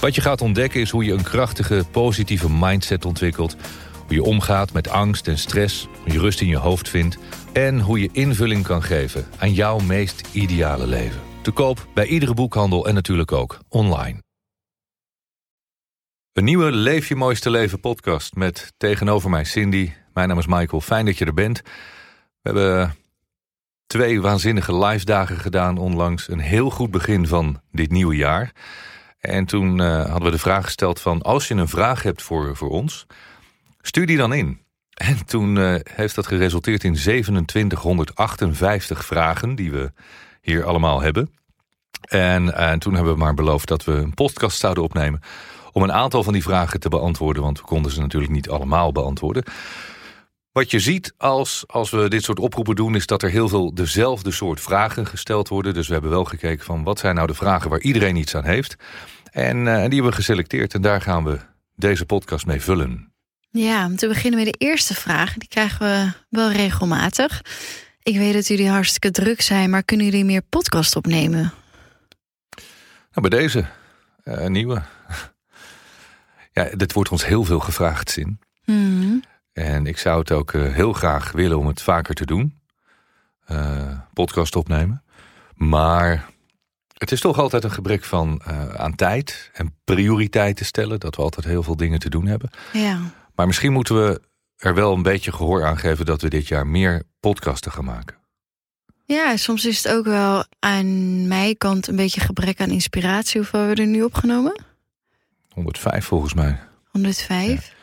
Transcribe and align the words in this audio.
Wat 0.00 0.14
je 0.14 0.20
gaat 0.20 0.40
ontdekken 0.40 0.80
is 0.80 0.90
hoe 0.90 1.04
je 1.04 1.12
een 1.12 1.22
krachtige, 1.22 1.84
positieve 1.90 2.50
mindset 2.50 3.04
ontwikkelt. 3.04 3.56
Hoe 4.06 4.14
je 4.14 4.22
omgaat 4.22 4.72
met 4.72 4.88
angst 4.88 5.28
en 5.28 5.38
stress, 5.38 5.88
hoe 6.02 6.12
je 6.12 6.18
rust 6.18 6.40
in 6.40 6.46
je 6.46 6.56
hoofd 6.56 6.88
vindt... 6.88 7.18
en 7.52 7.80
hoe 7.80 8.00
je 8.00 8.08
invulling 8.12 8.64
kan 8.64 8.82
geven 8.82 9.26
aan 9.38 9.52
jouw 9.52 9.78
meest 9.78 10.28
ideale 10.32 10.86
leven. 10.86 11.20
Te 11.42 11.50
koop 11.50 11.86
bij 11.94 12.06
iedere 12.06 12.34
boekhandel 12.34 12.86
en 12.86 12.94
natuurlijk 12.94 13.32
ook 13.32 13.58
online. 13.68 14.22
Een 16.32 16.44
nieuwe 16.44 16.72
Leef 16.72 17.08
je 17.08 17.16
mooiste 17.16 17.50
leven 17.50 17.80
podcast 17.80 18.34
met 18.34 18.72
tegenover 18.76 19.30
mij 19.30 19.44
Cindy. 19.44 19.92
Mijn 20.14 20.28
naam 20.28 20.38
is 20.38 20.46
Michael, 20.46 20.80
fijn 20.80 21.04
dat 21.04 21.18
je 21.18 21.24
er 21.24 21.34
bent. 21.34 21.62
We 22.42 22.50
hebben 22.50 22.94
twee 23.86 24.20
waanzinnige 24.20 24.76
live 24.76 25.04
dagen 25.04 25.36
gedaan 25.36 25.78
onlangs. 25.78 26.28
Een 26.28 26.40
heel 26.40 26.70
goed 26.70 26.90
begin 26.90 27.26
van 27.26 27.60
dit 27.70 27.90
nieuwe 27.90 28.16
jaar... 28.16 28.52
En 29.20 29.44
toen 29.44 29.80
uh, 29.80 30.04
hadden 30.04 30.24
we 30.24 30.30
de 30.30 30.38
vraag 30.38 30.64
gesteld 30.64 31.00
van... 31.00 31.22
als 31.22 31.48
je 31.48 31.54
een 31.54 31.68
vraag 31.68 32.02
hebt 32.02 32.22
voor, 32.22 32.56
voor 32.56 32.70
ons, 32.70 33.06
stuur 33.80 34.06
die 34.06 34.16
dan 34.16 34.32
in. 34.32 34.58
En 35.00 35.26
toen 35.26 35.56
uh, 35.56 35.74
heeft 35.94 36.14
dat 36.14 36.26
geresulteerd 36.26 36.84
in 36.84 36.94
2758 36.94 39.04
vragen... 39.04 39.54
die 39.54 39.70
we 39.70 39.92
hier 40.40 40.64
allemaal 40.64 41.00
hebben. 41.00 41.34
En, 42.00 42.54
en 42.54 42.78
toen 42.78 42.94
hebben 42.94 43.12
we 43.12 43.18
maar 43.18 43.34
beloofd 43.34 43.68
dat 43.68 43.84
we 43.84 43.92
een 43.92 44.14
podcast 44.14 44.58
zouden 44.58 44.82
opnemen... 44.82 45.20
om 45.72 45.82
een 45.82 45.92
aantal 45.92 46.22
van 46.22 46.32
die 46.32 46.42
vragen 46.42 46.80
te 46.80 46.88
beantwoorden... 46.88 47.42
want 47.42 47.58
we 47.58 47.64
konden 47.64 47.92
ze 47.92 48.00
natuurlijk 48.00 48.32
niet 48.32 48.50
allemaal 48.50 48.92
beantwoorden... 48.92 49.44
Wat 50.52 50.70
je 50.70 50.78
ziet 50.78 51.14
als, 51.16 51.64
als 51.66 51.90
we 51.90 52.08
dit 52.08 52.24
soort 52.24 52.38
oproepen 52.38 52.74
doen... 52.74 52.94
is 52.94 53.06
dat 53.06 53.22
er 53.22 53.30
heel 53.30 53.48
veel 53.48 53.74
dezelfde 53.74 54.30
soort 54.30 54.60
vragen 54.60 55.06
gesteld 55.06 55.48
worden. 55.48 55.74
Dus 55.74 55.86
we 55.86 55.92
hebben 55.92 56.10
wel 56.10 56.24
gekeken 56.24 56.64
van 56.64 56.82
wat 56.82 56.98
zijn 56.98 57.14
nou 57.14 57.26
de 57.26 57.34
vragen 57.34 57.70
waar 57.70 57.80
iedereen 57.80 58.16
iets 58.16 58.34
aan 58.34 58.44
heeft. 58.44 58.76
En 59.30 59.56
uh, 59.56 59.64
die 59.64 59.72
hebben 59.72 60.04
we 60.04 60.12
geselecteerd 60.12 60.74
en 60.74 60.82
daar 60.82 61.00
gaan 61.00 61.24
we 61.24 61.38
deze 61.74 62.06
podcast 62.06 62.46
mee 62.46 62.60
vullen. 62.60 63.12
Ja, 63.50 63.86
om 63.86 63.96
te 63.96 64.08
beginnen 64.08 64.44
met 64.44 64.52
de 64.52 64.64
eerste 64.66 64.94
vraag. 64.94 65.34
Die 65.34 65.48
krijgen 65.48 65.86
we 65.86 66.12
wel 66.28 66.50
regelmatig. 66.52 67.42
Ik 68.02 68.16
weet 68.16 68.32
dat 68.32 68.46
jullie 68.46 68.68
hartstikke 68.68 69.10
druk 69.10 69.40
zijn, 69.40 69.70
maar 69.70 69.82
kunnen 69.82 70.06
jullie 70.06 70.24
meer 70.24 70.42
podcast 70.42 70.96
opnemen? 70.96 71.52
Nou, 73.12 73.28
bij 73.28 73.38
deze 73.38 73.66
uh, 74.24 74.46
nieuwe. 74.46 74.82
ja, 76.52 76.64
dit 76.76 76.92
wordt 76.92 77.10
ons 77.10 77.26
heel 77.26 77.44
veel 77.44 77.60
gevraagd, 77.60 78.10
Zin. 78.10 78.40
Mm. 78.64 79.22
En 79.52 79.86
ik 79.86 79.98
zou 79.98 80.18
het 80.18 80.32
ook 80.32 80.52
uh, 80.52 80.74
heel 80.74 80.92
graag 80.92 81.32
willen 81.32 81.58
om 81.58 81.66
het 81.66 81.82
vaker 81.82 82.14
te 82.14 82.26
doen. 82.26 82.58
Uh, 83.50 83.98
podcast 84.12 84.56
opnemen. 84.56 85.02
Maar 85.54 86.28
het 86.96 87.12
is 87.12 87.20
toch 87.20 87.38
altijd 87.38 87.64
een 87.64 87.70
gebrek 87.70 88.04
van 88.04 88.42
uh, 88.48 88.74
aan 88.74 88.94
tijd 88.94 89.50
en 89.52 89.76
prioriteiten 89.84 90.66
stellen. 90.66 91.00
Dat 91.00 91.16
we 91.16 91.22
altijd 91.22 91.46
heel 91.46 91.62
veel 91.62 91.76
dingen 91.76 91.98
te 91.98 92.10
doen 92.10 92.26
hebben. 92.26 92.50
Ja. 92.72 93.00
Maar 93.34 93.46
misschien 93.46 93.72
moeten 93.72 93.94
we 93.94 94.20
er 94.56 94.74
wel 94.74 94.92
een 94.92 95.02
beetje 95.02 95.32
gehoor 95.32 95.64
aan 95.64 95.78
geven... 95.78 96.06
dat 96.06 96.22
we 96.22 96.28
dit 96.28 96.48
jaar 96.48 96.66
meer 96.66 97.02
podcasten 97.20 97.72
gaan 97.72 97.84
maken. 97.84 98.16
Ja, 99.04 99.36
soms 99.36 99.64
is 99.64 99.82
het 99.82 99.92
ook 99.92 100.04
wel 100.04 100.44
aan 100.58 101.28
mijn 101.28 101.56
kant 101.56 101.86
een 101.86 101.96
beetje 101.96 102.20
gebrek 102.20 102.60
aan 102.60 102.70
inspiratie. 102.70 103.40
Hoeveel 103.40 103.58
hebben 103.58 103.76
we 103.76 103.82
er 103.82 103.88
nu 103.88 104.02
opgenomen? 104.02 104.62
105 105.48 106.04
volgens 106.04 106.34
mij. 106.34 106.58
105? 106.90 107.66
Ja. 107.66 107.78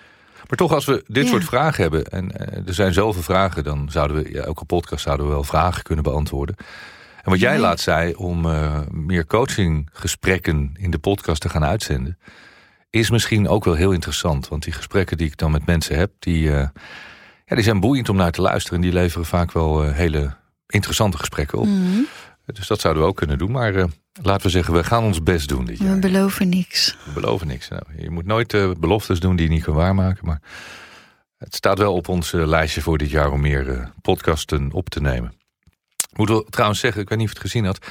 Maar 0.48 0.58
toch, 0.58 0.72
als 0.74 0.86
we 0.86 1.04
dit 1.08 1.24
ja. 1.24 1.30
soort 1.30 1.44
vragen 1.44 1.82
hebben... 1.82 2.06
en 2.06 2.26
uh, 2.26 2.68
er 2.68 2.74
zijn 2.74 2.94
zoveel 2.94 3.22
vragen... 3.22 3.64
dan 3.64 3.88
zouden 3.92 4.24
we, 4.24 4.32
ja, 4.32 4.42
elke 4.42 4.66
podcast 4.66 5.04
zouden 5.04 5.26
we 5.26 5.32
wel 5.32 5.44
vragen 5.44 5.84
kunnen 5.84 6.04
beantwoorden. 6.04 6.56
En 7.24 7.32
wat 7.32 7.40
jij 7.40 7.52
nee. 7.52 7.60
laat 7.60 7.80
zei, 7.80 8.14
om 8.14 8.46
uh, 8.46 8.80
meer 8.92 9.26
coachinggesprekken 9.26 10.72
in 10.78 10.92
de 10.92 10.98
podcast 10.98 11.42
te 11.42 11.50
gaan 11.50 11.66
uitzenden... 11.66 12.18
is 12.90 13.10
misschien 13.10 13.48
ook 13.48 13.66
wel 13.66 13.74
heel 13.74 13.92
interessant. 13.92 14.48
Want 14.48 14.64
die 14.64 14.74
gesprekken 14.74 15.18
die 15.18 15.28
ik 15.28 15.38
dan 15.38 15.52
met 15.52 15.66
mensen 15.66 15.98
heb... 15.98 16.12
die, 16.20 16.44
uh, 16.44 16.68
ja, 17.46 17.56
die 17.56 17.64
zijn 17.64 17.80
boeiend 17.80 18.10
om 18.10 18.16
naar 18.16 18.32
te 18.32 18.42
luisteren... 18.42 18.78
en 18.78 18.84
die 18.84 18.94
leveren 18.94 19.26
vaak 19.26 19.52
wel 19.52 19.82
hele 19.84 20.36
interessante 20.68 21.18
gesprekken 21.18 21.58
op. 21.58 21.66
Mm 21.66 21.92
-hmm. 21.92 22.08
Dus 22.54 22.68
dat 22.68 22.80
zouden 22.80 23.04
we 23.04 23.10
ook 23.10 23.16
kunnen 23.16 23.38
doen. 23.38 23.52
Maar 23.52 23.74
uh, 23.74 23.84
laten 24.22 24.46
we 24.46 24.52
zeggen, 24.52 24.74
we 24.74 24.84
gaan 24.84 25.04
ons 25.04 25.24
best 25.24 25.48
doen 25.48 25.66
dit 25.66 25.78
jaar. 25.78 25.94
We 25.94 26.00
beloven 26.00 26.50
niks. 26.50 26.98
We 27.06 27.12
beloven 27.12 27.48
niks. 27.48 27.68
Nou, 27.68 27.84
je 27.98 28.10
moet 28.10 28.26
nooit 28.26 28.54
uh, 28.54 28.72
beloftes 28.78 29.20
doen 29.20 29.36
die 29.36 29.46
je 29.46 29.54
niet 29.54 29.64
kan 29.64 29.74
waarmaken. 29.74 30.26
Maar 30.26 30.42
het 31.38 31.56
staat 31.56 31.78
wel 31.78 31.94
op 31.94 32.08
ons 32.08 32.34
uh, 32.34 32.46
lijstje 32.46 32.82
voor 32.82 32.98
dit 32.98 33.10
jaar 33.10 33.32
om 33.32 33.42
meer 33.42 33.92
podcasten 34.02 34.72
op 34.72 34.90
te 34.90 35.02
nemen. 35.02 35.34
Moet 36.14 36.30
wel 36.30 36.44
trouwens 36.44 36.80
zeggen, 36.80 37.02
ik 37.02 37.10
weet 37.10 37.18
niet 37.18 37.28
of 37.28 37.34
je 37.34 37.40
het 37.40 37.52
gezien 37.52 37.66
had. 37.66 37.86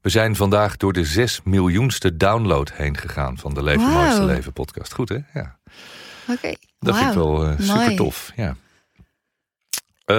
We 0.00 0.08
zijn 0.08 0.36
vandaag 0.36 0.76
door 0.76 0.92
de 0.92 1.04
6 1.04 1.40
miljoenste 1.44 2.16
download 2.16 2.72
heen 2.72 2.96
gegaan 2.96 3.38
van 3.38 3.54
de 3.54 3.62
Leven 3.62 3.86
wow. 3.86 3.94
Mooiste 3.94 4.24
Leven 4.24 4.52
podcast. 4.52 4.92
Goed 4.92 5.08
hè? 5.08 5.18
Ja. 5.34 5.58
Oké. 6.22 6.32
Okay. 6.32 6.56
Dat 6.78 6.94
wow. 6.94 7.02
vind 7.02 7.08
ik 7.08 7.14
wel 7.14 7.54
super 7.58 7.96
tof. 7.96 8.32
Ja. 8.36 8.56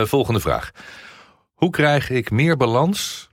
volgende 0.06 0.40
vraag. 0.40 0.72
Hoe 1.54 1.70
krijg 1.70 2.10
ik 2.10 2.32
meer 2.32 2.58
balans 2.58 3.29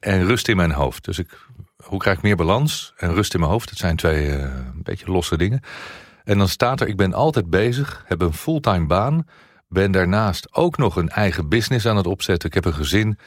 en 0.00 0.26
rust 0.26 0.48
in 0.48 0.56
mijn 0.56 0.72
hoofd. 0.72 1.04
Dus 1.04 1.18
ik, 1.18 1.38
hoe 1.84 1.98
krijg 1.98 2.16
ik 2.16 2.22
meer 2.22 2.36
balans 2.36 2.92
en 2.96 3.14
rust 3.14 3.34
in 3.34 3.40
mijn 3.40 3.52
hoofd? 3.52 3.68
Dat 3.68 3.78
zijn 3.78 3.96
twee 3.96 4.26
uh, 4.26 4.42
een 4.42 4.82
beetje 4.82 5.10
losse 5.10 5.36
dingen. 5.36 5.60
En 6.24 6.38
dan 6.38 6.48
staat 6.48 6.80
er, 6.80 6.88
ik 6.88 6.96
ben 6.96 7.12
altijd 7.12 7.50
bezig, 7.50 8.04
heb 8.06 8.20
een 8.20 8.32
fulltime 8.32 8.86
baan... 8.86 9.26
ben 9.68 9.90
daarnaast 9.92 10.54
ook 10.54 10.76
nog 10.76 10.96
een 10.96 11.08
eigen 11.08 11.48
business 11.48 11.86
aan 11.86 11.96
het 11.96 12.06
opzetten. 12.06 12.48
Ik 12.48 12.54
heb 12.54 12.64
een 12.64 12.74
gezin, 12.74 13.18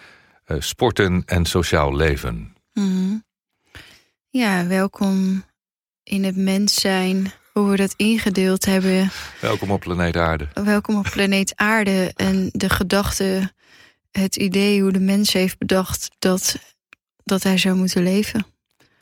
uh, 0.48 0.58
sporten 0.60 1.24
en 1.26 1.46
sociaal 1.46 1.96
leven. 1.96 2.54
Mm 2.74 2.84
-hmm. 2.84 3.24
Ja, 4.30 4.68
welkom 4.68 5.44
in 6.04 6.24
het 6.24 6.36
mens 6.36 6.81
zijn... 6.81 7.31
Hoe 7.52 7.70
we 7.70 7.76
dat 7.76 7.94
ingedeeld 7.98 8.66
hebben. 8.66 9.10
Welkom 9.42 9.72
op 9.72 9.80
planeet 9.80 10.18
Aarde. 10.18 10.48
Welkom 10.54 10.98
op 10.98 11.08
planeet 11.12 11.54
Aarde. 11.56 12.12
En 12.16 12.50
de 12.52 12.70
gedachte 12.70 13.52
het 14.12 14.36
idee 14.36 14.82
hoe 14.82 14.92
de 14.92 15.00
mens 15.00 15.34
heeft 15.34 15.58
bedacht 15.58 16.10
dat, 16.20 16.56
dat 17.24 17.44
hij 17.44 17.58
zou 17.58 17.76
moeten 17.76 18.04
leven. 18.04 18.46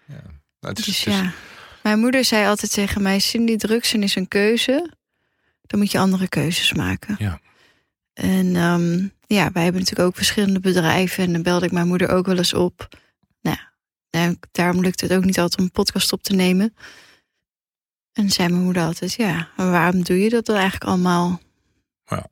Ja, 0.06 0.22
nou, 0.60 0.74
is, 0.78 0.86
dus 0.86 1.06
is... 1.06 1.14
ja, 1.14 1.34
mijn 1.84 2.00
moeder 2.00 2.26
zei 2.26 2.48
altijd 2.48 2.72
tegen 2.72 3.02
mij: 3.02 3.20
Cindy, 3.20 3.56
drugsen 3.56 4.04
is 4.04 4.16
een 4.16 4.28
keuze. 4.28 4.94
Dan 5.62 5.80
moet 5.80 5.92
je 5.92 6.00
andere 6.00 6.28
keuzes 6.28 6.74
maken. 6.74 7.16
Ja. 7.20 7.40
En 8.14 8.56
um, 8.56 9.12
ja, 9.28 9.52
wij 9.52 9.64
hebben 9.64 9.82
natuurlijk 9.82 10.10
ook 10.10 10.16
verschillende 10.16 10.60
bedrijven. 10.60 11.24
En 11.24 11.34
dan 11.34 11.42
belde 11.42 11.66
ik 11.66 11.72
mijn 11.72 11.88
moeder 11.88 12.10
ook 12.10 12.26
wel 12.26 12.38
eens 12.38 12.54
op. 12.54 12.88
Nou, 13.42 14.38
daarom 14.52 14.82
lukt 14.82 15.02
het 15.02 15.14
ook 15.14 15.24
niet 15.26 15.40
altijd 15.40 15.60
om 15.60 15.66
een 15.66 15.72
podcast 15.72 16.14
op 16.14 16.24
te 16.24 16.34
nemen. 16.34 16.76
En 18.14 18.30
zei 18.30 18.50
mijn 18.50 18.64
moeder 18.64 18.84
altijd: 18.84 19.14
Ja, 19.14 19.50
waarom 19.56 20.04
doe 20.04 20.20
je 20.20 20.30
dat 20.30 20.46
dan 20.46 20.56
eigenlijk 20.56 20.86
allemaal? 20.86 21.42
Ja. 22.06 22.30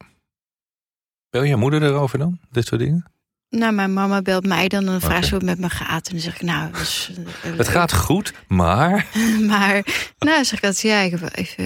Bel 1.30 1.44
je 1.44 1.56
moeder 1.56 1.84
erover 1.84 2.20
dan? 2.20 2.40
Dit 2.52 2.66
soort 2.66 2.82
dingen? 2.82 3.12
Nou, 3.50 3.74
mijn 3.74 3.94
mama 3.94 4.22
belt 4.22 4.46
mij 4.46 4.68
dan 4.68 4.88
en 4.88 5.02
vraagt 5.02 5.24
ze 5.24 5.30
hoe 5.30 5.40
het 5.40 5.48
met 5.48 5.60
me 5.60 5.70
gaat. 5.70 6.08
En 6.08 6.14
dan 6.14 6.22
zeg 6.22 6.36
ik, 6.36 6.42
nou... 6.42 6.72
Dus, 6.72 7.12
het 7.58 7.68
gaat 7.68 7.94
goed, 7.94 8.34
maar... 8.48 9.06
maar, 9.48 9.86
nou, 10.20 10.46
zeg 10.46 10.54
ik 10.54 10.62
dat, 10.62 10.82
ja, 10.82 11.00
ik 11.00 11.12
heb 11.12 11.30
even 11.34 11.66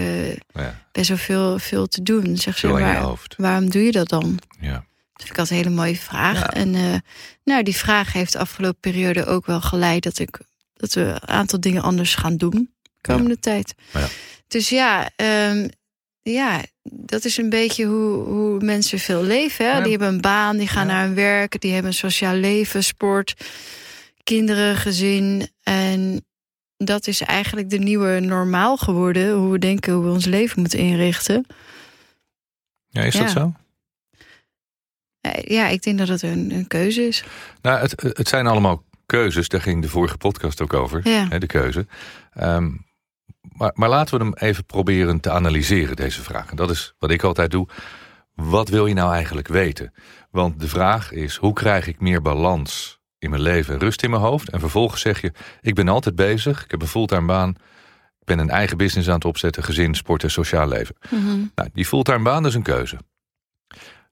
ja. 0.53 0.81
best 0.91 1.07
wel 1.07 1.17
veel, 1.17 1.59
veel 1.59 1.87
te 1.87 2.03
doen. 2.03 2.23
Dan 2.23 2.37
zeg 2.37 2.57
ze, 2.57 2.67
waar, 2.67 3.19
waarom 3.37 3.69
doe 3.69 3.81
je 3.83 3.91
dat 3.91 4.09
dan? 4.09 4.39
Ja. 4.59 4.71
Dat 4.71 4.83
vind 5.15 5.29
ik 5.29 5.37
altijd 5.37 5.49
een 5.49 5.65
hele 5.65 5.75
mooie 5.75 5.97
vraag. 5.97 6.39
Ja. 6.39 6.53
En 6.53 6.73
uh, 6.73 6.95
nou, 7.43 7.63
die 7.63 7.75
vraag 7.75 8.13
heeft 8.13 8.31
de 8.31 8.39
afgelopen 8.39 8.79
periode 8.79 9.25
ook 9.25 9.45
wel 9.45 9.61
geleid... 9.61 10.03
dat, 10.03 10.19
ik, 10.19 10.39
dat 10.73 10.93
we 10.93 11.01
een 11.01 11.27
aantal 11.27 11.59
dingen 11.59 11.81
anders 11.81 12.15
gaan 12.15 12.37
doen 12.37 12.69
de 12.81 12.89
komende 13.13 13.29
Ja. 13.29 13.39
tijd. 13.39 13.73
Ja. 13.93 14.07
Dus 14.47 14.69
ja, 14.69 15.09
um, 15.15 15.69
ja, 16.21 16.61
dat 16.83 17.25
is 17.25 17.37
een 17.37 17.49
beetje 17.49 17.85
hoe, 17.85 18.23
hoe 18.23 18.59
mensen 18.59 18.99
veel 18.99 19.23
leven. 19.23 19.65
Hè? 19.65 19.71
Ja. 19.71 19.81
Die 19.81 19.91
hebben 19.91 20.07
een 20.07 20.21
baan, 20.21 20.57
die 20.57 20.67
gaan 20.67 20.87
Ja. 20.87 20.93
naar 20.93 21.05
hun 21.05 21.15
werk, 21.15 21.61
die 21.61 21.71
hebben 21.71 21.91
een 21.91 21.97
sociaal 21.97 22.35
leven, 22.35 22.83
sport, 22.83 23.33
kinderen, 24.23 24.75
gezin. 24.75 25.47
En 25.63 26.25
dat 26.77 27.07
is 27.07 27.21
eigenlijk 27.21 27.69
de 27.69 27.77
nieuwe 27.79 28.19
normaal 28.19 28.77
geworden. 28.77 29.33
Hoe 29.33 29.51
we 29.51 29.59
denken 29.59 29.93
hoe 29.93 30.03
we 30.03 30.09
ons 30.11 30.25
leven 30.25 30.59
moeten 30.59 30.79
inrichten. 30.79 31.45
Ja, 32.87 33.01
is 33.01 33.13
Ja. 33.13 33.19
dat 33.21 33.29
zo? 33.31 33.53
Eh, 35.21 35.43
Ja, 35.43 35.67
ik 35.67 35.83
denk 35.83 35.97
dat 35.97 36.07
het 36.07 36.21
een, 36.21 36.51
een 36.51 36.67
keuze 36.67 37.07
is. 37.07 37.23
Nou, 37.61 37.79
het, 37.79 38.01
het 38.01 38.27
zijn 38.27 38.47
allemaal 38.47 38.83
keuzes. 39.05 39.47
Daar 39.47 39.61
ging 39.61 39.81
de 39.81 39.89
vorige 39.89 40.17
podcast 40.17 40.61
ook 40.61 40.73
over. 40.73 41.09
Ja. 41.09 41.27
Hè, 41.29 41.39
de 41.39 41.45
keuze. 41.47 41.87
Ehm, 42.33 42.71
maar, 43.41 43.71
maar 43.75 43.89
laten 43.89 44.17
we 44.17 44.23
hem 44.23 44.33
even 44.33 44.65
proberen 44.65 45.19
te 45.19 45.31
analyseren, 45.31 45.95
deze 45.95 46.21
vraag. 46.21 46.49
En 46.49 46.55
dat 46.55 46.69
is 46.69 46.93
wat 46.99 47.11
ik 47.11 47.23
altijd 47.23 47.51
doe. 47.51 47.67
Wat 48.33 48.69
wil 48.69 48.85
je 48.85 48.93
nou 48.93 49.13
eigenlijk 49.13 49.47
weten? 49.47 49.93
Want 50.31 50.59
de 50.59 50.67
vraag 50.67 51.11
is, 51.11 51.35
hoe 51.35 51.53
krijg 51.53 51.87
ik 51.87 51.99
meer 51.99 52.21
balans 52.21 52.99
in 53.17 53.29
mijn 53.29 53.41
leven 53.41 53.73
en 53.73 53.79
rust 53.79 54.03
in 54.03 54.09
mijn 54.09 54.21
hoofd? 54.21 54.49
En 54.49 54.59
vervolgens 54.59 55.01
zeg 55.01 55.21
je, 55.21 55.31
ik 55.61 55.75
ben 55.75 55.87
altijd 55.87 56.15
bezig, 56.15 56.63
ik 56.63 56.71
heb 56.71 56.81
een 56.81 56.87
fulltime 56.87 57.25
baan... 57.25 57.49
ik 58.19 58.25
ben 58.25 58.39
een 58.39 58.49
eigen 58.49 58.77
business 58.77 59.07
aan 59.07 59.15
het 59.15 59.25
opzetten, 59.25 59.63
gezin, 59.63 59.95
sport 59.95 60.23
en 60.23 60.31
sociaal 60.31 60.67
leven. 60.67 60.95
Nou, 61.55 61.69
die 61.73 61.85
fulltime 61.85 62.23
baan 62.23 62.45
is 62.45 62.53
een 62.53 62.63
keuze. 62.63 62.97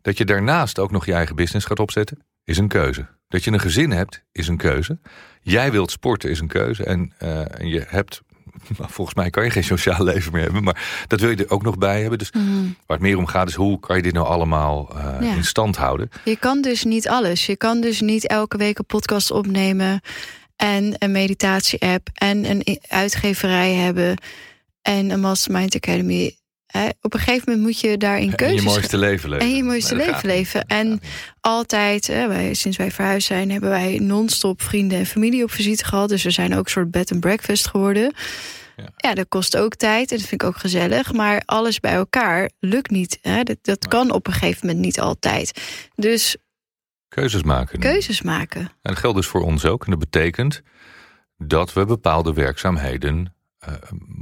Dat 0.02 0.18
je 0.18 0.26
daarnaast 0.26 0.80
ook 0.80 0.92
nog 0.92 1.06
je 1.06 1.14
eigen 1.14 1.36
business 1.36 1.66
gaat 1.66 1.80
opzetten, 1.80 2.24
is 2.44 2.58
een 2.58 2.68
keuze. 2.68 3.08
Dat 3.28 3.44
je 3.44 3.52
een 3.52 3.60
gezin 3.60 3.92
hebt, 3.92 4.24
is 4.32 4.48
een 4.48 4.58
keuze. 4.58 5.00
Jij 5.42 5.72
wilt 5.72 5.92
sporten, 5.92 6.30
is 6.30 6.40
een 6.40 6.48
keuze. 6.48 6.84
En, 6.84 7.14
uh, 7.24 7.60
en 7.60 7.68
je 7.68 7.84
hebt 7.88 8.22
volgens 8.96 9.16
mij 9.16 9.30
kan 9.30 9.44
je 9.44 9.50
geen 9.50 9.64
sociaal 9.64 10.04
leven 10.04 10.32
meer 10.32 10.44
hebben. 10.44 10.64
Maar 10.64 11.04
dat 11.08 11.20
wil 11.20 11.30
je 11.30 11.36
er 11.36 11.50
ook 11.50 11.64
nog 11.64 11.78
bij 11.78 12.02
hebben. 12.02 12.20
Dus 12.20 12.30
waar 12.86 12.98
het 12.98 13.00
meer 13.00 13.18
om 13.18 13.26
gaat 13.26 13.48
is 13.48 13.56
hoe 13.56 13.80
kan 13.80 13.96
je 13.96 14.02
dit 14.02 14.14
nou 14.14 14.28
allemaal 14.28 14.90
uh, 14.96 15.16
ja. 15.22 15.36
in 15.36 15.44
stand 15.44 15.78
houden. 15.78 16.10
Je 16.24 16.38
kan 16.38 16.62
dus 16.62 16.84
niet 16.84 17.08
alles. 17.08 17.46
Je 17.46 17.58
kan 17.58 17.82
dus 17.82 18.02
niet 18.02 18.28
elke 18.28 18.58
week 18.58 18.78
een 18.78 18.86
podcast 18.86 19.32
opnemen. 19.32 20.02
En 20.56 20.96
een 20.98 21.12
meditatie-app. 21.12 22.10
En 22.14 22.50
een 22.50 22.80
uitgeverij 22.88 23.74
hebben. 23.74 24.18
En 24.82 25.10
een 25.10 25.20
Mastermind 25.20 25.76
Academy. 25.76 26.39
Op 27.02 27.14
een 27.14 27.20
gegeven 27.20 27.44
moment 27.46 27.62
moet 27.66 27.80
je 27.80 27.98
daarin 27.98 28.36
keuzes... 28.36 28.58
En 28.58 28.64
je 28.64 28.70
mooiste 28.70 28.98
leven 28.98 29.30
leven. 29.30 29.48
En 29.48 29.56
je 29.56 29.64
mooiste 29.64 29.96
leven 29.96 30.28
leven. 30.28 30.66
En 30.68 31.00
altijd, 31.42 32.08
wij, 32.08 32.54
sinds 32.54 32.78
wij 32.78 32.92
verhuisd 32.92 33.28
zijn... 33.28 33.52
hebben 33.52 33.70
wij 33.70 33.98
non-stop 34.02 34.62
vrienden 34.62 34.98
en 34.98 35.06
familie 35.06 35.44
op 35.44 35.52
visite 35.52 35.86
gehad. 35.86 36.10
Dus 36.10 36.24
we 36.24 36.32
zijn 36.32 36.56
ook 36.56 36.66
een 36.66 36.72
soort 36.72 36.92
bed 36.92 37.12
and 37.12 37.20
breakfast 37.20 37.68
geworden. 37.68 38.14
Ja. 38.76 38.90
ja, 38.96 39.14
dat 39.14 39.28
kost 39.28 39.58
ook 39.58 39.76
tijd 39.76 40.12
en 40.12 40.18
dat 40.18 40.28
vind 40.28 40.42
ik 40.42 40.48
ook 40.48 40.58
gezellig. 40.58 41.14
Maar 41.14 41.42
alles 41.46 41.80
bij 41.80 41.94
elkaar 41.94 42.50
lukt 42.60 42.90
niet. 42.90 43.20
Hè? 43.22 43.44
Dat, 43.44 43.58
dat 43.62 43.88
kan 43.88 44.12
op 44.12 44.28
een 44.28 44.34
gegeven 44.34 44.68
moment 44.68 44.86
niet 44.86 45.00
altijd. 45.00 45.62
Dus... 45.96 46.38
Keuzes 47.08 47.44
maken. 47.44 47.80
Keuzes 47.80 48.22
maken. 48.22 48.62
En 48.62 48.70
dat 48.82 48.98
geldt 48.98 49.18
dus 49.18 49.28
voor 49.28 49.42
ons 49.42 49.66
ook. 49.66 49.84
En 49.84 49.90
dat 49.90 50.00
betekent 50.00 50.62
dat 51.38 51.74
we 51.74 51.86
bepaalde 51.86 52.34
werkzaamheden 52.34 53.34
uh, 53.68 53.74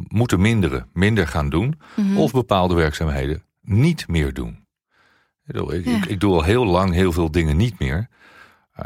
moeten 0.08 0.42
minderen. 0.42 0.90
Minder 0.94 1.28
gaan 1.28 1.50
doen. 1.50 1.80
-hmm. 1.96 2.18
Of 2.18 2.32
bepaalde 2.32 2.76
werkzaamheden 2.76 3.44
niet 3.62 4.08
meer 4.08 4.34
doen. 4.34 4.66
Ik, 5.48 5.86
ja. 5.86 5.98
ik, 5.98 6.06
ik, 6.06 6.20
doe 6.20 6.34
al 6.34 6.44
heel 6.44 6.66
lang 6.66 6.94
heel 6.94 7.12
veel 7.12 7.32
dingen 7.32 7.58
niet 7.58 7.80
meer. 7.80 8.08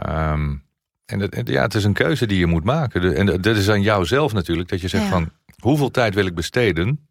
Um, 0.10 0.64
en 1.06 1.20
dat, 1.20 1.42
ja, 1.44 1.62
het 1.62 1.74
is 1.74 1.84
een 1.84 1.94
keuze 1.94 2.26
die 2.26 2.40
je 2.40 2.46
moet 2.46 2.64
maken. 2.64 3.16
En 3.16 3.26
dat 3.26 3.58
is 3.58 3.70
aan 3.70 3.82
jou 3.82 4.06
zelf 4.06 4.34
natuurlijk. 4.34 4.70
Dat 4.70 4.82
je 4.82 4.88
zegt 4.88 5.04
ja. 5.04 5.10
van, 5.10 5.32
hoeveel 5.60 5.92
tijd 5.92 6.14
wil 6.14 6.26
ik 6.26 6.36
besteden... 6.36 7.08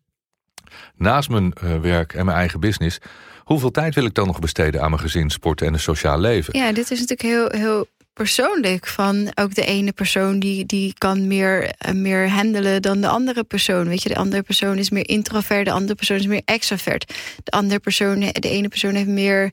naast 0.96 1.28
mijn 1.28 1.52
uh, 1.64 1.81
werk 1.81 2.12
en 2.12 2.25
mijn 2.25 2.37
eigen 2.37 2.60
business... 2.60 2.98
hoeveel 3.44 3.70
tijd 3.70 3.94
wil 3.94 4.04
ik 4.04 4.14
dan 4.14 4.26
nog 4.26 4.38
besteden 4.38 4.82
aan 4.82 4.90
mijn 4.90 5.02
gezin, 5.02 5.31
sport 5.31 5.62
en 5.62 5.72
een 5.72 5.81
sociaal 5.81 6.19
leven? 6.19 6.58
Ja, 6.58 6.72
dit 6.72 6.90
is 6.90 7.00
natuurlijk 7.00 7.22
heel, 7.22 7.60
heel 7.60 7.87
persoonlijk. 8.12 8.87
Van 8.87 9.33
ook 9.35 9.55
de 9.55 9.65
ene 9.65 9.93
persoon 9.93 10.39
die, 10.39 10.67
die 10.67 10.95
kan 10.99 11.27
meer, 11.27 11.75
meer 11.93 12.29
handelen 12.29 12.83
dan 12.83 13.01
de 13.01 13.09
andere 13.09 13.45
persoon. 13.45 13.89
Weet 13.89 14.03
je, 14.03 14.09
de 14.09 14.17
andere 14.17 14.43
persoon 14.43 14.79
is 14.79 14.91
meer 14.91 15.09
introvert, 15.09 15.65
de 15.65 15.73
andere 15.73 15.95
persoon 15.95 16.17
is 16.17 16.27
meer 16.27 16.43
extravert. 16.45 17.15
De 17.45 17.51
andere 17.51 17.81
persoon, 17.81 18.21
de 18.21 18.51
ene 18.51 18.69
persoon 18.69 18.95
heeft 18.95 19.09
meer. 19.09 19.53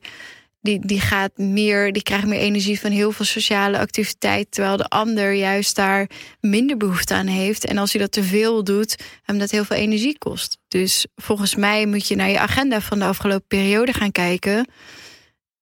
Die, 0.60 0.86
die 0.86 1.00
gaat 1.00 1.36
meer, 1.36 1.92
die 1.92 2.02
krijgt 2.02 2.26
meer 2.26 2.38
energie 2.38 2.80
van 2.80 2.90
heel 2.90 3.12
veel 3.12 3.24
sociale 3.24 3.78
activiteit. 3.78 4.50
Terwijl 4.50 4.76
de 4.76 4.88
ander 4.88 5.32
juist 5.32 5.76
daar 5.76 6.10
minder 6.40 6.76
behoefte 6.76 7.14
aan 7.14 7.26
heeft. 7.26 7.64
En 7.64 7.78
als 7.78 7.92
hij 7.92 8.00
dat 8.00 8.12
te 8.12 8.22
veel 8.22 8.64
doet, 8.64 8.96
hem 9.22 9.38
dat 9.38 9.50
heel 9.50 9.64
veel 9.64 9.76
energie 9.76 10.18
kost. 10.18 10.58
Dus 10.68 11.06
volgens 11.16 11.54
mij 11.54 11.86
moet 11.86 12.08
je 12.08 12.16
naar 12.16 12.30
je 12.30 12.38
agenda 12.38 12.80
van 12.80 12.98
de 12.98 13.04
afgelopen 13.04 13.46
periode 13.46 13.92
gaan 13.92 14.12
kijken. 14.12 14.68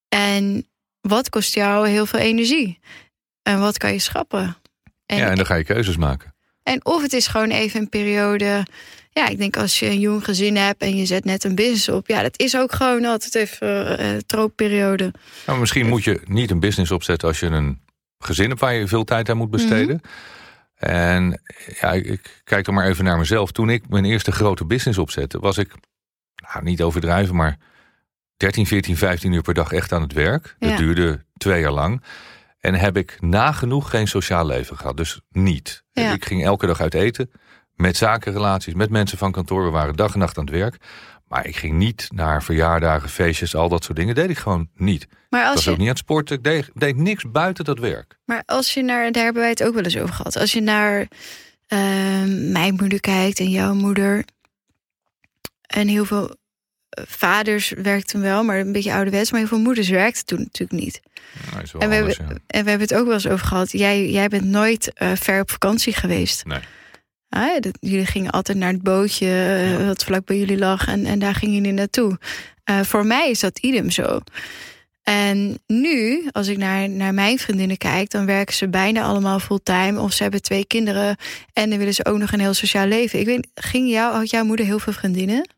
En 0.08 0.66
wat 1.08 1.28
kost 1.28 1.54
jou 1.54 1.88
heel 1.88 2.06
veel 2.06 2.20
energie? 2.20 2.78
En 3.42 3.60
wat 3.60 3.78
kan 3.78 3.92
je 3.92 3.98
schrappen? 3.98 4.56
En, 5.06 5.16
ja, 5.16 5.28
en 5.28 5.36
dan 5.36 5.46
ga 5.46 5.54
je 5.54 5.64
keuzes 5.64 5.96
maken. 5.96 6.34
En 6.62 6.84
of 6.84 7.02
het 7.02 7.12
is 7.12 7.26
gewoon 7.26 7.50
even 7.50 7.80
een 7.80 7.88
periode. 7.88 8.66
Ja, 9.10 9.28
ik 9.28 9.38
denk 9.38 9.56
als 9.56 9.78
je 9.78 9.86
een 9.86 10.00
jong 10.00 10.24
gezin 10.24 10.56
hebt 10.56 10.82
en 10.82 10.96
je 10.96 11.06
zet 11.06 11.24
net 11.24 11.44
een 11.44 11.54
business 11.54 11.88
op. 11.88 12.06
Ja, 12.06 12.22
dat 12.22 12.38
is 12.38 12.56
ook 12.56 12.72
gewoon 12.72 13.04
altijd 13.04 13.34
even 13.34 14.00
uh, 14.00 14.16
troopperiode. 14.26 15.12
Nou, 15.46 15.58
misschien 15.58 15.88
moet 15.88 16.04
je 16.04 16.20
niet 16.24 16.50
een 16.50 16.60
business 16.60 16.90
opzetten 16.90 17.28
als 17.28 17.40
je 17.40 17.46
een 17.46 17.80
gezin 18.18 18.48
hebt 18.48 18.60
waar 18.60 18.74
je 18.74 18.88
veel 18.88 19.04
tijd 19.04 19.28
aan 19.28 19.36
moet 19.36 19.50
besteden. 19.50 19.94
Mm 19.94 20.00
-hmm. 20.02 20.34
En 20.76 21.40
ja, 21.80 21.92
ik, 21.92 22.06
ik 22.06 22.40
kijk 22.44 22.64
dan 22.64 22.74
maar 22.74 22.86
even 22.86 23.04
naar 23.04 23.18
mezelf. 23.18 23.52
Toen 23.52 23.70
ik 23.70 23.88
mijn 23.88 24.04
eerste 24.04 24.32
grote 24.32 24.64
business 24.64 24.98
opzette, 24.98 25.38
was 25.38 25.58
ik, 25.58 25.72
nou 26.52 26.64
niet 26.64 26.82
overdrijven, 26.82 27.36
maar 27.36 27.58
13, 28.36 28.66
14, 28.66 28.96
15 28.96 29.32
uur 29.32 29.42
per 29.42 29.54
dag 29.54 29.72
echt 29.72 29.92
aan 29.92 30.02
het 30.02 30.12
werk. 30.12 30.56
Dat 30.58 30.70
ja. 30.70 30.76
duurde 30.76 31.24
twee 31.36 31.60
jaar 31.60 31.72
lang. 31.72 32.02
En 32.60 32.74
heb 32.74 32.96
ik 32.96 33.16
nagenoeg 33.20 33.90
geen 33.90 34.08
sociaal 34.08 34.46
leven 34.46 34.76
gehad. 34.76 34.96
Dus 34.96 35.20
niet. 35.30 35.84
Ja. 35.92 36.12
Ik 36.12 36.24
ging 36.24 36.44
elke 36.44 36.66
dag 36.66 36.80
uit 36.80 36.94
eten. 36.94 37.30
Met 37.74 37.96
zakenrelaties, 37.96 38.74
met 38.74 38.90
mensen 38.90 39.18
van 39.18 39.32
kantoor. 39.32 39.64
We 39.64 39.70
waren 39.70 39.96
dag 39.96 40.12
en 40.12 40.18
nacht 40.18 40.38
aan 40.38 40.44
het 40.44 40.54
werk. 40.54 40.76
Maar 41.28 41.46
ik 41.46 41.56
ging 41.56 41.74
niet 41.74 42.08
naar 42.14 42.42
verjaardagen, 42.42 43.08
feestjes, 43.08 43.54
al 43.54 43.68
dat 43.68 43.84
soort 43.84 43.96
dingen. 43.96 44.14
deed 44.14 44.30
ik 44.30 44.38
gewoon 44.38 44.68
niet. 44.74 45.06
Maar 45.28 45.40
als 45.40 45.50
ik 45.50 45.54
was 45.54 45.64
je... 45.64 45.70
ook 45.70 45.76
niet 45.76 45.86
aan 45.86 45.92
het 45.92 46.02
sporten. 46.02 46.36
Ik 46.36 46.44
deed, 46.44 46.70
deed, 46.74 46.96
niks 46.96 47.30
buiten 47.30 47.64
dat 47.64 47.78
werk. 47.78 48.18
Maar 48.24 48.42
als 48.46 48.74
je 48.74 48.82
naar, 48.82 49.12
daar 49.12 49.24
hebben 49.24 49.42
wij 49.42 49.50
het 49.50 49.62
ook 49.62 49.74
wel 49.74 49.82
eens 49.82 49.98
over 49.98 50.14
gehad. 50.14 50.36
Als 50.36 50.52
je 50.52 50.60
naar 50.60 51.00
uh, 51.00 51.08
mijn 52.52 52.74
moeder 52.74 53.00
kijkt 53.00 53.38
en 53.38 53.50
jouw 53.50 53.74
moeder. 53.74 54.24
En 55.66 55.88
heel 55.88 56.04
veel 56.04 56.36
vaders 56.90 57.70
werkten 57.70 58.20
wel, 58.20 58.44
maar 58.44 58.58
een 58.58 58.72
beetje 58.72 58.92
ouderwets. 58.92 59.30
Maar 59.30 59.40
heel 59.40 59.48
veel 59.48 59.58
moeders 59.58 59.88
werkten 59.88 60.24
toen 60.24 60.38
natuurlijk 60.38 60.80
niet. 60.80 61.00
En, 61.00 61.50
we 61.50 61.84
anders, 61.84 62.16
hebben, 62.16 62.26
ja. 62.28 62.40
en 62.46 62.64
we 62.64 62.70
hebben 62.70 62.88
het 62.88 62.94
ook 62.94 63.04
wel 63.04 63.14
eens 63.14 63.28
over 63.28 63.46
gehad. 63.46 63.72
Jij, 63.72 64.10
jij 64.10 64.28
bent 64.28 64.44
nooit 64.44 64.92
uh, 65.02 65.12
ver 65.14 65.40
op 65.40 65.50
vakantie 65.50 65.92
geweest. 65.92 66.44
Nee. 66.44 66.60
Ah, 67.28 67.60
dat, 67.60 67.78
jullie 67.80 68.06
gingen 68.06 68.30
altijd 68.30 68.58
naar 68.58 68.72
het 68.72 68.82
bootje 68.82 69.26
uh, 69.78 69.86
wat 69.86 70.04
vlak 70.04 70.26
bij 70.26 70.38
jullie 70.38 70.58
lag. 70.58 70.86
En, 70.86 71.06
en 71.06 71.18
daar 71.18 71.34
gingen 71.34 71.54
jullie 71.54 71.72
naartoe. 71.72 72.18
Uh, 72.70 72.80
voor 72.80 73.06
mij 73.06 73.30
is 73.30 73.40
dat 73.40 73.58
idem 73.58 73.90
zo. 73.90 74.20
En 75.02 75.58
nu, 75.66 76.28
als 76.32 76.48
ik 76.48 76.56
naar, 76.56 76.88
naar 76.88 77.14
mijn 77.14 77.38
vriendinnen 77.38 77.76
kijk, 77.76 78.10
dan 78.10 78.26
werken 78.26 78.54
ze 78.54 78.68
bijna 78.68 79.02
allemaal 79.02 79.38
fulltime. 79.38 80.00
Of 80.00 80.12
ze 80.12 80.22
hebben 80.22 80.42
twee 80.42 80.66
kinderen 80.66 81.16
en 81.52 81.70
dan 81.70 81.78
willen 81.78 81.94
ze 81.94 82.04
ook 82.04 82.18
nog 82.18 82.32
een 82.32 82.40
heel 82.40 82.54
sociaal 82.54 82.86
leven. 82.86 83.20
Ik 83.20 83.26
weet, 83.26 83.48
ging 83.54 83.90
jou, 83.90 84.14
had 84.14 84.30
jouw 84.30 84.44
moeder 84.44 84.66
heel 84.66 84.78
veel 84.78 84.92
vriendinnen? 84.92 85.48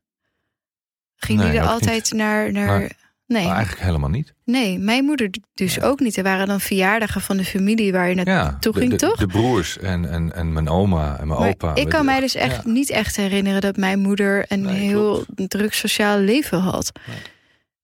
Ging 1.19 1.39
nee, 1.39 1.51
die 1.51 1.61
er 1.61 1.67
altijd 1.67 2.03
niet. 2.03 2.21
naar. 2.21 2.53
naar... 2.53 2.67
Maar, 2.67 2.93
nee. 3.27 3.45
Maar 3.45 3.55
eigenlijk 3.55 3.85
helemaal 3.85 4.09
niet. 4.09 4.35
Nee, 4.45 4.79
mijn 4.79 5.05
moeder 5.05 5.31
dus 5.55 5.75
ja. 5.75 5.83
ook 5.83 6.01
niet. 6.01 6.17
Er 6.17 6.23
waren 6.23 6.47
dan 6.47 6.61
verjaardagen 6.61 7.21
van 7.21 7.37
de 7.37 7.45
familie 7.45 7.93
waar 7.93 8.09
je 8.09 8.15
naartoe 8.15 8.73
ja, 8.73 8.81
ging, 8.81 8.91
de, 8.91 8.97
toch? 8.97 9.17
De 9.17 9.27
broers 9.27 9.79
en, 9.79 10.11
en, 10.11 10.35
en 10.35 10.53
mijn 10.53 10.69
oma 10.69 11.19
en 11.19 11.27
mijn 11.27 11.41
maar 11.41 11.49
opa. 11.49 11.75
Ik 11.75 11.89
kan 11.89 12.05
mij 12.05 12.21
dus 12.21 12.35
echt 12.35 12.65
ja. 12.65 12.71
niet 12.71 12.91
echt 12.91 13.17
herinneren 13.17 13.61
dat 13.61 13.77
mijn 13.77 13.99
moeder 13.99 14.45
een 14.49 14.61
nee, 14.61 14.75
heel 14.75 15.25
klopt. 15.35 15.51
druk 15.51 15.75
sociaal 15.75 16.19
leven 16.19 16.59
had. 16.59 16.93
Nee. 17.07 17.17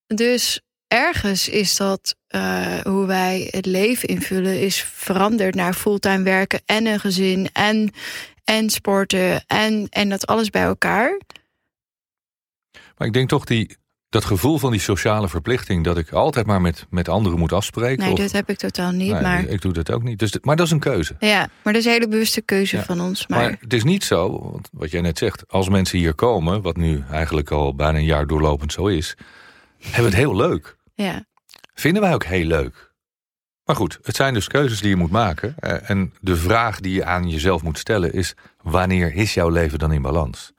Dus 0.06 0.60
ergens 0.88 1.48
is 1.48 1.76
dat 1.76 2.16
uh, 2.34 2.78
hoe 2.78 3.06
wij 3.06 3.48
het 3.50 3.66
leven 3.66 4.08
invullen, 4.08 4.60
is 4.60 4.82
veranderd 4.82 5.54
naar 5.54 5.74
fulltime 5.74 6.22
werken 6.22 6.62
en 6.66 6.86
een 6.86 7.00
gezin 7.00 7.48
en, 7.52 7.92
en 8.44 8.70
sporten 8.70 9.44
en, 9.46 9.86
en 9.90 10.08
dat 10.08 10.26
alles 10.26 10.50
bij 10.50 10.62
elkaar. 10.62 11.20
Maar 12.96 13.06
ik 13.06 13.12
denk 13.12 13.28
toch 13.28 13.44
die, 13.44 13.76
dat 14.08 14.24
gevoel 14.24 14.58
van 14.58 14.70
die 14.70 14.80
sociale 14.80 15.28
verplichting... 15.28 15.84
dat 15.84 15.98
ik 15.98 16.12
altijd 16.12 16.46
maar 16.46 16.60
met, 16.60 16.86
met 16.90 17.08
anderen 17.08 17.38
moet 17.38 17.52
afspreken. 17.52 18.04
Nee, 18.04 18.12
of, 18.12 18.18
dat 18.18 18.32
heb 18.32 18.48
ik 18.50 18.56
totaal 18.56 18.90
niet. 18.90 19.12
Nee, 19.12 19.22
maar... 19.22 19.44
Ik 19.44 19.60
doe 19.60 19.72
dat 19.72 19.90
ook 19.90 20.02
niet. 20.02 20.18
Dus, 20.18 20.38
maar 20.40 20.56
dat 20.56 20.66
is 20.66 20.72
een 20.72 20.78
keuze. 20.78 21.16
Ja, 21.18 21.48
maar 21.62 21.72
dat 21.72 21.82
is 21.82 21.84
een 21.84 21.92
hele 21.92 22.08
bewuste 22.08 22.40
keuze 22.40 22.76
ja. 22.76 22.82
van 22.82 23.00
ons. 23.00 23.26
Maar... 23.26 23.38
maar... 23.38 23.56
het 23.60 23.72
is 23.72 23.84
niet 23.84 24.04
zo, 24.04 24.60
wat 24.72 24.90
jij 24.90 25.00
net 25.00 25.18
zegt... 25.18 25.48
als 25.48 25.68
mensen 25.68 25.98
hier 25.98 26.14
komen, 26.14 26.62
wat 26.62 26.76
nu 26.76 27.04
eigenlijk 27.10 27.50
al 27.50 27.74
bijna 27.74 27.98
een 27.98 28.04
jaar 28.04 28.26
doorlopend 28.26 28.72
zo 28.72 28.86
is... 28.86 29.16
hebben 29.78 30.10
we 30.10 30.16
het 30.16 30.26
heel 30.26 30.36
leuk. 30.36 30.76
Ja. 30.94 31.24
Vinden 31.74 32.02
wij 32.02 32.14
ook 32.14 32.24
heel 32.24 32.46
leuk. 32.46 32.92
Maar 33.64 33.76
goed, 33.76 33.98
het 34.02 34.16
zijn 34.16 34.34
dus 34.34 34.48
keuzes 34.48 34.80
die 34.80 34.88
je 34.88 34.96
moet 34.96 35.10
maken. 35.10 35.58
En 35.86 36.14
de 36.20 36.36
vraag 36.36 36.80
die 36.80 36.94
je 36.94 37.04
aan 37.04 37.28
jezelf 37.28 37.62
moet 37.62 37.78
stellen 37.78 38.12
is... 38.12 38.34
wanneer 38.62 39.14
is 39.14 39.34
jouw 39.34 39.48
leven 39.48 39.78
dan 39.78 39.92
in 39.92 40.02
balans? 40.02 40.52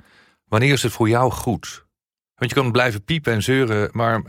Wanneer 0.47 0.71
is 0.73 0.83
het 0.83 0.91
voor 0.91 1.09
jou 1.09 1.31
goed? 1.31 1.84
Want 2.35 2.51
je 2.51 2.61
kan 2.61 2.71
blijven 2.71 3.03
piepen 3.03 3.33
en 3.33 3.43
zeuren, 3.43 3.89
maar 3.91 4.21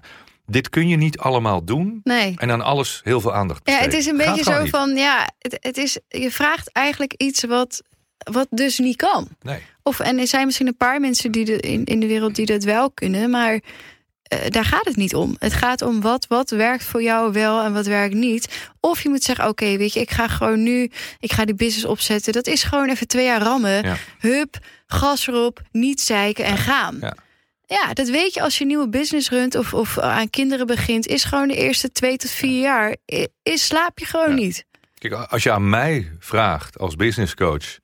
dit 0.46 0.68
kun 0.68 0.88
je 0.88 0.96
niet 0.96 1.18
allemaal 1.18 1.64
doen. 1.64 2.00
Nee. 2.02 2.34
En 2.36 2.50
aan 2.50 2.62
alles 2.62 3.00
heel 3.04 3.20
veel 3.20 3.34
aandacht 3.34 3.62
besteden. 3.62 3.90
Ja, 3.90 3.96
het 3.96 4.06
is 4.06 4.10
een 4.10 4.16
beetje 4.16 4.52
zo 4.52 4.62
niet. 4.62 4.70
van, 4.70 4.96
ja, 4.96 5.30
het, 5.38 5.56
het, 5.60 5.76
is, 5.76 5.98
je 6.08 6.30
vraagt 6.30 6.72
eigenlijk 6.72 7.12
iets 7.12 7.44
wat, 7.44 7.82
wat 8.32 8.46
dus 8.50 8.78
niet 8.78 8.96
kan. 8.96 9.28
Nee. 9.42 9.62
Of, 9.82 10.00
en 10.00 10.18
er 10.18 10.26
zijn 10.26 10.46
misschien 10.46 10.66
een 10.66 10.76
paar 10.76 11.00
mensen 11.00 11.32
die 11.32 11.44
de, 11.44 11.60
in, 11.60 11.84
in 11.84 12.00
de 12.00 12.06
wereld 12.06 12.34
die 12.34 12.46
dat 12.46 12.64
wel 12.64 12.90
kunnen, 12.90 13.30
maar 13.30 13.60
eh, 14.22 14.38
daar 14.48 14.64
gaat 14.64 14.84
het 14.84 14.96
niet 14.96 15.14
om. 15.14 15.36
Het 15.38 15.52
gaat 15.52 15.82
om 15.82 16.00
wat, 16.00 16.26
wat 16.26 16.50
werkt 16.50 16.84
voor 16.84 17.02
jou 17.02 17.32
wel 17.32 17.62
en 17.62 17.72
wat 17.72 17.86
werkt 17.86 18.14
niet. 18.14 18.70
Of 18.80 19.02
je 19.02 19.08
moet 19.08 19.22
zeggen, 19.22 19.48
oké, 19.48 19.76
weet 19.76 19.92
je, 19.92 20.00
ik 20.00 20.10
ga 20.10 20.28
gewoon 20.28 20.62
nu, 20.62 20.90
ik 21.20 21.32
ga 21.32 21.44
die 21.44 21.54
business 21.54 21.84
opzetten. 21.84 22.32
Dat 22.32 22.46
is 22.46 22.62
gewoon 22.62 22.88
even 22.88 23.06
twee 23.06 23.24
jaar 23.24 23.42
rammen. 23.42 23.84
Ja. 23.84 23.96
Hup, 24.18 24.58
gas 24.86 25.26
erop, 25.26 25.62
niet 25.72 26.00
zeiken 26.00 26.44
en 26.44 26.56
gaan. 26.56 26.96
Ja. 27.00 27.16
Ja, 27.66 27.92
dat 27.92 28.08
weet 28.08 28.34
je 28.34 28.42
als 28.42 28.54
je 28.56 28.60
een 28.60 28.66
nieuwe 28.68 28.88
business 28.88 29.30
runt 29.30 29.54
of, 29.54 29.74
of 29.74 29.98
aan 29.98 30.30
kinderen 30.30 30.66
begint. 30.66 31.06
Is 31.06 31.24
gewoon 31.24 31.48
de 31.48 31.56
eerste 31.56 31.92
twee 31.92 32.16
tot 32.16 32.30
vier 32.30 32.60
jaar, 32.60 32.96
i- 33.12 33.26
is, 33.42 33.66
slaap 33.66 33.98
je 33.98 34.04
gewoon 34.06 34.28
Ja. 34.30 34.34
niet. 34.36 34.64
Kijk, 34.98 35.12
als 35.14 35.42
je 35.42 35.52
aan 35.52 35.68
mij 35.70 36.12
vraagt 36.18 36.78
als 36.78 36.96
business 36.96 37.34
coach... 37.34 37.78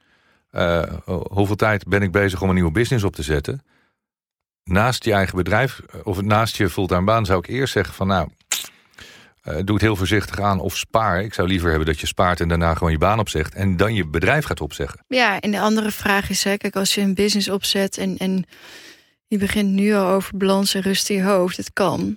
eh, 0.50 0.82
hoeveel 1.30 1.56
tijd 1.56 1.84
ben 1.88 2.02
ik 2.02 2.10
bezig 2.12 2.42
om 2.42 2.48
een 2.48 2.54
nieuwe 2.54 2.70
business 2.72 3.04
op 3.04 3.14
te 3.14 3.22
zetten... 3.22 3.62
naast 4.64 5.04
je 5.04 5.12
eigen 5.12 5.36
bedrijf 5.36 5.80
eh, 5.90 6.00
of 6.04 6.22
naast 6.22 6.56
je 6.56 6.70
fulltime 6.70 7.04
baan... 7.04 7.26
zou 7.26 7.38
ik 7.38 7.46
eerst 7.46 7.72
zeggen 7.72 7.94
van 7.94 8.06
nou, 8.06 8.28
eh, 9.42 9.54
doe 9.64 9.74
het 9.74 9.80
heel 9.84 9.96
voorzichtig 9.96 10.40
aan 10.40 10.60
of 10.60 10.76
spaar. 10.76 11.22
Ik 11.22 11.34
zou 11.34 11.48
liever 11.48 11.68
hebben 11.68 11.86
dat 11.86 12.00
je 12.00 12.06
spaart 12.06 12.40
en 12.40 12.48
daarna 12.48 12.74
gewoon 12.74 12.92
je 12.92 12.98
baan 12.98 13.18
opzegt... 13.18 13.54
en 13.54 13.76
dan 13.76 13.94
je 13.94 14.06
bedrijf 14.06 14.44
gaat 14.44 14.60
opzeggen. 14.60 15.04
Ja, 15.08 15.40
en 15.40 15.50
de 15.50 15.60
andere 15.60 15.90
vraag 15.90 16.30
is, 16.30 16.44
hè, 16.44 16.56
kijk, 16.56 16.76
als 16.76 16.94
je 16.94 17.00
een 17.00 17.14
business 17.14 17.48
opzet 17.48 17.98
en, 17.98 18.16
en 18.18 18.44
je 19.32 19.38
begint 19.38 19.70
nu 19.70 19.92
al 19.94 20.06
over 20.06 20.36
balans 20.36 20.74
en 20.74 20.80
rust 20.82 21.10
in 21.10 21.16
je 21.16 21.22
hoofd, 21.22 21.56
het 21.56 21.72
kan. 21.72 22.16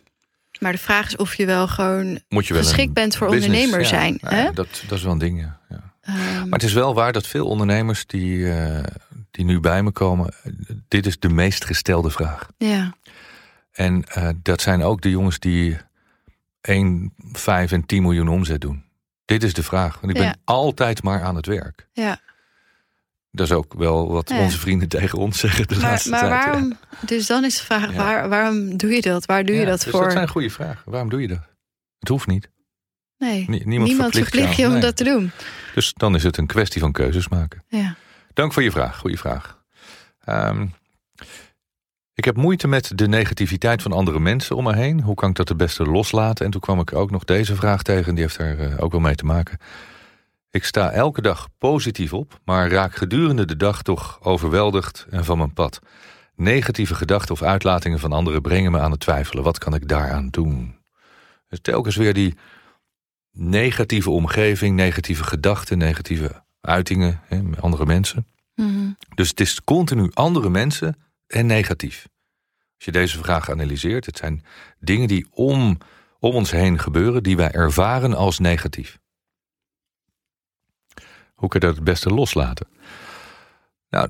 Maar 0.60 0.72
de 0.72 0.78
vraag 0.78 1.08
is 1.08 1.16
of 1.16 1.36
je 1.36 1.46
wel 1.46 1.68
gewoon 1.68 2.20
Moet 2.30 2.48
je 2.48 2.54
wel 2.54 2.62
geschikt 2.64 2.94
bent 2.94 3.16
voor 3.16 3.30
business- 3.30 3.48
ondernemer 3.54 3.80
ja, 3.82 3.88
zijn. 3.88 4.18
nou 4.22 4.36
hè? 4.36 4.52
dat, 4.52 4.84
dat 4.88 4.98
is 4.98 5.04
wel 5.04 5.12
een 5.12 5.18
ding, 5.18 5.40
ja. 5.40 5.60
Ehm, 6.02 6.16
Maar 6.40 6.60
het 6.60 6.64
is 6.64 6.74
wel 6.74 6.94
waar 6.94 7.12
dat 7.12 7.28
veel 7.28 7.46
ondernemers 7.48 8.06
die, 8.06 8.52
eh, 8.52 8.84
die 9.32 9.46
nu 9.46 9.60
bij 9.60 9.84
me 9.84 9.92
komen... 9.92 10.34
dit 10.88 11.06
is 11.06 11.20
de 11.20 11.30
meest 11.30 11.66
gestelde 11.66 12.10
vraag. 12.10 12.48
ja, 12.58 12.96
En 13.72 14.04
eh, 14.04 14.30
dat 14.42 14.62
zijn 14.62 14.84
ook 14.84 15.02
de 15.02 15.10
jongens 15.10 15.40
die 15.40 15.78
1, 16.62 17.14
5 17.32 17.72
en 17.72 17.86
10 17.86 18.02
miljoen 18.02 18.28
omzet 18.28 18.62
doen. 18.62 18.84
Dit 19.26 19.44
is 19.44 19.54
de 19.54 19.64
vraag. 19.64 20.00
Want 20.00 20.14
ik 20.16 20.22
ben 20.22 20.38
altijd 20.44 21.04
maar 21.04 21.22
aan 21.24 21.36
het 21.36 21.46
werk. 21.46 21.88
ja. 21.94 22.20
Dat 23.36 23.46
is 23.48 23.52
ook 23.54 23.74
wel 23.74 24.12
wat 24.12 24.30
Ja. 24.30 24.40
onze 24.40 24.60
vrienden 24.60 24.88
tegen 24.88 25.18
ons 25.20 25.40
zeggen 25.40 25.68
de 25.68 25.76
Maar, 25.76 25.84
laatste 25.84 26.10
maar 26.10 26.20
tijd. 26.20 26.32
ja. 26.32 26.40
waarom? 26.42 26.78
Dus 27.06 27.28
dan 27.28 27.44
is 27.46 27.58
de 27.58 27.64
vraag: 27.64 27.90
Ja. 27.92 27.96
waar, 27.98 28.30
waarom 28.30 28.78
doe 28.78 28.92
je 28.92 29.02
dat? 29.02 29.26
Waar 29.26 29.44
doe 29.46 29.56
je 29.56 29.66
dat 29.66 29.82
dus 29.82 29.92
voor? 29.92 30.04
Dat 30.04 30.12
zijn 30.12 30.28
goede 30.28 30.50
vragen. 30.50 30.92
Waarom 30.92 31.10
doe 31.10 31.22
je 31.22 31.28
dat? 31.28 31.42
Het 32.00 32.10
hoeft 32.10 32.28
niet. 32.28 32.50
nee, 33.18 33.46
Nie- 33.50 33.68
niemand 33.68 34.16
verplicht 34.16 34.56
je 34.56 34.66
om 34.66 34.72
Nee. 34.72 34.82
dat 34.82 34.96
te 34.98 35.04
doen. 35.04 35.32
Dus 35.74 35.94
dan 35.94 36.16
is 36.16 36.24
het 36.24 36.38
een 36.38 36.46
kwestie 36.48 36.82
van 36.82 36.92
keuzes 36.92 37.28
maken. 37.28 37.64
Ja. 37.68 37.96
Dank 38.34 38.54
voor 38.54 38.64
je 38.64 38.72
vraag. 38.72 38.98
Goeie 38.98 39.18
vraag. 39.20 39.64
Ehm, 40.26 40.66
ik 42.14 42.26
heb 42.26 42.36
moeite 42.38 42.68
met 42.68 42.92
de 42.96 43.08
negativiteit 43.08 43.82
van 43.82 43.92
andere 43.92 44.20
mensen 44.20 44.56
om 44.56 44.64
me 44.64 44.76
heen. 44.76 45.02
Hoe 45.02 45.16
kan 45.16 45.30
ik 45.30 45.36
dat 45.36 45.48
het 45.50 45.58
beste 45.58 45.84
loslaten? 45.84 46.46
En 46.46 46.52
toen 46.52 46.62
kwam 46.62 46.80
ik 46.80 46.94
ook 46.94 47.12
nog 47.12 47.24
deze 47.24 47.56
vraag 47.56 47.82
tegen. 47.84 48.14
Die 48.16 48.24
heeft 48.24 48.38
daar 48.38 48.58
eh, 48.60 48.84
ook 48.84 48.92
wel 48.92 49.02
mee 49.02 49.16
te 49.16 49.26
maken. 49.26 49.58
Ik 50.56 50.66
sta 50.66 50.92
elke 50.92 51.22
dag 51.22 51.48
positief 51.58 52.14
op, 52.14 52.40
maar 52.46 52.70
raak 52.70 52.96
gedurende 52.96 53.46
de 53.46 53.56
dag 53.56 53.82
toch 53.82 54.20
overweldigd 54.22 55.06
en 55.10 55.26
van 55.26 55.38
mijn 55.38 55.54
pad. 55.54 55.80
Negatieve 56.36 56.96
gedachten 56.96 57.34
of 57.34 57.42
uitlatingen 57.42 58.00
van 58.00 58.12
anderen 58.12 58.42
brengen 58.42 58.72
me 58.72 58.80
aan 58.80 58.92
het 58.92 59.00
twijfelen. 59.00 59.44
Wat 59.44 59.58
kan 59.58 59.74
ik 59.74 59.88
daaraan 59.88 60.28
doen? 60.30 60.76
Dus 61.48 61.60
telkens 61.62 61.96
weer 61.96 62.14
die 62.14 62.38
negatieve 63.32 64.10
omgeving, 64.10 64.76
negatieve 64.76 65.24
gedachten, 65.24 65.78
negatieve 65.78 66.44
uitingen, 66.62 67.22
hè, 67.26 67.42
met 67.42 67.62
andere 67.62 67.86
mensen. 67.86 68.28
Mhm. 68.54 68.90
Dus 69.16 69.30
het 69.30 69.40
is 69.40 69.64
continu 69.64 70.12
andere 70.14 70.50
mensen 70.50 70.96
en 71.28 71.46
negatief. 71.46 72.08
Als 72.76 72.86
je 72.86 72.92
deze 72.92 73.18
vraag 73.18 73.50
analyseert, 73.50 74.06
het 74.06 74.18
zijn 74.18 74.46
dingen 74.80 75.08
die 75.08 75.28
om, 75.32 75.78
om 76.20 76.34
ons 76.36 76.52
heen 76.52 76.80
gebeuren, 76.80 77.24
die 77.24 77.38
wij 77.38 77.52
ervaren 77.52 78.14
als 78.14 78.40
negatief. 78.40 79.00
Hoe 81.36 81.50
kun 81.50 81.60
je 81.60 81.66
dat 81.66 81.76
het 81.76 81.84
beste 81.84 82.10
loslaten? 82.10 82.68
Nou, 83.90 84.10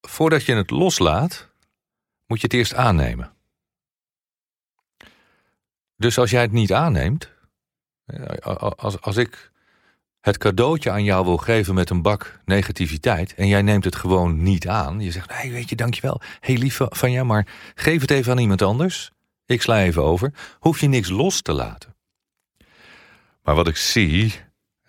voordat 0.00 0.44
je 0.44 0.54
het 0.54 0.70
loslaat, 0.70 1.48
moet 2.26 2.40
je 2.40 2.46
het 2.46 2.56
eerst 2.56 2.74
aannemen. 2.74 3.32
Dus 5.96 6.18
als 6.18 6.30
jij 6.30 6.40
het 6.40 6.52
niet 6.52 6.72
aanneemt, 6.72 7.30
eh, 8.04 8.54
als, 8.76 9.00
als 9.00 9.16
ik 9.16 9.52
het 10.20 10.38
cadeautje 10.38 10.90
aan 10.90 11.04
jou 11.04 11.24
wil 11.24 11.36
geven 11.36 11.74
met 11.74 11.90
een 11.90 12.02
bak 12.02 12.40
negativiteit 12.44 13.34
en 13.34 13.46
jij 13.46 13.62
neemt 13.62 13.84
het 13.84 13.96
gewoon 13.96 14.42
niet 14.42 14.68
aan, 14.68 15.00
je 15.00 15.10
zegt, 15.10 15.42
nee, 15.42 15.52
weet 15.52 15.68
je, 15.68 15.76
dankjewel, 15.76 16.20
heel 16.40 16.56
lief 16.56 16.80
van 16.88 17.12
jou, 17.12 17.26
maar 17.26 17.46
geef 17.74 18.00
het 18.00 18.10
even 18.10 18.32
aan 18.32 18.38
iemand 18.38 18.62
anders, 18.62 19.10
ik 19.46 19.62
sla 19.62 19.82
even 19.82 20.02
over, 20.02 20.32
hoef 20.58 20.80
je 20.80 20.88
niks 20.88 21.08
los 21.08 21.40
te 21.40 21.52
laten. 21.52 21.94
Maar 23.42 23.54
wat 23.54 23.68
ik 23.68 23.76
zie, 23.76 24.40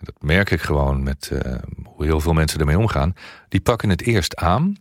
dat 0.04 0.22
merk 0.22 0.50
ik 0.50 0.60
gewoon 0.60 1.02
met 1.02 1.30
eh, 1.32 1.54
hoe 1.84 2.04
heel 2.04 2.20
veel 2.20 2.32
mensen 2.32 2.60
ermee 2.60 2.78
omgaan, 2.78 3.14
die 3.48 3.60
pakken 3.60 3.88
het 3.88 4.02
eerst 4.02 4.36
aan, 4.36 4.76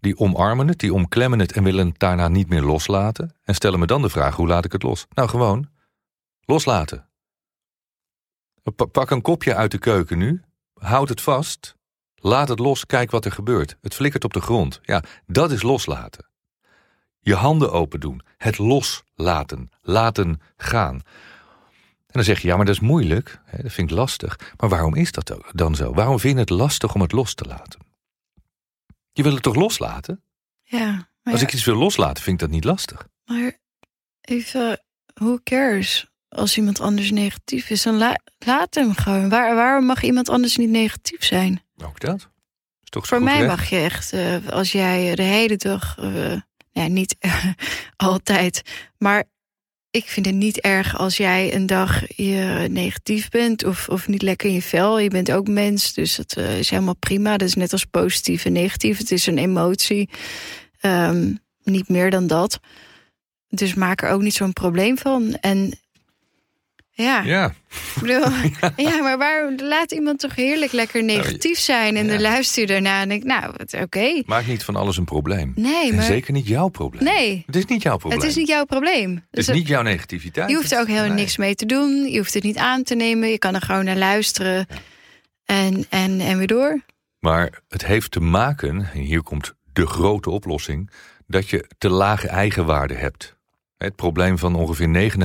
die 0.00 0.18
omarmen 0.18 0.68
het, 0.68 0.78
die 0.78 0.94
omklemmen 0.94 1.38
het 1.38 1.52
en 1.52 1.64
willen 1.64 1.86
het 1.86 1.98
daarna 1.98 2.28
niet 2.28 2.48
meer 2.48 2.62
loslaten 2.62 3.34
en 3.44 3.54
stellen 3.54 3.78
me 3.78 3.86
dan 3.86 4.02
de 4.02 4.08
vraag, 4.08 4.36
hoe 4.36 4.46
laat 4.46 4.64
ik 4.64 4.72
het 4.72 4.82
los? 4.82 5.06
Nou, 5.14 5.28
gewoon 5.28 5.68
loslaten. 6.44 7.06
Pa- 8.76 8.84
Pak 8.84 9.10
een 9.10 9.22
kopje 9.22 9.54
uit 9.54 9.70
de 9.70 9.78
keuken 9.78 10.18
nu. 10.18 10.42
Houd 10.74 11.08
het 11.08 11.20
vast. 11.20 11.76
Laat 12.14 12.48
het 12.48 12.58
los. 12.58 12.86
Kijk 12.86 13.10
wat 13.10 13.24
er 13.24 13.32
gebeurt. 13.32 13.76
Het 13.80 13.94
flikkert 13.94 14.24
op 14.24 14.32
de 14.32 14.40
grond. 14.40 14.78
Ja, 14.82 15.02
dat 15.26 15.50
is 15.50 15.62
loslaten. 15.62 16.26
Je 17.20 17.34
handen 17.34 17.72
open 17.72 18.00
doen. 18.00 18.22
Het 18.36 18.58
loslaten. 18.58 19.70
Laten 19.80 20.40
gaan. 20.56 21.00
En 22.12 22.18
dan 22.18 22.24
zeg 22.24 22.40
je, 22.40 22.48
ja, 22.48 22.56
maar 22.56 22.64
dat 22.66 22.74
is 22.74 22.80
moeilijk. 22.80 23.40
Hè, 23.44 23.62
Dat 23.62 23.72
vind 23.72 23.90
ik 23.90 23.96
lastig. 23.96 24.38
Maar 24.56 24.68
waarom 24.68 24.94
is 24.94 25.12
dat 25.12 25.36
dan 25.52 25.74
zo? 25.74 25.92
Waarom 25.94 26.18
vind 26.18 26.34
je 26.34 26.40
het 26.40 26.50
lastig 26.50 26.94
om 26.94 27.00
het 27.00 27.12
los 27.12 27.34
te 27.34 27.44
laten? 27.44 27.80
Je 29.12 29.22
wil 29.22 29.32
het 29.34 29.42
toch 29.42 29.54
loslaten? 29.54 30.22
Ja, 30.62 31.08
Als 31.22 31.40
ja, 31.40 31.46
ik 31.46 31.52
iets 31.52 31.64
wil 31.64 31.74
loslaten, 31.76 32.22
vind 32.22 32.34
ik 32.42 32.42
dat 32.48 32.50
niet 32.54 32.64
lastig. 32.64 33.06
maar 33.24 33.58
even, 34.20 34.80
who 35.14 35.38
cares? 35.44 36.06
Als 36.28 36.56
iemand 36.56 36.80
anders 36.80 37.10
negatief 37.10 37.70
is, 37.70 37.82
dan 37.82 37.96
la- 37.96 38.18
laat 38.38 38.74
hem 38.74 38.94
gewoon. 38.94 39.28
Waar, 39.28 39.54
waarom 39.54 39.84
mag 39.86 40.02
iemand 40.02 40.28
anders 40.28 40.56
niet 40.56 40.68
negatief 40.70 41.24
zijn? 41.24 41.62
Ook 41.84 42.00
dat. 42.00 42.16
Is 42.82 42.88
toch 42.88 43.06
Voor 43.06 43.22
mij 43.22 43.36
recht? 43.38 43.48
mag 43.48 43.68
je 43.68 43.76
echt, 43.76 44.12
eh, 44.12 44.48
als 44.48 44.72
jij 44.72 45.14
de 45.14 45.22
hele 45.22 45.56
dag, 45.56 45.98
eh, 45.98 46.40
ja, 46.70 46.86
niet 46.86 47.16
altijd, 47.96 48.62
maar 48.98 49.24
ik 49.92 50.04
vind 50.08 50.26
het 50.26 50.34
niet 50.34 50.60
erg 50.60 50.98
als 50.98 51.16
jij 51.16 51.54
een 51.54 51.66
dag 51.66 52.16
je 52.16 52.66
negatief 52.70 53.28
bent 53.28 53.64
of, 53.64 53.88
of 53.88 54.08
niet 54.08 54.22
lekker 54.22 54.48
in 54.48 54.54
je 54.54 54.62
vel. 54.62 54.98
Je 54.98 55.10
bent 55.10 55.32
ook 55.32 55.48
mens, 55.48 55.92
dus 55.92 56.16
dat 56.16 56.32
eh, 56.32 56.58
is 56.58 56.70
helemaal 56.70 56.96
prima. 56.96 57.36
Dat 57.36 57.48
is 57.48 57.54
net 57.54 57.72
als 57.72 57.84
positief 57.84 58.44
en 58.44 58.52
negatief. 58.52 58.98
Het 58.98 59.10
is 59.10 59.26
een 59.26 59.38
emotie, 59.38 60.08
Ehm, 60.82 61.34
niet 61.62 61.88
meer 61.88 62.10
dan 62.10 62.26
dat. 62.26 62.60
Dus 63.48 63.74
maak 63.74 64.02
er 64.02 64.10
ook 64.10 64.22
niet 64.22 64.34
zo'n 64.34 64.52
probleem 64.52 64.98
van. 64.98 65.34
En 65.34 65.78
ja, 66.94 67.22
Ja, 67.22 67.46
ik 67.94 68.00
bedoel, 68.00 68.24
ja, 68.90 68.96
maar 69.02 69.18
waarom 69.18 69.56
laat 69.60 69.92
iemand 69.92 70.18
toch 70.18 70.34
heerlijk 70.34 70.72
lekker 70.72 71.04
negatief 71.04 71.58
zijn 71.58 71.96
en 71.96 72.04
ja. 72.04 72.10
dan 72.12 72.20
luister 72.20 72.60
je 72.60 72.66
daarna 72.66 73.00
en 73.00 73.08
denk, 73.08 73.22
nou, 73.24 73.54
oké. 73.82 74.22
maak 74.26 74.46
niet 74.46 74.64
van 74.64 74.76
alles 74.76 74.96
een 74.96 75.04
probleem. 75.04 75.52
Nee, 75.56 75.88
En 75.90 75.94
maar 75.94 76.04
zeker 76.04 76.32
niet 76.32 76.46
jouw 76.46 76.68
probleem. 76.68 77.04
nee, 77.04 77.42
Het 77.46 77.56
is 77.56 77.64
niet 77.64 77.82
jouw 77.82 77.96
probleem. 77.96 78.20
het 78.20 78.28
is 78.30 78.36
niet 78.36 78.48
jouw 78.48 78.64
probleem. 78.64 79.14
Het 79.14 79.24
Dus 79.30 79.48
is 79.48 79.54
niet 79.54 79.66
jouw 79.68 79.82
negativiteit. 79.82 80.50
je 80.50 80.56
hoeft 80.56 80.72
er 80.72 80.80
ook 80.80 80.86
helemaal 80.86 81.08
Nee. 81.08 81.16
niks 81.16 81.36
mee 81.36 81.54
te 81.54 81.66
doen. 81.66 82.10
Je 82.10 82.18
hoeft 82.18 82.34
het 82.34 82.42
niet 82.42 82.56
aan 82.56 82.82
te 82.82 82.94
nemen. 82.94 83.28
Je 83.28 83.38
kan 83.38 83.54
er 83.54 83.62
gewoon 83.62 83.84
naar 83.84 83.96
luisteren 83.96 84.66
en, 85.44 85.84
en, 85.88 86.20
en 86.20 86.38
weer 86.38 86.46
door. 86.46 86.80
Maar 87.18 87.60
het 87.68 87.86
heeft 87.86 88.10
te 88.10 88.20
maken, 88.20 88.88
en 88.92 89.00
hier 89.00 89.22
komt 89.22 89.52
de 89.72 89.86
grote 89.86 90.30
oplossing, 90.30 90.90
dat 91.26 91.48
je 91.50 91.68
te 91.78 91.88
lage 91.88 92.28
eigenwaarde 92.28 92.94
hebt. 92.94 93.36
Het 93.82 93.96
probleem 93.96 94.38
van 94.38 94.54
ongeveer 94.54 95.10
99% 95.12 95.16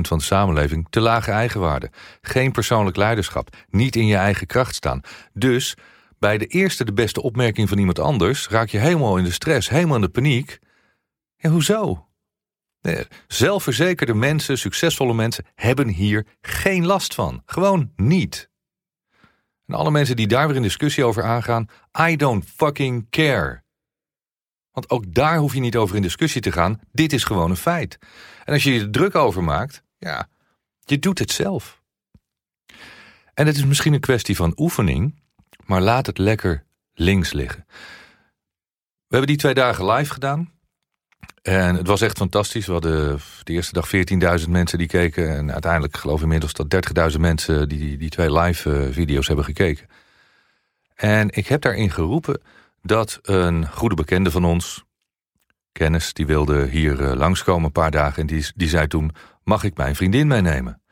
van 0.00 0.18
de 0.18 0.24
samenleving, 0.24 0.86
te 0.90 1.00
lage 1.00 1.30
eigenwaarde. 1.30 1.90
Geen 2.20 2.52
persoonlijk 2.52 2.96
leiderschap, 2.96 3.56
niet 3.68 3.96
in 3.96 4.06
je 4.06 4.16
eigen 4.16 4.46
kracht 4.46 4.74
staan. 4.74 5.00
Dus 5.32 5.76
bij 6.18 6.38
de 6.38 6.46
eerste 6.46 6.84
de 6.84 6.92
beste 6.92 7.22
opmerking 7.22 7.68
van 7.68 7.78
iemand 7.78 7.98
anders 7.98 8.48
raak 8.48 8.68
je 8.68 8.78
helemaal 8.78 9.16
in 9.16 9.24
de 9.24 9.30
stress, 9.30 9.68
helemaal 9.68 9.94
in 9.94 10.00
de 10.00 10.08
paniek. 10.08 10.58
Ja, 11.36 11.50
hoezo? 11.50 12.08
Nee, 12.80 13.06
zelfverzekerde 13.26 14.14
mensen, 14.14 14.58
succesvolle 14.58 15.14
mensen 15.14 15.44
hebben 15.54 15.88
hier 15.88 16.26
geen 16.40 16.86
last 16.86 17.14
van. 17.14 17.42
Gewoon 17.46 17.92
niet. 17.96 18.50
En 19.66 19.74
alle 19.74 19.90
mensen 19.90 20.16
die 20.16 20.26
daar 20.26 20.46
weer 20.46 20.56
een 20.56 20.62
discussie 20.62 21.04
over 21.04 21.22
aangaan, 21.22 21.68
I 22.08 22.16
don't 22.16 22.44
fucking 22.56 23.06
care. 23.10 23.64
Want 24.76 24.90
ook 24.90 25.14
daar 25.14 25.38
hoef 25.38 25.54
je 25.54 25.60
niet 25.60 25.76
over 25.76 25.96
in 25.96 26.02
discussie 26.02 26.40
te 26.40 26.52
gaan. 26.52 26.80
Dit 26.92 27.12
is 27.12 27.24
gewoon 27.24 27.50
een 27.50 27.56
feit. 27.56 27.98
En 28.44 28.52
als 28.52 28.62
je 28.62 28.72
je 28.72 28.80
er 28.80 28.90
druk 28.90 29.14
over 29.14 29.44
maakt, 29.44 29.82
ja, 29.98 30.28
je 30.84 30.98
doet 30.98 31.18
het 31.18 31.30
zelf. 31.30 31.82
En 33.34 33.46
het 33.46 33.56
is 33.56 33.64
misschien 33.64 33.92
een 33.92 34.00
kwestie 34.00 34.36
van 34.36 34.52
oefening, 34.56 35.14
maar 35.64 35.80
laat 35.80 36.06
het 36.06 36.18
lekker 36.18 36.64
links 36.94 37.32
liggen. 37.32 37.64
We 39.06 39.16
hebben 39.16 39.26
die 39.26 39.36
twee 39.36 39.54
dagen 39.54 39.86
live 39.86 40.12
gedaan. 40.12 40.52
En 41.42 41.74
het 41.74 41.86
was 41.86 42.00
echt 42.00 42.16
fantastisch. 42.16 42.66
We 42.66 42.72
hadden 42.72 43.20
de 43.42 43.52
eerste 43.52 43.72
dag 43.72 43.90
14.000 44.40 44.48
mensen 44.48 44.78
die 44.78 44.86
keken. 44.86 45.36
En 45.36 45.52
uiteindelijk 45.52 45.96
geloof 45.96 46.16
ik 46.16 46.22
inmiddels 46.22 46.52
dat 46.52 47.12
30.000 47.12 47.20
mensen 47.20 47.68
die, 47.68 47.96
die 47.96 48.10
twee 48.10 48.32
live 48.32 48.72
eh, 48.72 48.92
video's 48.92 49.26
hebben 49.26 49.44
gekeken. 49.44 49.86
En 50.94 51.30
ik 51.30 51.46
heb 51.46 51.60
daarin 51.60 51.90
geroepen 51.90 52.40
dat 52.86 53.18
een 53.22 53.68
goede 53.68 53.94
bekende 53.94 54.30
van 54.30 54.44
ons, 54.44 54.84
kennis, 55.72 56.12
die 56.12 56.26
wilde 56.26 56.66
hier 56.66 57.00
uh, 57.00 57.12
langskomen 57.12 57.64
een 57.64 57.72
paar 57.72 57.90
dagen. 57.90 58.20
En 58.20 58.26
die, 58.26 58.46
die 58.54 58.68
zei 58.68 58.86
toen, 58.86 59.10
mag 59.44 59.64
ik 59.64 59.76
mijn 59.76 59.96
vriendin 59.96 60.26
meenemen? 60.26 60.82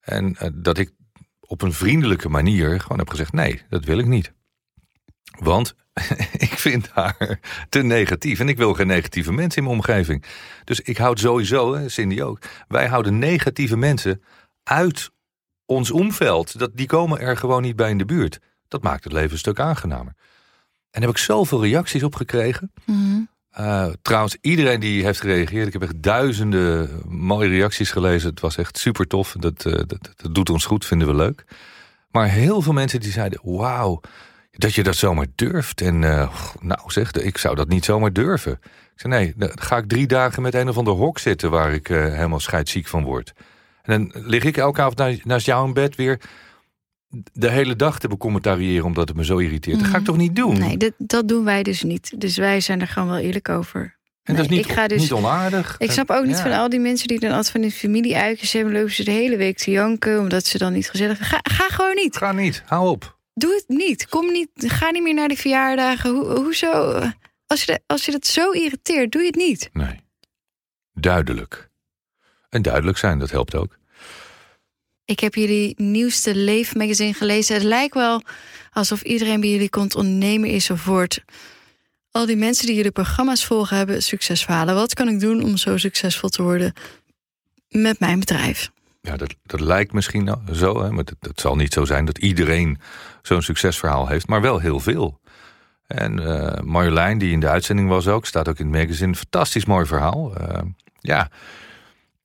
En 0.00 0.36
uh, 0.42 0.48
dat 0.54 0.78
ik 0.78 0.92
op 1.40 1.62
een 1.62 1.72
vriendelijke 1.72 2.28
manier 2.28 2.80
gewoon 2.80 2.98
heb 2.98 3.08
gezegd, 3.08 3.32
nee, 3.32 3.62
dat 3.68 3.84
wil 3.84 3.98
ik 3.98 4.06
niet. 4.06 4.32
Want 5.38 5.74
ik 6.46 6.52
vind 6.52 6.90
haar 6.92 7.40
te 7.68 7.82
negatief. 7.82 8.40
En 8.40 8.48
ik 8.48 8.56
wil 8.56 8.74
geen 8.74 8.86
negatieve 8.86 9.32
mensen 9.32 9.58
in 9.58 9.68
mijn 9.68 9.76
omgeving. 9.76 10.24
Dus 10.64 10.80
ik 10.80 10.96
houd 10.96 11.18
sowieso, 11.18 11.88
Cindy 11.88 12.22
ook. 12.22 12.38
Wij 12.68 12.86
houden 12.86 13.18
negatieve 13.18 13.76
mensen 13.76 14.22
uit 14.62 15.10
ons 15.66 15.90
omveld. 15.90 16.58
Dat, 16.58 16.70
die 16.74 16.86
komen 16.86 17.20
er 17.20 17.36
gewoon 17.36 17.62
niet 17.62 17.76
bij 17.76 17.90
in 17.90 17.98
de 17.98 18.04
buurt. 18.04 18.38
Dat 18.68 18.82
maakt 18.82 19.04
het 19.04 19.12
leven 19.12 19.32
een 19.32 19.38
stuk 19.38 19.60
aangenamer. 19.60 20.14
En 20.90 21.00
daar 21.00 21.08
heb 21.08 21.18
ik 21.18 21.24
zoveel 21.24 21.62
reacties 21.62 22.02
op 22.02 22.14
gekregen. 22.14 22.72
Mhm. 22.84 23.20
Uh, 23.58 23.86
trouwens, 24.02 24.36
iedereen 24.40 24.80
die 24.80 25.04
heeft 25.04 25.20
gereageerd. 25.20 25.66
Ik 25.66 25.72
heb 25.72 25.82
echt 25.82 26.02
duizenden 26.02 27.02
mooie 27.08 27.48
reacties 27.48 27.90
gelezen. 27.90 28.30
Het 28.30 28.40
was 28.40 28.56
echt 28.56 28.78
super 28.78 29.06
tof. 29.06 29.34
Dat, 29.38 29.64
uh, 29.64 29.72
dat, 29.72 30.10
dat 30.16 30.34
doet 30.34 30.50
ons 30.50 30.64
goed, 30.64 30.84
vinden 30.84 31.08
we 31.08 31.14
leuk. 31.14 31.44
Maar 32.10 32.28
heel 32.28 32.62
veel 32.62 32.72
mensen 32.72 33.00
die 33.00 33.12
zeiden... 33.12 33.40
wauw, 33.42 34.00
dat 34.50 34.74
je 34.74 34.82
dat 34.82 34.96
zomaar 34.96 35.26
durft. 35.34 35.80
En 35.80 36.02
uh, 36.02 36.36
nou 36.60 36.80
zeg, 36.86 37.12
ik 37.12 37.38
zou 37.38 37.54
dat 37.54 37.68
niet 37.68 37.84
zomaar 37.84 38.12
durven. 38.12 38.52
Ik 38.62 39.00
zei, 39.00 39.12
nee, 39.12 39.32
dan 39.36 39.50
ga 39.54 39.76
ik 39.76 39.88
drie 39.88 40.06
dagen 40.06 40.42
met 40.42 40.54
een 40.54 40.68
of 40.68 40.76
ander 40.76 40.94
hok 40.94 41.18
zitten... 41.18 41.50
waar 41.50 41.72
ik 41.72 41.86
helemaal 41.86 42.40
scheidsziek 42.40 42.86
van 42.86 43.04
word. 43.04 43.32
En 43.82 44.10
dan 44.10 44.22
lig 44.24 44.44
ik 44.44 44.56
elke 44.56 44.82
avond 44.82 45.24
naast 45.24 45.46
jou 45.46 45.66
in 45.66 45.72
bed 45.72 45.96
weer... 45.96 46.20
de 47.32 47.50
hele 47.50 47.76
dag 47.76 47.98
te 47.98 48.08
becommentariëren 48.08 48.84
omdat 48.84 49.08
het 49.08 49.16
me 49.16 49.24
zo 49.24 49.38
irriteert. 49.38 49.76
Mm. 49.76 49.82
Dat 49.82 49.90
ga 49.90 49.98
ik 49.98 50.04
toch 50.04 50.16
niet 50.16 50.36
doen? 50.36 50.58
Nee, 50.58 50.76
dat, 50.76 50.92
dat 50.98 51.28
doen 51.28 51.44
wij 51.44 51.62
dus 51.62 51.82
niet. 51.82 52.20
Dus 52.20 52.36
wij 52.36 52.60
zijn 52.60 52.80
er 52.80 52.86
gewoon 52.86 53.08
wel 53.08 53.18
eerlijk 53.18 53.48
over. 53.48 53.98
En 54.22 54.34
nee, 54.34 54.42
dat 54.42 54.50
is 54.50 54.56
niet, 54.58 54.66
ik 54.66 54.72
ga 54.72 54.86
dus, 54.86 55.00
niet 55.00 55.12
onaardig. 55.12 55.74
Ik 55.78 55.90
snap 55.90 56.10
ook 56.10 56.24
niet 56.24 56.36
ja. 56.36 56.42
van 56.42 56.52
al 56.52 56.68
die 56.68 56.80
mensen 56.80 57.08
die 57.08 57.20
dan 57.20 57.30
altijd 57.30 57.50
van 57.50 57.60
de 57.60 57.70
familie-uitjes 57.70 58.52
hebben... 58.52 58.72
lopen 58.72 58.92
ze 58.92 59.04
de 59.04 59.10
hele 59.10 59.36
week 59.36 59.56
te 59.56 59.70
janken 59.70 60.18
omdat 60.18 60.46
ze 60.46 60.58
dan 60.58 60.72
niet 60.72 60.90
gezellig... 60.90 61.28
Ga, 61.28 61.38
ga 61.42 61.68
gewoon 61.68 61.94
niet. 61.94 62.16
Ga 62.16 62.32
niet, 62.32 62.62
hou 62.66 62.88
op. 62.88 63.18
Doe 63.34 63.54
het 63.54 63.78
niet. 63.78 64.08
Kom 64.08 64.32
niet. 64.32 64.50
Ga 64.54 64.90
niet 64.90 65.02
meer 65.02 65.14
naar 65.14 65.28
de 65.28 65.36
verjaardagen. 65.36 66.10
Ho 66.10 66.42
hoezo? 66.42 67.02
Als 67.46 67.64
je, 67.64 67.72
de, 67.72 67.80
als 67.86 68.04
je 68.04 68.12
dat 68.12 68.26
zo 68.26 68.50
irriteert, 68.50 69.12
doe 69.12 69.20
je 69.20 69.26
het 69.26 69.36
niet. 69.36 69.70
Nee. 69.72 70.00
Duidelijk. 70.92 71.70
En 72.48 72.62
duidelijk 72.62 72.98
zijn, 72.98 73.18
dat 73.18 73.30
helpt 73.30 73.54
ook. 73.54 73.78
Ik 75.10 75.20
heb 75.20 75.34
jullie 75.34 75.74
nieuwste 75.76 76.34
leefmagazine 76.34 77.14
gelezen. 77.14 77.54
Het 77.54 77.64
lijkt 77.64 77.94
wel 77.94 78.22
alsof 78.72 79.02
iedereen 79.02 79.40
bij 79.40 79.50
jullie 79.50 79.70
komt 79.70 79.94
ondernemer 79.94 80.50
is 80.50 80.70
of 80.70 80.84
wordt. 80.84 81.24
Al 82.10 82.26
die 82.26 82.36
mensen 82.36 82.66
die 82.66 82.74
jullie 82.74 82.90
programma's 82.90 83.44
volgen 83.44 83.76
hebben 83.76 84.02
succesverhalen. 84.02 84.74
Wat 84.74 84.94
kan 84.94 85.08
ik 85.08 85.20
doen 85.20 85.42
om 85.42 85.56
zo 85.56 85.76
succesvol 85.76 86.28
te 86.28 86.42
worden 86.42 86.72
met 87.68 88.00
mijn 88.00 88.18
bedrijf? 88.18 88.70
Ja, 89.00 89.16
dat, 89.16 89.34
dat 89.42 89.60
lijkt 89.60 89.92
misschien 89.92 90.34
zo, 90.52 90.82
hè, 90.82 90.90
maar 90.90 91.04
het, 91.20 91.40
zal 91.40 91.56
niet 91.56 91.72
zo 91.72 91.84
zijn 91.84 92.04
dat 92.04 92.18
iedereen 92.18 92.78
zo'n 93.22 93.42
succesverhaal 93.42 94.08
heeft, 94.08 94.26
maar 94.26 94.40
wel 94.40 94.58
heel 94.58 94.80
veel. 94.80 95.20
En 95.86 96.20
uh, 96.20 96.60
Marjolein, 96.60 97.18
die 97.18 97.32
in 97.32 97.40
de 97.40 97.48
uitzending 97.48 97.88
was 97.88 98.08
ook, 98.08 98.26
staat 98.26 98.48
ook 98.48 98.58
in 98.58 98.66
het 98.66 98.82
magazine, 98.82 99.14
fantastisch 99.14 99.64
mooi 99.64 99.86
verhaal. 99.86 100.32
Uh, 100.40 100.58
ja, 101.00 101.30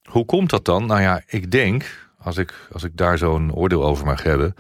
hoe 0.04 0.26
komt 0.26 0.50
dat 0.50 0.66
dan? 0.66 0.86
Nou 0.86 1.02
ja, 1.02 1.22
ik 1.28 1.52
denk, 1.52 2.05
als 2.26 2.38
ik, 2.38 2.68
als 2.72 2.84
ik 2.84 2.98
daar 2.98 3.18
zo'n 3.18 3.54
oordeel 3.54 3.86
over 3.86 4.06
mag 4.06 4.24
hebben, 4.24 4.54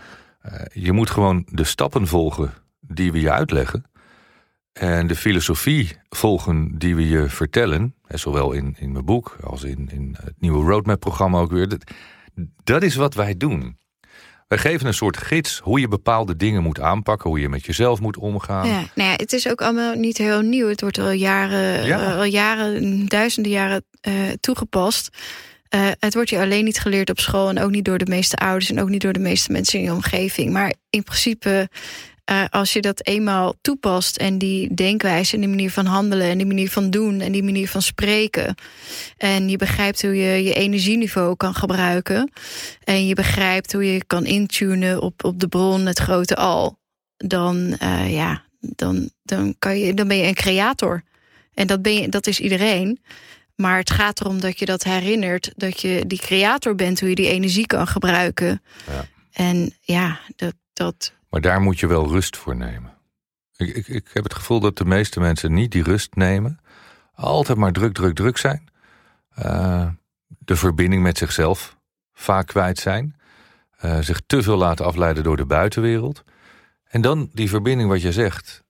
uh, 0.45 0.51
je 0.73 0.91
moet 0.91 1.09
gewoon 1.09 1.45
de 1.51 1.63
stappen 1.63 2.07
volgen 2.07 2.53
die 2.79 3.11
we 3.11 3.19
je 3.19 3.31
uitleggen. 3.31 3.83
En 4.73 5.07
de 5.07 5.15
filosofie 5.15 5.97
volgen 6.09 6.77
die 6.77 6.95
we 6.95 7.07
je 7.07 7.29
vertellen, 7.29 7.95
zowel 8.07 8.51
in, 8.51 8.75
in 8.79 8.91
mijn 8.91 9.05
boek 9.05 9.37
als 9.43 9.63
in, 9.63 9.89
in 9.91 10.15
het 10.23 10.33
nieuwe 10.39 10.71
roadmap-programma 10.71 11.39
ook 11.39 11.51
weer. 11.51 11.67
Dat, 11.67 11.91
dat 12.63 12.83
is 12.83 12.95
wat 12.95 13.13
wij 13.13 13.37
doen. 13.37 13.77
Wij 14.47 14.57
geven 14.57 14.87
een 14.87 14.93
soort 14.93 15.17
gids 15.17 15.59
hoe 15.59 15.79
je 15.79 15.87
bepaalde 15.87 16.35
dingen 16.35 16.63
moet 16.63 16.79
aanpakken, 16.79 17.29
hoe 17.29 17.39
je 17.39 17.49
met 17.49 17.65
jezelf 17.65 17.99
moet 17.99 18.17
omgaan. 18.17 18.67
Ja, 18.67 18.83
nou 18.95 19.09
ja, 19.09 19.15
het 19.15 19.33
is 19.33 19.49
ook 19.49 19.61
allemaal 19.61 19.95
niet 19.95 20.17
heel 20.17 20.41
nieuw. 20.41 20.67
Het 20.67 20.81
wordt 20.81 20.97
al 20.97 21.11
jaren, 21.11 21.85
ja. 21.85 22.11
uh, 22.11 22.17
al 22.17 22.23
jaren 22.23 23.05
duizenden 23.05 23.51
jaren 23.51 23.85
uh, 24.07 24.13
toegepast. 24.39 25.09
Uh, 25.75 25.91
het 25.99 26.13
wordt 26.13 26.29
je 26.29 26.39
alleen 26.39 26.63
niet 26.63 26.79
geleerd 26.79 27.09
op 27.09 27.19
school 27.19 27.49
en 27.49 27.59
ook 27.59 27.71
niet 27.71 27.85
door 27.85 27.97
de 27.97 28.09
meeste 28.09 28.35
ouders 28.35 28.69
en 28.69 28.79
ook 28.79 28.89
niet 28.89 29.01
door 29.01 29.13
de 29.13 29.19
meeste 29.19 29.51
mensen 29.51 29.79
in 29.79 29.85
je 29.85 29.91
omgeving. 29.91 30.51
Maar 30.51 30.73
in 30.89 31.03
principe 31.03 31.69
uh, 32.31 32.43
als 32.49 32.73
je 32.73 32.81
dat 32.81 33.05
eenmaal 33.05 33.53
toepast 33.61 34.17
en 34.17 34.37
die 34.37 34.73
denkwijze 34.73 35.33
en 35.33 35.39
die 35.39 35.49
manier 35.49 35.71
van 35.71 35.85
handelen 35.85 36.29
en 36.29 36.37
die 36.37 36.47
manier 36.47 36.69
van 36.69 36.89
doen 36.89 37.21
en 37.21 37.31
die 37.31 37.43
manier 37.43 37.69
van 37.69 37.81
spreken. 37.81 38.55
En 39.17 39.49
je 39.49 39.57
begrijpt 39.57 40.01
hoe 40.01 40.15
je 40.15 40.43
je 40.43 40.53
energieniveau 40.53 41.35
kan 41.35 41.53
gebruiken. 41.53 42.31
En 42.83 43.07
je 43.07 43.13
begrijpt 43.13 43.73
hoe 43.73 43.93
je 43.93 44.05
kan 44.05 44.25
intunen 44.25 45.01
op, 45.01 45.23
op 45.23 45.39
de 45.39 45.47
bron, 45.47 45.85
het 45.85 45.99
grote 45.99 46.35
al. 46.35 46.77
Dan, 47.17 47.77
uh, 47.83 48.13
ja, 48.13 48.43
dan, 48.59 49.09
dan, 49.23 49.55
kan 49.59 49.79
je, 49.79 49.93
dan 49.93 50.07
ben 50.07 50.17
je 50.17 50.27
een 50.27 50.33
creator. 50.33 51.03
En 51.53 51.67
dat, 51.67 51.81
ben 51.81 51.93
je, 51.93 52.09
dat 52.09 52.27
is 52.27 52.39
iedereen. 52.39 52.99
Maar 53.55 53.77
het 53.77 53.91
gaat 53.91 54.21
erom 54.21 54.39
dat 54.39 54.59
je 54.59 54.65
dat 54.65 54.83
herinnert, 54.83 55.53
dat 55.55 55.81
je 55.81 56.03
die 56.07 56.19
creator 56.19 56.75
bent, 56.75 56.99
hoe 56.99 57.09
je 57.09 57.15
die 57.15 57.29
energie 57.29 57.65
kan 57.65 57.87
gebruiken. 57.87 58.61
Ja. 58.87 59.05
En 59.31 59.73
ja, 59.81 60.19
dat, 60.35 60.53
dat, 60.73 61.13
maar 61.35 61.43
daar 61.43 61.61
moet 61.61 61.79
je 61.79 61.87
wel 61.87 62.07
rust 62.07 62.37
voor 62.37 62.55
nemen. 62.55 62.93
Ik, 63.55 63.75
ik, 63.75 63.87
ik 63.87 64.09
heb 64.13 64.23
het 64.23 64.33
gevoel 64.33 64.59
dat 64.59 64.77
de 64.77 64.85
meeste 64.85 65.19
mensen 65.19 65.53
niet 65.53 65.71
die 65.71 65.83
rust 65.83 66.15
nemen. 66.15 66.59
Altijd 67.13 67.57
maar 67.57 67.71
druk, 67.71 67.93
druk, 67.93 68.15
druk 68.15 68.37
zijn. 68.37 68.69
Uh, 69.39 69.87
de 70.27 70.55
verbinding 70.55 71.03
met 71.03 71.17
zichzelf 71.17 71.77
vaak 72.13 72.47
kwijt 72.47 72.79
zijn. 72.79 73.15
Uh, 73.85 73.99
zich 73.99 74.21
te 74.25 74.43
veel 74.43 74.57
laten 74.57 74.85
afleiden 74.85 75.23
door 75.23 75.37
de 75.37 75.45
buitenwereld. 75.45 76.23
En 76.83 77.01
dan 77.01 77.29
die 77.33 77.49
verbinding, 77.49 77.89
wat 77.89 78.01
je 78.01 78.11
zegt, 78.11 78.63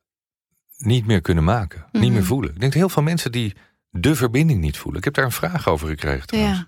niet 0.78 1.06
meer 1.06 1.22
kunnen 1.22 1.44
maken. 1.44 1.80
Mm 1.80 1.86
-hmm. 1.92 2.02
Niet 2.02 2.12
meer 2.12 2.26
voelen. 2.26 2.50
Ik 2.50 2.60
denk 2.60 2.72
dat 2.72 2.82
heel 2.82 2.90
veel 2.90 3.04
mensen 3.04 3.32
die 3.32 3.56
de 3.98 4.16
verbinding 4.16 4.62
niet 4.62 4.78
voelen. 4.78 5.00
Ik 5.00 5.06
heb 5.06 5.14
daar 5.14 5.26
een 5.26 5.32
vraag 5.32 5.68
over 5.68 5.88
gekregen 5.88 6.28
trouwens. 6.28 6.66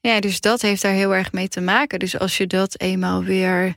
Ja. 0.00 0.12
ja, 0.12 0.20
dus 0.20 0.40
dat 0.40 0.60
heeft 0.60 0.82
daar 0.82 0.92
heel 0.92 1.14
erg 1.14 1.32
mee 1.32 1.48
te 1.48 1.60
maken. 1.60 1.98
Dus 1.98 2.18
als 2.18 2.36
je 2.36 2.46
dat 2.46 2.80
eenmaal 2.80 3.24
weer 3.24 3.74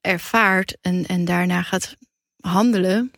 ervaart 0.00 0.76
en, 0.80 1.06
en 1.06 1.24
daarna 1.24 1.62
gaat 1.62 1.96
handelen, 2.40 3.10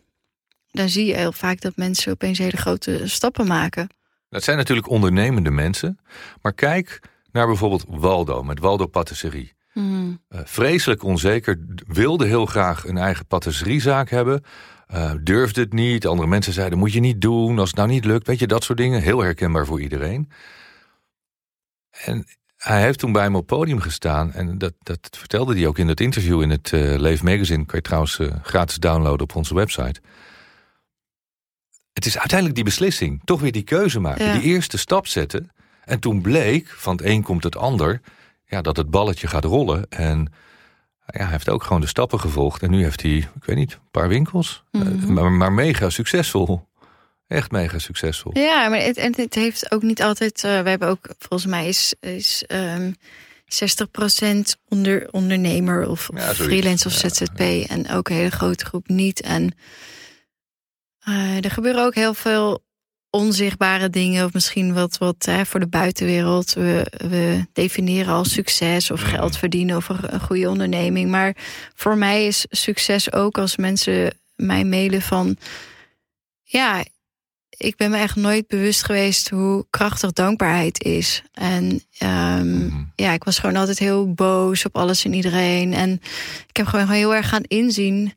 dan 0.71 0.89
zie 0.89 1.05
je 1.05 1.15
heel 1.15 1.31
vaak 1.31 1.61
dat 1.61 1.75
mensen 1.75 2.11
opeens 2.11 2.37
hele 2.37 2.57
grote 2.57 3.01
stappen 3.07 3.47
maken. 3.47 3.87
Dat 4.29 4.43
zijn 4.43 4.57
natuurlijk 4.57 4.89
ondernemende 4.89 5.51
mensen. 5.51 5.99
Maar 6.41 6.53
kijk 6.53 6.99
naar 7.31 7.47
bijvoorbeeld 7.47 7.85
Waldo 7.87 8.43
met 8.43 8.59
Waldo 8.59 8.85
Patisserie. 8.85 9.53
Mm. 9.73 10.21
Uh, 10.29 10.39
vreselijk 10.43 11.03
onzeker, 11.03 11.59
wilde 11.87 12.25
heel 12.25 12.45
graag 12.45 12.87
een 12.87 12.97
eigen 12.97 13.25
patisseriezaak 13.25 14.09
hebben. 14.09 14.43
Uh, 14.93 15.11
durfde 15.21 15.61
het 15.61 15.73
niet. 15.73 16.07
Andere 16.07 16.27
mensen 16.27 16.53
zeiden, 16.53 16.77
moet 16.77 16.93
je 16.93 16.99
niet 16.99 17.21
doen 17.21 17.59
als 17.59 17.69
het 17.69 17.77
nou 17.77 17.89
niet 17.89 18.05
lukt. 18.05 18.27
Weet 18.27 18.39
je, 18.39 18.47
dat 18.47 18.63
soort 18.63 18.77
dingen. 18.77 19.01
Heel 19.01 19.19
herkenbaar 19.19 19.65
voor 19.65 19.81
iedereen. 19.81 20.31
En 21.91 22.25
hij 22.57 22.81
heeft 22.81 22.99
toen 22.99 23.11
bij 23.11 23.29
me 23.29 23.37
op 23.37 23.47
podium 23.47 23.79
gestaan. 23.79 24.33
En 24.33 24.57
dat, 24.57 24.73
dat 24.79 25.09
vertelde 25.17 25.55
hij 25.55 25.67
ook 25.67 25.77
in 25.77 25.87
het 25.87 25.99
interview 25.99 26.41
in 26.41 26.49
het 26.49 26.71
uh, 26.71 26.99
Leef 26.99 27.23
Magazine. 27.23 27.65
Kan 27.65 27.75
je 27.75 27.81
trouwens 27.81 28.19
uh, 28.19 28.31
gratis 28.43 28.77
downloaden 28.77 29.21
op 29.21 29.35
onze 29.35 29.53
website. 29.53 30.01
Het 31.93 32.05
is 32.05 32.17
uiteindelijk 32.17 32.55
die 32.55 32.65
beslissing. 32.65 33.21
Toch 33.23 33.41
weer 33.41 33.51
die 33.51 33.63
keuze 33.63 33.99
maken. 33.99 34.25
Ja. 34.25 34.33
Die 34.33 34.41
eerste 34.41 34.77
stap 34.77 35.07
zetten. 35.07 35.51
En 35.83 35.99
toen 35.99 36.21
bleek, 36.21 36.67
van 36.67 36.95
het 36.95 37.05
een 37.05 37.23
komt 37.23 37.43
het 37.43 37.55
ander... 37.55 38.01
Ja, 38.45 38.61
dat 38.61 38.77
het 38.77 38.89
balletje 38.89 39.27
gaat 39.27 39.45
rollen. 39.45 39.89
En 39.89 40.33
ja, 41.11 41.23
hij 41.23 41.31
heeft 41.31 41.49
ook 41.49 41.63
gewoon 41.63 41.81
de 41.81 41.87
stappen 41.87 42.19
gevolgd. 42.19 42.61
En 42.61 42.71
nu 42.71 42.83
heeft 42.83 43.01
hij, 43.01 43.11
ik 43.11 43.45
weet 43.45 43.55
niet, 43.55 43.73
een 43.73 43.91
paar 43.91 44.07
winkels. 44.07 44.63
Mhm. 44.71 44.87
Uh, 44.87 45.05
maar, 45.05 45.31
maar 45.31 45.53
mega 45.53 45.89
succesvol. 45.89 46.69
Echt 47.27 47.51
mega 47.51 47.79
succesvol. 47.79 48.37
Ja, 48.37 48.69
maar 48.69 48.79
het, 48.79 48.97
en 48.97 49.13
het 49.15 49.35
heeft 49.35 49.71
ook 49.71 49.81
niet 49.81 50.01
altijd. 50.01 50.43
Uh, 50.43 50.61
we 50.61 50.69
hebben 50.69 50.87
ook, 50.87 51.07
volgens 51.19 51.51
mij 51.51 51.67
is, 51.67 51.93
is 51.99 52.43
um, 52.47 52.95
60% 53.51 53.57
onder, 54.67 55.07
ondernemer 55.11 55.87
of, 55.87 56.09
Ja, 56.15 56.33
freelance 56.33 56.87
of 56.87 57.01
Ja, 57.01 57.09
ZZP. 57.09 57.69
En 57.69 57.89
ook 57.89 58.09
een 58.09 58.15
hele 58.15 58.31
grote 58.31 58.65
groep 58.65 58.87
niet. 58.87 59.21
En 59.21 59.55
uh, 61.07 61.45
er 61.45 61.51
gebeuren 61.51 61.83
ook 61.83 61.95
heel 61.95 62.13
veel 62.13 62.63
onzichtbare 63.11 63.89
dingen. 63.89 64.25
Of 64.25 64.33
misschien 64.33 64.73
wat, 64.73 64.97
wat 64.97 65.25
hè, 65.25 65.45
voor 65.45 65.59
de 65.59 65.67
buitenwereld. 65.67 66.53
We, 66.53 66.91
we 67.09 67.45
definiëren 67.53 68.13
als 68.13 68.31
succes 68.31 68.91
of 68.91 69.01
Mhm. 69.01 69.09
geld 69.09 69.37
verdienen 69.37 69.77
of 69.77 69.89
een, 69.89 70.13
een 70.13 70.21
goede 70.21 70.49
onderneming. 70.49 71.09
Maar 71.09 71.35
voor 71.75 71.97
mij 71.97 72.27
is 72.27 72.45
succes 72.49 73.13
ook 73.13 73.37
als 73.37 73.55
mensen 73.55 74.17
mij 74.35 74.63
mailen 74.63 75.01
van. 75.01 75.37
Ja, 76.43 76.83
ik 77.57 77.75
ben 77.75 77.91
me 77.91 77.97
echt 77.97 78.15
nooit 78.15 78.47
bewust 78.47 78.83
geweest 78.83 79.29
hoe 79.29 79.65
krachtig 79.69 80.11
dankbaarheid 80.11 80.83
is. 80.83 81.23
En 81.33 81.81
um, 82.03 82.47
mm. 82.47 82.91
ja, 82.95 83.11
ik 83.11 83.23
was 83.23 83.39
gewoon 83.39 83.55
altijd 83.55 83.79
heel 83.79 84.13
boos 84.13 84.65
op 84.65 84.75
alles 84.75 85.05
en 85.05 85.13
iedereen. 85.13 85.73
En 85.73 86.01
ik 86.47 86.57
heb 86.57 86.65
gewoon 86.65 86.89
heel 86.89 87.15
erg 87.15 87.29
gaan 87.29 87.43
inzien 87.43 88.13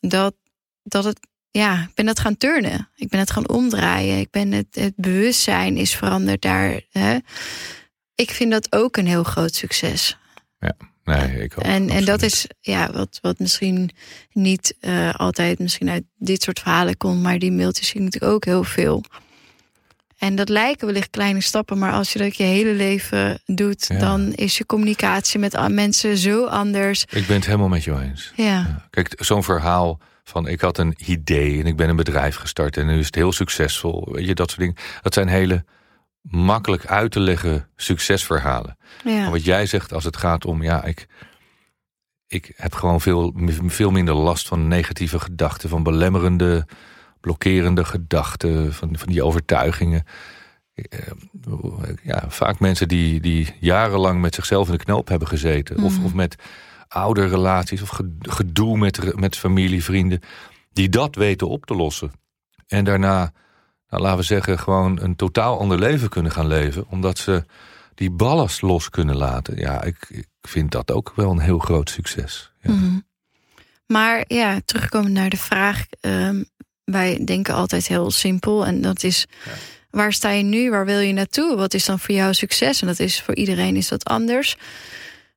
dat, 0.00 0.34
dat 0.82 1.04
het, 1.04 1.20
ja, 1.50 1.82
ik 1.82 1.94
ben 1.94 2.06
het 2.06 2.20
gaan 2.20 2.36
turnen. 2.36 2.88
Ik 2.96 3.08
ben 3.08 3.20
het 3.20 3.30
gaan 3.30 3.48
omdraaien. 3.48 4.18
Ik 4.18 4.30
ben 4.30 4.52
het, 4.52 4.66
het 4.70 4.92
bewustzijn 4.96 5.76
is 5.76 5.94
veranderd 5.96 6.42
daar. 6.42 6.80
Hè. 6.90 7.18
Ik 8.14 8.30
vind 8.30 8.50
dat 8.50 8.72
ook 8.72 8.96
een 8.96 9.06
heel 9.06 9.24
groot 9.24 9.54
succes. 9.54 10.18
Ja. 10.58 10.76
Nee, 11.04 11.42
ik 11.42 11.52
ook, 11.58 11.64
en, 11.64 11.88
en 11.88 12.04
dat 12.04 12.22
is 12.22 12.46
ja, 12.60 12.92
wat, 12.92 13.18
wat 13.22 13.38
misschien 13.38 13.90
niet 14.32 14.74
uh, 14.80 15.14
altijd 15.14 15.58
misschien 15.58 15.90
uit 15.90 16.04
dit 16.16 16.42
soort 16.42 16.60
verhalen 16.60 16.96
komt, 16.96 17.22
maar 17.22 17.38
die 17.38 17.52
mailtjes 17.52 17.88
zie 17.88 17.96
ik 17.96 18.04
natuurlijk 18.04 18.32
ook 18.32 18.44
heel 18.44 18.64
veel. 18.64 19.04
En 20.18 20.34
dat 20.34 20.48
lijken 20.48 20.86
wellicht 20.86 21.10
kleine 21.10 21.40
stappen, 21.40 21.78
maar 21.78 21.92
als 21.92 22.12
je 22.12 22.18
dat 22.18 22.36
je 22.36 22.42
hele 22.42 22.72
leven 22.72 23.40
doet, 23.46 24.00
dan 24.00 24.32
is 24.34 24.58
je 24.58 24.66
communicatie 24.66 25.40
met 25.40 25.68
mensen 25.68 26.16
zo 26.16 26.44
anders. 26.44 27.04
Ik 27.10 27.26
ben 27.26 27.36
het 27.36 27.46
helemaal 27.46 27.68
met 27.68 27.84
je 27.84 28.00
eens. 28.00 28.32
Ja. 28.36 28.44
ja. 28.44 28.86
Kijk, 28.90 29.14
zo'n 29.16 29.44
verhaal 29.44 30.00
van 30.24 30.48
ik 30.48 30.60
had 30.60 30.78
een 30.78 30.94
idee 31.06 31.60
en 31.60 31.66
ik 31.66 31.76
ben 31.76 31.88
een 31.88 31.96
bedrijf 31.96 32.36
gestart 32.36 32.76
en 32.76 32.86
nu 32.86 32.98
is 32.98 33.06
het 33.06 33.14
heel 33.14 33.32
succesvol. 33.32 34.08
Weet 34.12 34.26
je, 34.26 34.34
dat 34.34 34.48
soort 34.48 34.60
dingen. 34.60 34.76
Dat 35.02 35.14
zijn 35.14 35.28
hele 35.28 35.64
makkelijk 36.22 36.86
uit 36.86 37.10
te 37.10 37.20
leggen 37.20 37.68
succesverhalen. 37.76 38.76
Ja. 39.04 39.30
wat 39.30 39.44
jij 39.44 39.66
zegt 39.66 39.92
als 39.92 40.04
het 40.04 40.16
gaat 40.16 40.44
om, 40.44 40.62
ja, 40.62 40.84
ik, 40.84 41.06
ik 42.26 42.52
heb 42.56 42.74
gewoon 42.74 43.00
veel, 43.00 43.34
veel 43.66 43.90
minder 43.90 44.14
last 44.14 44.48
van 44.48 44.68
negatieve 44.68 45.20
gedachten, 45.20 45.68
van 45.68 45.82
belemmerende, 45.82 46.66
blokkerende 47.20 47.84
gedachten, 47.84 48.74
van, 48.74 48.98
van 48.98 49.08
die 49.08 49.22
overtuigingen. 49.22 50.04
Eh, 50.74 50.98
ja, 52.02 52.24
vaak 52.28 52.58
mensen 52.58 52.88
die, 52.88 53.20
die 53.20 53.54
jarenlang 53.60 54.20
met 54.20 54.34
zichzelf 54.34 54.66
in 54.66 54.72
de 54.72 54.84
knoop 54.84 55.08
hebben 55.08 55.28
gezeten, 55.28 55.82
of, 55.82 55.96
mhm. 55.96 56.04
of 56.04 56.14
met 56.14 56.36
oude 56.90 57.26
relaties, 57.26 57.82
of 57.82 58.00
gedoe 58.20 58.78
met, 58.78 59.16
met 59.16 59.36
familie, 59.36 59.84
vrienden, 59.84 60.20
die 60.72 60.88
dat 60.88 61.14
weten 61.14 61.48
op 61.48 61.66
te 61.66 61.74
lossen. 61.74 62.12
En 62.66 62.84
daarna 62.84 63.32
nou, 63.88 64.02
laten 64.02 64.18
we 64.18 64.24
zeggen, 64.24 64.58
gewoon 64.58 65.00
een 65.00 65.16
totaal 65.16 65.58
ander 65.58 65.78
leven 65.78 66.08
kunnen 66.08 66.32
gaan 66.32 66.46
leven. 66.46 66.84
Omdat 66.88 67.18
ze 67.18 67.44
die 67.94 68.10
ballast 68.10 68.62
los 68.62 68.88
kunnen 68.88 69.16
laten. 69.16 69.56
Ja, 69.56 69.82
ik, 69.82 70.06
ik 70.08 70.28
vind 70.40 70.70
dat 70.70 70.90
ook 70.90 71.12
wel 71.16 71.30
een 71.30 71.38
heel 71.38 71.58
groot 71.58 71.90
succes. 71.90 72.52
Ja. 72.60 72.72
Mhm. 72.72 72.98
Maar 73.86 74.24
ja, 74.26 74.60
terugkomen 74.64 75.12
naar 75.12 75.30
de 75.30 75.36
vraag. 75.36 75.86
Um, 76.00 76.44
wij 76.84 77.24
denken 77.24 77.54
altijd 77.54 77.86
heel 77.86 78.10
simpel. 78.10 78.66
En 78.66 78.80
dat 78.80 79.02
is, 79.02 79.26
waar 79.90 80.12
sta 80.12 80.30
je 80.30 80.42
nu? 80.42 80.70
Waar 80.70 80.84
wil 80.84 80.98
je 80.98 81.12
naartoe? 81.12 81.56
Wat 81.56 81.74
is 81.74 81.84
dan 81.84 81.98
voor 81.98 82.14
jou 82.14 82.34
succes? 82.34 82.80
En 82.80 82.86
dat 82.86 82.98
is 82.98 83.20
voor 83.20 83.34
iedereen 83.34 83.76
is 83.76 83.88
dat 83.88 84.04
anders. 84.04 84.56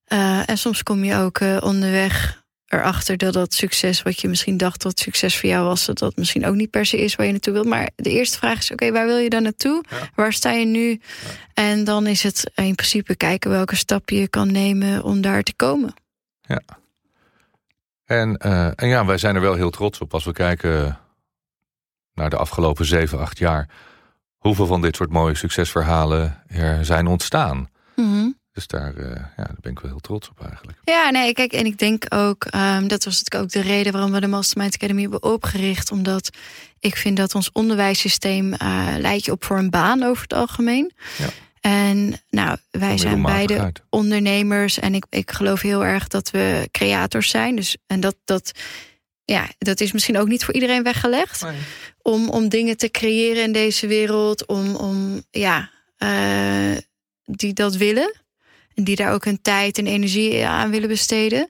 Uh, 0.07 0.49
en 0.49 0.57
soms 0.57 0.83
kom 0.83 1.03
je 1.03 1.15
ook 1.15 1.39
uh, 1.39 1.57
onderweg 1.61 2.43
erachter 2.73 3.17
dat 3.17 3.33
dat 3.33 3.53
succes 3.53 4.01
wat 4.01 4.19
je 4.19 4.27
misschien 4.27 4.57
dacht 4.57 4.81
dat 4.81 4.99
succes 4.99 5.39
voor 5.39 5.49
jou 5.49 5.65
was, 5.65 5.85
dat 5.85 5.97
dat 5.97 6.15
misschien 6.15 6.45
ook 6.45 6.55
niet 6.55 6.69
per 6.69 6.85
se 6.85 6.97
is 6.97 7.15
waar 7.15 7.25
je 7.25 7.31
naartoe 7.31 7.53
wilt. 7.53 7.65
Maar 7.65 7.89
de 7.95 8.09
eerste 8.09 8.37
vraag 8.37 8.57
is: 8.57 8.71
oké, 8.71 8.91
waar 8.91 9.05
wil 9.05 9.17
je 9.17 9.29
dan 9.29 9.43
naartoe? 9.43 9.83
Waar 10.15 10.33
sta 10.33 10.51
je 10.51 10.65
nu? 10.65 11.01
En 11.53 11.83
dan 11.83 12.07
is 12.07 12.23
het 12.23 12.51
in 12.55 12.75
principe 12.75 13.15
kijken 13.15 13.49
welke 13.51 13.75
stap 13.75 14.09
je 14.09 14.27
kan 14.27 14.51
nemen 14.51 15.03
om 15.03 15.21
daar 15.21 15.43
te 15.43 15.55
komen. 15.55 15.93
Ja. 16.41 16.61
En, 18.05 18.39
uh, 18.45 18.65
en 18.75 18.87
ja, 18.87 19.05
wij 19.05 19.17
zijn 19.17 19.35
er 19.35 19.41
wel 19.41 19.53
heel 19.53 19.69
trots 19.69 19.99
op 19.99 20.13
als 20.13 20.23
we 20.23 20.33
kijken 20.33 20.99
naar 22.13 22.29
de 22.29 22.37
afgelopen 22.37 22.85
zeven, 22.85 23.19
acht 23.19 23.37
jaar. 23.37 23.69
Hoeveel 24.37 24.65
van 24.65 24.81
dit 24.81 24.95
soort 24.95 25.11
mooie 25.11 25.35
succesverhalen 25.35 26.43
er 26.47 26.85
zijn 26.85 27.07
ontstaan. 27.07 27.69
Dus 28.53 28.67
daar, 28.67 28.97
uh, 28.97 29.09
ja, 29.09 29.43
daar 29.43 29.55
ben 29.61 29.71
ik 29.71 29.79
wel 29.79 29.91
heel 29.91 29.99
trots 29.99 30.29
op 30.29 30.45
eigenlijk. 30.45 30.77
Ja, 30.83 31.09
nee, 31.09 31.33
kijk, 31.33 31.53
en 31.53 31.65
ik 31.65 31.77
denk 31.77 32.05
ook, 32.09 32.45
um, 32.55 32.87
dat 32.87 33.03
was 33.03 33.17
natuurlijk 33.17 33.43
ook 33.43 33.49
de 33.49 33.69
reden 33.69 33.93
waarom 33.93 34.11
we 34.11 34.19
de 34.19 34.27
Mastermind 34.27 34.73
Academy 34.73 35.01
hebben 35.01 35.23
opgericht. 35.23 35.91
Omdat 35.91 36.29
ik 36.79 36.95
vind 36.95 37.17
dat 37.17 37.35
ons 37.35 37.51
onderwijssysteem 37.51 38.53
uh, 38.53 38.87
leidt 38.97 39.25
je 39.25 39.31
op 39.31 39.43
voor 39.43 39.57
een 39.57 39.69
baan 39.69 40.03
over 40.03 40.21
het 40.21 40.33
algemeen. 40.33 40.91
Ja. 41.17 41.29
En 41.59 42.21
nou, 42.29 42.57
wij 42.71 42.97
zijn 42.97 43.21
beide 43.21 43.59
uit. 43.59 43.81
ondernemers 43.89 44.79
en 44.79 44.95
ik, 44.95 45.05
ik 45.09 45.31
geloof 45.31 45.61
heel 45.61 45.85
erg 45.85 46.07
dat 46.07 46.31
we 46.31 46.67
creators 46.71 47.29
zijn. 47.29 47.55
Dus, 47.55 47.77
en 47.87 47.99
dat, 47.99 48.15
dat, 48.25 48.51
ja, 49.25 49.49
dat 49.57 49.79
is 49.79 49.91
misschien 49.91 50.17
ook 50.17 50.27
niet 50.27 50.45
voor 50.45 50.53
iedereen 50.53 50.83
weggelegd. 50.83 51.41
Nee. 51.41 51.57
Om, 52.01 52.29
om 52.29 52.49
dingen 52.49 52.77
te 52.77 52.89
creëren 52.89 53.43
in 53.43 53.51
deze 53.51 53.87
wereld, 53.87 54.45
om, 54.45 54.75
om 54.75 55.23
ja, 55.31 55.69
uh, 55.97 56.77
die 57.23 57.53
dat 57.53 57.75
willen. 57.75 58.21
En 58.75 58.83
die 58.83 58.95
daar 58.95 59.13
ook 59.13 59.25
hun 59.25 59.41
tijd 59.41 59.77
en 59.77 59.87
energie 59.87 60.45
aan 60.45 60.71
willen 60.71 60.89
besteden. 60.89 61.49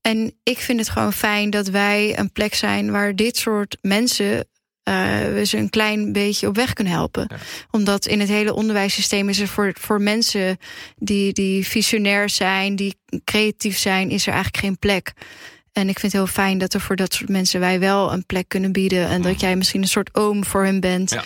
En 0.00 0.34
ik 0.42 0.58
vind 0.58 0.78
het 0.78 0.88
gewoon 0.88 1.12
fijn 1.12 1.50
dat 1.50 1.68
wij 1.68 2.18
een 2.18 2.32
plek 2.32 2.54
zijn 2.54 2.90
waar 2.90 3.16
dit 3.16 3.36
soort 3.36 3.78
mensen 3.80 4.48
uh, 4.88 5.18
we 5.34 5.44
ze 5.44 5.56
een 5.56 5.70
klein 5.70 6.12
beetje 6.12 6.46
op 6.46 6.56
weg 6.56 6.72
kunnen 6.72 6.92
helpen. 6.92 7.28
Omdat 7.70 8.06
in 8.06 8.20
het 8.20 8.28
hele 8.28 8.54
onderwijssysteem 8.54 9.28
is 9.28 9.40
er 9.40 9.48
voor, 9.48 9.72
voor 9.80 10.00
mensen 10.00 10.58
die, 10.96 11.32
die 11.32 11.66
visionair 11.66 12.28
zijn, 12.28 12.76
die 12.76 12.96
creatief 13.24 13.78
zijn, 13.78 14.10
is 14.10 14.26
er 14.26 14.32
eigenlijk 14.32 14.64
geen 14.64 14.78
plek. 14.78 15.12
En 15.74 15.88
ik 15.88 15.98
vind 15.98 16.12
het 16.12 16.20
heel 16.22 16.32
fijn 16.32 16.58
dat 16.58 16.74
er 16.74 16.80
voor 16.80 16.96
dat 16.96 17.14
soort 17.14 17.28
mensen 17.28 17.60
wij 17.60 17.80
wel 17.80 18.12
een 18.12 18.26
plek 18.26 18.48
kunnen 18.48 18.72
bieden. 18.72 19.08
En 19.08 19.22
dat 19.22 19.32
mm. 19.32 19.38
jij 19.38 19.56
misschien 19.56 19.82
een 19.82 19.88
soort 19.88 20.14
oom 20.14 20.44
voor 20.44 20.64
hen 20.64 20.80
bent. 20.80 21.16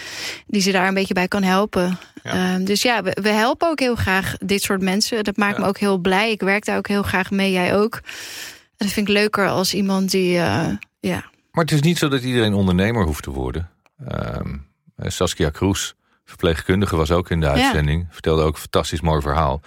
Die 0.46 0.62
ze 0.62 0.72
daar 0.72 0.88
een 0.88 0.94
beetje 0.94 1.14
bij 1.14 1.28
kan 1.28 1.42
helpen. 1.42 1.98
Ehm, 2.22 2.64
dus 2.64 2.82
ja, 2.82 3.02
we, 3.02 3.16
we, 3.22 3.28
helpen 3.28 3.68
ook 3.68 3.80
heel 3.80 3.94
graag 3.94 4.37
dit 4.38 4.62
soort 4.62 4.82
mensen. 4.82 5.24
Dat 5.24 5.37
maakt 5.37 5.58
me 5.58 5.64
ook 5.64 5.78
heel 5.78 5.98
blij. 5.98 6.30
Ik 6.30 6.40
werk 6.40 6.64
daar 6.64 6.76
ook 6.76 6.88
heel 6.88 7.02
graag 7.02 7.30
mee. 7.30 7.52
Jij 7.52 7.76
ook. 7.76 7.94
En 7.94 8.87
dat 8.87 8.90
vind 8.90 9.08
ik 9.08 9.14
leuker 9.14 9.48
als 9.48 9.74
iemand 9.74 10.11
die, 10.11 10.34
uh, 10.34 10.68
ja. 11.00 11.30
Maar 11.52 11.64
het 11.64 11.72
is 11.72 11.80
niet 11.80 11.98
zo 11.98 12.08
dat 12.08 12.22
iedereen 12.22 12.54
ondernemer 12.54 13.04
hoeft 13.04 13.22
te 13.22 13.30
worden. 13.30 13.70
Um, 14.12 14.66
Saskia 14.96 15.50
Kroes, 15.50 15.94
verpleegkundige, 16.24 16.96
was 16.96 17.11
ook 17.11 17.30
in 17.30 17.40
de 17.40 17.48
uitzending. 17.48 18.06
Vertelde 18.11 18.42
ook 18.42 18.54
een 18.54 18.61
fantastisch 18.61 19.00
mooi 19.00 19.20
verhaal. 19.20 19.61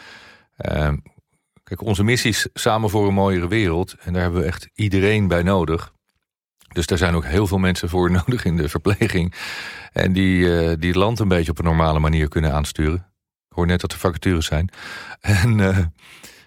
Um, 0.57 1.03
Kijk, 1.71 1.83
onze 1.83 2.03
missie 2.03 2.29
is 2.29 2.47
samen 2.53 2.89
voor 2.89 3.07
een 3.07 3.13
mooiere 3.13 3.47
wereld. 3.47 3.95
En 3.99 4.13
daar 4.13 4.21
hebben 4.21 4.41
we 4.41 4.47
echt 4.47 4.69
iedereen 4.73 5.27
bij 5.27 5.43
nodig. 5.43 5.93
Dus 6.73 6.85
daar 6.85 6.97
zijn 6.97 7.15
ook 7.15 7.25
heel 7.25 7.47
veel 7.47 7.57
mensen 7.57 7.89
voor 7.89 8.11
nodig 8.25 8.45
in 8.45 8.57
de 8.57 8.69
verpleging. 8.69 9.33
En 9.91 10.13
die, 10.13 10.37
uh, 10.37 10.71
die 10.79 10.97
land 10.97 11.19
een 11.19 11.27
beetje 11.27 11.51
op 11.51 11.59
een 11.59 11.65
normale 11.65 11.99
manier 11.99 12.27
kunnen 12.27 12.53
aansturen. 12.53 12.95
Ik 13.49 13.55
hoor 13.55 13.65
net 13.65 13.81
dat 13.81 13.91
er 13.91 13.97
vacatures 13.97 14.45
zijn. 14.45 14.69
En 15.21 15.57
uh, 15.57 15.77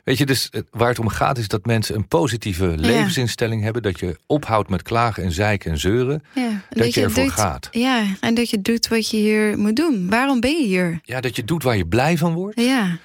weet 0.05 0.19
je, 0.19 0.27
dus 0.27 0.51
waar 0.71 0.89
het 0.89 0.99
om 0.99 1.09
gaat 1.09 1.39
is 1.39 1.49
dat 1.49 1.67
mensen 1.67 1.95
een 1.95 2.09
positieve 2.09 2.67
levensinstelling 2.77 3.63
hebben. 3.63 3.83
Dat 3.83 4.01
je 4.01 4.19
ophoudt 4.27 4.69
met 4.69 4.83
klagen 4.83 5.23
en 5.23 5.33
zeiken 5.33 5.71
en 5.71 5.79
zeuren. 5.79 6.23
Ja, 6.35 6.51
dat, 6.69 6.79
dat, 6.79 6.95
je 6.95 7.03
ervoor 7.03 7.25
doet, 7.25 7.33
gaat. 7.33 7.69
Ja, 7.71 8.05
en 8.21 8.35
dat 8.35 8.51
je 8.51 8.63
doet 8.63 8.89
wat 8.89 9.11
je 9.11 9.17
hier 9.17 9.59
moet 9.59 9.77
doen. 9.77 10.09
Waarom 10.11 10.41
ben 10.41 10.61
je 10.61 10.67
hier? 10.67 11.01
Ja, 11.03 11.21
dat 11.21 11.37
je 11.37 11.45
doet 11.45 11.63
waar 11.63 11.77
je 11.77 11.87
blij 11.87 12.19
van 12.19 12.35
wordt. 12.35 12.61
Ja 12.61 12.99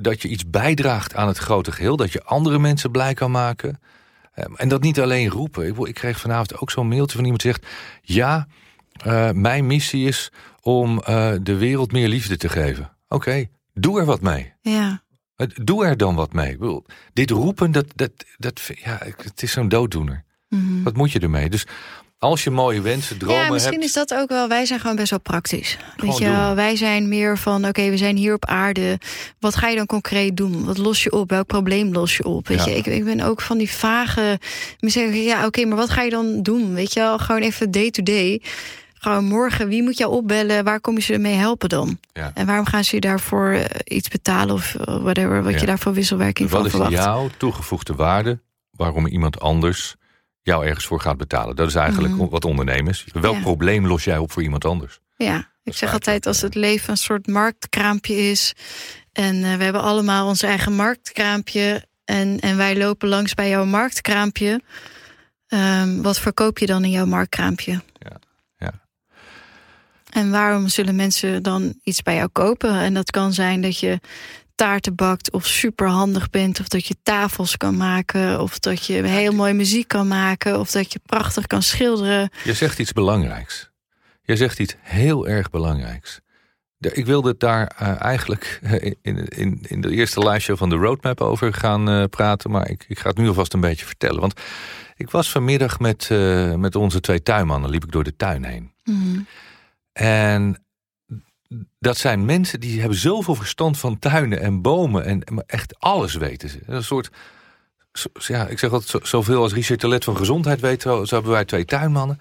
dat 0.00 0.22
je 0.22 0.28
iets 0.28 0.50
bijdraagt 0.50 1.14
aan 1.14 1.28
het 1.28 1.38
grote 1.38 1.72
geheel. 1.72 1.96
Dat 1.96 2.12
je 2.12 2.22
andere 2.22 2.58
mensen 2.58 2.90
blij 2.90 3.14
kan 3.14 3.30
maken. 3.30 3.80
Ehm, 4.34 4.54
en 4.54 4.68
dat 4.68 4.82
niet 4.82 5.00
alleen 5.00 5.28
roepen. 5.28 5.86
Ik, 5.86 5.94
kreeg 5.94 6.20
vanavond 6.20 6.60
ook 6.60 6.70
zo'n 6.70 6.88
mailtje 6.88 7.16
van 7.16 7.24
iemand 7.24 7.42
die 7.42 7.52
zegt... 7.52 7.66
ja, 8.02 8.46
uh, 9.06 9.30
mijn 9.30 9.66
missie 9.66 10.06
is 10.06 10.32
om 10.60 11.02
uh, 11.08 11.32
de 11.42 11.56
wereld 11.56 11.92
meer 11.92 12.08
liefde 12.08 12.36
te 12.36 12.48
geven. 12.48 12.92
Oké, 13.08 13.46
doe 13.74 14.00
er 14.00 14.04
wat 14.04 14.20
mee. 14.20 14.52
Ja. 14.60 15.02
Doe 15.54 15.84
er 15.84 15.96
dan 15.96 16.14
wat 16.14 16.32
mee. 16.32 16.58
Dit 17.12 17.30
roepen, 17.30 17.72
dat, 17.72 17.86
dat, 17.94 18.12
dat, 18.36 18.70
ja, 18.74 18.98
het 19.16 19.42
is 19.42 19.52
zo'n 19.52 19.68
dooddoener. 19.68 20.24
Mm 20.48 20.66
-hmm. 20.66 20.82
Wat 20.82 20.96
moet 20.96 21.12
je 21.12 21.18
ermee? 21.18 21.50
Dus 21.50 21.66
als 22.18 22.44
je 22.44 22.50
mooie 22.50 22.80
wensen, 22.80 23.18
dromen 23.18 23.36
ja, 23.44 23.50
misschien 23.52 23.72
hebt, 23.72 23.84
is 23.84 23.92
dat 23.92 24.14
ook 24.14 24.28
wel. 24.28 24.48
Wij 24.48 24.66
zijn 24.66 24.80
gewoon 24.80 24.96
best 24.96 25.10
wel 25.10 25.20
praktisch. 25.20 25.76
Weet 25.96 26.18
je 26.18 26.28
wel, 26.30 26.54
wij 26.54 26.76
zijn 26.76 27.08
meer 27.08 27.38
van: 27.38 27.66
oké, 27.66 27.90
we 27.90 27.96
zijn 27.96 28.16
hier 28.16 28.34
op 28.34 28.44
aarde. 28.44 28.98
Wat 29.40 29.56
ga 29.56 29.68
je 29.68 29.76
dan 29.76 29.86
concreet 29.86 30.36
doen? 30.36 30.64
Wat 30.64 30.78
los 30.78 31.02
je 31.02 31.12
op? 31.12 31.30
Welk 31.30 31.46
probleem 31.46 31.92
los 31.92 32.16
je 32.16 32.24
op? 32.24 32.48
Weet 32.48 32.64
Ja. 32.64 32.70
je, 32.70 32.76
ik, 32.76 32.86
ik 32.86 33.04
ben 33.04 33.20
ook 33.20 33.40
van 33.40 33.58
die 33.58 33.70
vage. 33.70 34.38
Zeggen, 34.78 35.22
ja, 35.22 35.46
oké, 35.46 35.64
maar 35.64 35.76
wat 35.76 35.90
ga 35.90 36.02
je 36.02 36.10
dan 36.10 36.42
doen? 36.42 36.74
Weet 36.74 36.92
je 36.92 37.00
wel, 37.00 37.18
gewoon 37.18 37.42
even 37.42 37.70
day 37.70 37.90
to 37.90 38.02
day. 38.02 38.42
Gewoon 38.94 39.24
morgen, 39.24 39.68
wie 39.68 39.82
moet 39.82 39.98
jou 39.98 40.12
opbellen? 40.12 40.64
Waar 40.64 40.80
kom 40.80 40.94
je 40.94 41.02
ze 41.02 41.18
mee 41.18 41.34
helpen 41.34 41.68
dan? 41.68 41.98
Ja. 42.12 42.30
En 42.34 42.46
waarom 42.46 42.66
gaan 42.66 42.84
ze 42.84 42.94
je 42.94 43.00
daarvoor 43.00 43.50
eh, 43.50 43.64
iets 43.96 44.08
betalen 44.08 44.54
of 44.54 44.74
eh, 44.74 45.02
whatever, 45.02 45.42
wat 45.42 45.52
Ja. 45.52 45.60
je 45.60 45.66
daarvoor 45.66 45.92
wisselwerking 45.92 46.48
wat 46.50 46.58
van 46.58 46.66
is 46.66 46.72
verwacht? 46.74 46.92
jouw 46.92 47.28
toegevoegde 47.36 47.94
waarde 47.94 48.40
waarom 48.70 49.06
iemand 49.06 49.40
anders 49.40 49.94
jou 50.46 50.66
ergens 50.66 50.86
voor 50.86 51.00
gaat 51.00 51.16
betalen? 51.16 51.56
Dat 51.56 51.68
is 51.68 51.74
eigenlijk 51.74 52.14
Mhm. 52.14 52.28
wat 52.28 52.44
ondernemers. 52.44 53.04
Welk 53.12 53.34
Ja. 53.34 53.40
probleem 53.40 53.86
los 53.86 54.04
jij 54.04 54.18
op 54.18 54.32
voor 54.32 54.42
iemand 54.42 54.64
anders? 54.64 55.00
Ja, 55.16 55.48
ik 55.62 55.74
zeg 55.76 55.92
altijd 55.92 56.26
als 56.26 56.36
eh, 56.36 56.42
het 56.42 56.54
leven 56.54 56.90
een 56.90 56.96
soort 56.96 57.26
marktkraampje 57.26 58.14
is. 58.16 58.52
En 59.12 59.44
eh, 59.44 59.56
we 59.56 59.64
hebben 59.64 59.82
allemaal 59.82 60.26
ons 60.26 60.42
eigen 60.42 60.72
marktkraampje. 60.74 61.86
En, 62.04 62.40
en 62.40 62.56
wij 62.56 62.76
lopen 62.76 63.08
langs 63.08 63.34
bij 63.34 63.48
jouw 63.48 63.64
marktkraampje. 63.64 64.60
Ehm, 65.46 66.02
wat 66.02 66.18
verkoop 66.18 66.58
je 66.58 66.66
dan 66.66 66.84
in 66.84 66.90
jouw 66.90 67.06
marktkraampje? 67.06 67.82
En 70.12 70.30
waarom 70.30 70.68
zullen 70.68 70.96
mensen 70.96 71.42
dan 71.42 71.74
iets 71.82 72.02
bij 72.02 72.14
jou 72.14 72.28
kopen? 72.28 72.70
En 72.80 72.94
dat 72.94 73.10
kan 73.10 73.32
zijn 73.32 73.60
dat 73.60 73.78
je 73.80 74.00
taarten 74.56 74.94
bakt 74.94 75.30
of 75.30 75.46
super 75.46 75.88
handig 75.88 76.30
bent, 76.30 76.60
of 76.60 76.68
dat 76.68 76.86
je 76.86 76.96
tafels 77.02 77.56
kan 77.56 77.76
maken, 77.76 78.40
of 78.40 78.58
dat 78.58 78.86
je 78.86 79.02
heel 79.02 79.32
mooi 79.32 79.52
muziek 79.52 79.88
kan 79.88 80.08
maken, 80.08 80.58
of 80.60 80.70
dat 80.70 80.92
je 80.92 81.00
prachtig 81.06 81.46
kan 81.46 81.62
schilderen. 81.62 82.30
Je 82.44 82.54
zegt 82.54 82.78
iets 82.78 82.92
belangrijks. 82.92 83.70
Je 84.22 84.36
zegt 84.36 84.58
iets 84.58 84.76
heel 84.80 85.28
erg 85.28 85.50
belangrijks. 85.50 86.20
Ik 86.78 87.06
wilde 87.06 87.28
het 87.28 87.40
daar 87.40 87.76
uh, 87.82 88.02
eigenlijk 88.02 88.60
in, 89.02 89.28
in, 89.28 89.60
in 89.62 89.80
de 89.80 89.90
eerste 89.90 90.20
lijstje 90.20 90.56
van 90.56 90.68
de 90.68 90.76
roadmap 90.76 91.20
over 91.20 91.54
gaan 91.54 91.90
uh, 91.90 92.04
praten. 92.04 92.50
Maar 92.50 92.70
ik, 92.70 92.84
ik 92.88 92.98
ga 92.98 93.08
het 93.08 93.18
nu 93.18 93.28
alvast 93.28 93.52
een 93.52 93.60
beetje 93.60 93.86
vertellen. 93.86 94.20
Want 94.20 94.40
ik 94.96 95.10
was 95.10 95.30
vanmiddag 95.30 95.78
met, 95.78 96.08
uh, 96.12 96.54
met 96.54 96.74
onze 96.74 97.00
twee 97.00 97.22
tuinmannen, 97.22 97.70
liep 97.70 97.84
ik 97.84 97.92
door 97.92 98.04
de 98.04 98.16
tuin 98.16 98.44
heen. 98.44 98.72
Mm. 98.84 99.26
En 99.92 100.65
dat 101.78 101.96
zijn 101.96 102.24
mensen 102.24 102.60
die 102.60 102.80
hebben 102.80 102.98
zoveel 102.98 103.34
verstand 103.34 103.78
van 103.78 103.98
tuinen 103.98 104.40
en 104.40 104.62
bomen. 104.62 105.04
En 105.04 105.44
echt 105.46 105.78
alles 105.78 106.14
weten 106.14 106.48
ze. 106.48 106.58
Een 106.66 106.84
soort, 106.84 107.10
ja, 108.12 108.46
ik 108.46 108.58
zeg 108.58 108.72
altijd 108.72 109.06
zoveel 109.06 109.42
als 109.42 109.52
Richard 109.52 109.80
Telet 109.80 110.04
van 110.04 110.16
gezondheid 110.16 110.60
weet. 110.60 110.82
Zo, 110.82 111.04
zo 111.04 111.14
hebben 111.14 111.32
wij 111.32 111.44
twee 111.44 111.64
tuinmannen. 111.64 112.18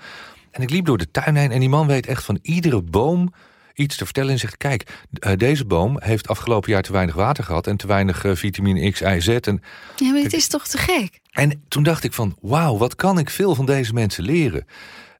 En 0.51 0.61
ik 0.61 0.69
liep 0.69 0.85
door 0.85 0.97
de 0.97 1.11
tuin 1.11 1.35
heen 1.35 1.51
en 1.51 1.59
die 1.59 1.69
man 1.69 1.87
weet 1.87 2.05
echt 2.05 2.23
van 2.23 2.39
iedere 2.41 2.81
boom 2.81 3.33
iets 3.75 3.95
te 3.97 4.05
vertellen 4.05 4.31
en 4.31 4.39
zegt: 4.39 4.57
Kijk, 4.57 5.05
deze 5.35 5.65
boom 5.65 5.97
heeft 5.99 6.27
afgelopen 6.27 6.71
jaar 6.71 6.81
te 6.81 6.91
weinig 6.91 7.15
water 7.15 7.43
gehad 7.43 7.67
en 7.67 7.77
te 7.77 7.87
weinig 7.87 8.25
vitamine 8.33 8.91
X, 8.91 9.01
Y, 9.01 9.19
Z. 9.19 9.27
En, 9.27 9.61
ja, 9.95 10.11
maar 10.11 10.21
het 10.21 10.33
is 10.33 10.47
toch 10.47 10.67
te 10.67 10.77
gek? 10.77 11.19
En 11.31 11.63
toen 11.67 11.83
dacht 11.83 12.03
ik 12.03 12.13
van: 12.13 12.37
Wauw, 12.41 12.77
wat 12.77 12.95
kan 12.95 13.19
ik 13.19 13.29
veel 13.29 13.55
van 13.55 13.65
deze 13.65 13.93
mensen 13.93 14.23
leren? 14.23 14.65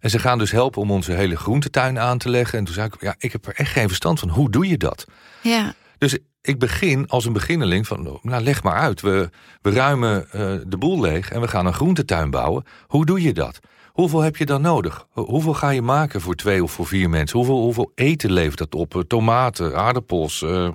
En 0.05 0.11
ze 0.11 0.19
gaan 0.19 0.37
dus 0.37 0.51
helpen 0.51 0.81
om 0.81 0.91
onze 0.91 1.11
hele 1.11 1.35
groentetuin 1.35 1.99
aan 1.99 2.17
te 2.17 2.29
leggen. 2.29 2.59
En 2.59 2.65
toen 2.65 2.73
zei 2.73 2.87
ik: 2.87 3.01
Ja, 3.01 3.15
ik 3.17 3.31
heb 3.31 3.45
er 3.45 3.55
echt 3.55 3.71
geen 3.71 3.87
verstand 3.87 4.19
van. 4.19 4.29
Hoe 4.29 4.49
doe 4.49 4.67
je 4.67 4.77
dat? 4.77 5.05
Ja. 5.41 5.73
Dus 5.97 6.17
ik 6.41 6.59
begin 6.59 7.07
als 7.07 7.25
een 7.25 7.33
beginneling 7.33 7.87
van, 7.87 8.19
nou 8.21 8.43
leg 8.43 8.63
maar 8.63 8.77
uit. 8.77 9.01
We, 9.01 9.29
we 9.61 9.71
ruimen 9.71 10.25
uh, 10.25 10.31
de 10.67 10.77
boel 10.77 11.01
leeg 11.01 11.31
en 11.31 11.41
we 11.41 11.47
gaan 11.47 11.65
een 11.65 11.73
groentetuin 11.73 12.29
bouwen. 12.29 12.63
Hoe 12.87 13.05
doe 13.05 13.21
je 13.21 13.33
dat? 13.33 13.59
Hoeveel 13.87 14.21
heb 14.21 14.35
je 14.35 14.45
dan 14.45 14.61
nodig? 14.61 15.07
Hoeveel 15.11 15.53
ga 15.53 15.69
je 15.69 15.81
maken 15.81 16.21
voor 16.21 16.35
twee 16.35 16.63
of 16.63 16.71
voor 16.71 16.87
vier 16.87 17.09
mensen? 17.09 17.37
Hoeveel, 17.37 17.59
hoeveel 17.61 17.91
eten 17.95 18.31
levert 18.31 18.57
dat 18.57 18.75
op? 18.75 19.03
Tomaten, 19.07 19.77
aardappels, 19.77 20.41
uh, 20.41 20.69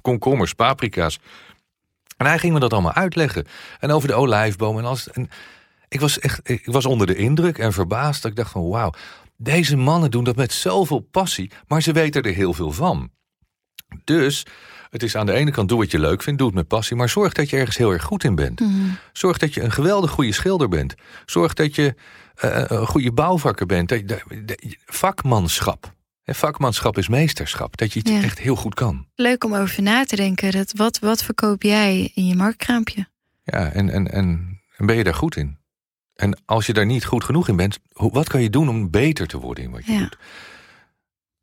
komkommers, 0.00 0.52
paprika's. 0.52 1.18
En 2.16 2.26
hij 2.26 2.38
ging 2.38 2.52
me 2.52 2.60
dat 2.60 2.72
allemaal 2.72 2.92
uitleggen. 2.92 3.46
En 3.78 3.90
over 3.90 4.08
de 4.08 4.14
olijfboom 4.14 4.78
en 4.78 4.84
alles. 4.84 5.10
En 5.10 5.28
ik 5.92 6.00
was 6.00 6.18
echt, 6.18 6.50
ik 6.50 6.66
was 6.66 6.86
onder 6.86 7.06
de 7.06 7.16
indruk 7.16 7.58
en 7.58 7.72
verbaasd. 7.72 8.22
Dat 8.22 8.30
ik 8.30 8.36
dacht 8.36 8.50
van 8.50 8.68
wauw, 8.68 8.92
deze 9.36 9.76
mannen 9.76 10.10
doen 10.10 10.24
dat 10.24 10.36
met 10.36 10.52
zoveel 10.52 11.00
passie. 11.00 11.50
Maar 11.66 11.82
ze 11.82 11.92
weten 11.92 12.22
er 12.22 12.34
heel 12.34 12.52
veel 12.52 12.72
van. 12.72 13.10
Dus 14.04 14.46
het 14.90 15.02
is 15.02 15.16
aan 15.16 15.26
de 15.26 15.32
ene 15.32 15.50
kant 15.50 15.68
doe 15.68 15.78
wat 15.78 15.90
je 15.90 15.98
leuk 15.98 16.22
vindt, 16.22 16.38
doe 16.38 16.48
het 16.48 16.56
met 16.56 16.68
passie, 16.68 16.96
maar 16.96 17.08
zorg 17.08 17.32
dat 17.32 17.50
je 17.50 17.56
ergens 17.56 17.76
heel 17.76 17.90
erg 17.92 18.02
goed 18.02 18.24
in 18.24 18.34
bent. 18.34 18.60
Mm. 18.60 18.96
Zorg 19.12 19.38
dat 19.38 19.54
je 19.54 19.62
een 19.62 19.72
geweldig 19.72 20.10
goede 20.10 20.32
schilder 20.32 20.68
bent. 20.68 20.94
Zorg 21.26 21.54
dat 21.54 21.74
je 21.74 21.94
uh, 22.44 22.64
een 22.66 22.86
goede 22.86 23.12
bouwvakker 23.12 23.66
bent. 23.66 23.88
Dat, 23.88 24.08
dat, 24.08 24.22
dat, 24.44 24.64
vakmanschap. 24.84 25.92
Vakmanschap 26.24 26.98
is 26.98 27.08
meesterschap. 27.08 27.76
Dat 27.76 27.92
je 27.92 27.98
het 27.98 28.08
Ja. 28.08 28.22
echt 28.22 28.38
heel 28.38 28.56
goed 28.56 28.74
kan. 28.74 29.06
Leuk 29.14 29.44
om 29.44 29.54
over 29.54 29.82
na 29.82 30.04
te 30.04 30.16
denken. 30.16 30.52
Dat 30.52 30.72
wat, 30.76 30.98
wat 30.98 31.22
verkoop 31.22 31.62
jij 31.62 32.10
in 32.14 32.26
je 32.26 32.34
marktkraampje? 32.34 33.08
Ja, 33.42 33.72
en, 33.72 33.90
en, 33.90 34.12
en, 34.12 34.60
en 34.76 34.86
ben 34.86 34.96
je 34.96 35.04
daar 35.04 35.14
goed 35.14 35.36
in? 35.36 35.58
En 36.22 36.40
als 36.44 36.66
je 36.66 36.72
daar 36.72 36.86
niet 36.86 37.04
goed 37.04 37.24
genoeg 37.24 37.48
in 37.48 37.56
bent, 37.56 37.78
wat 37.92 38.28
kan 38.28 38.42
je 38.42 38.50
doen 38.50 38.68
om 38.68 38.90
beter 38.90 39.26
te 39.26 39.38
worden 39.38 39.64
in 39.64 39.70
wat 39.70 39.86
je 39.86 39.92
Ja. 39.92 39.98
doet? 39.98 40.16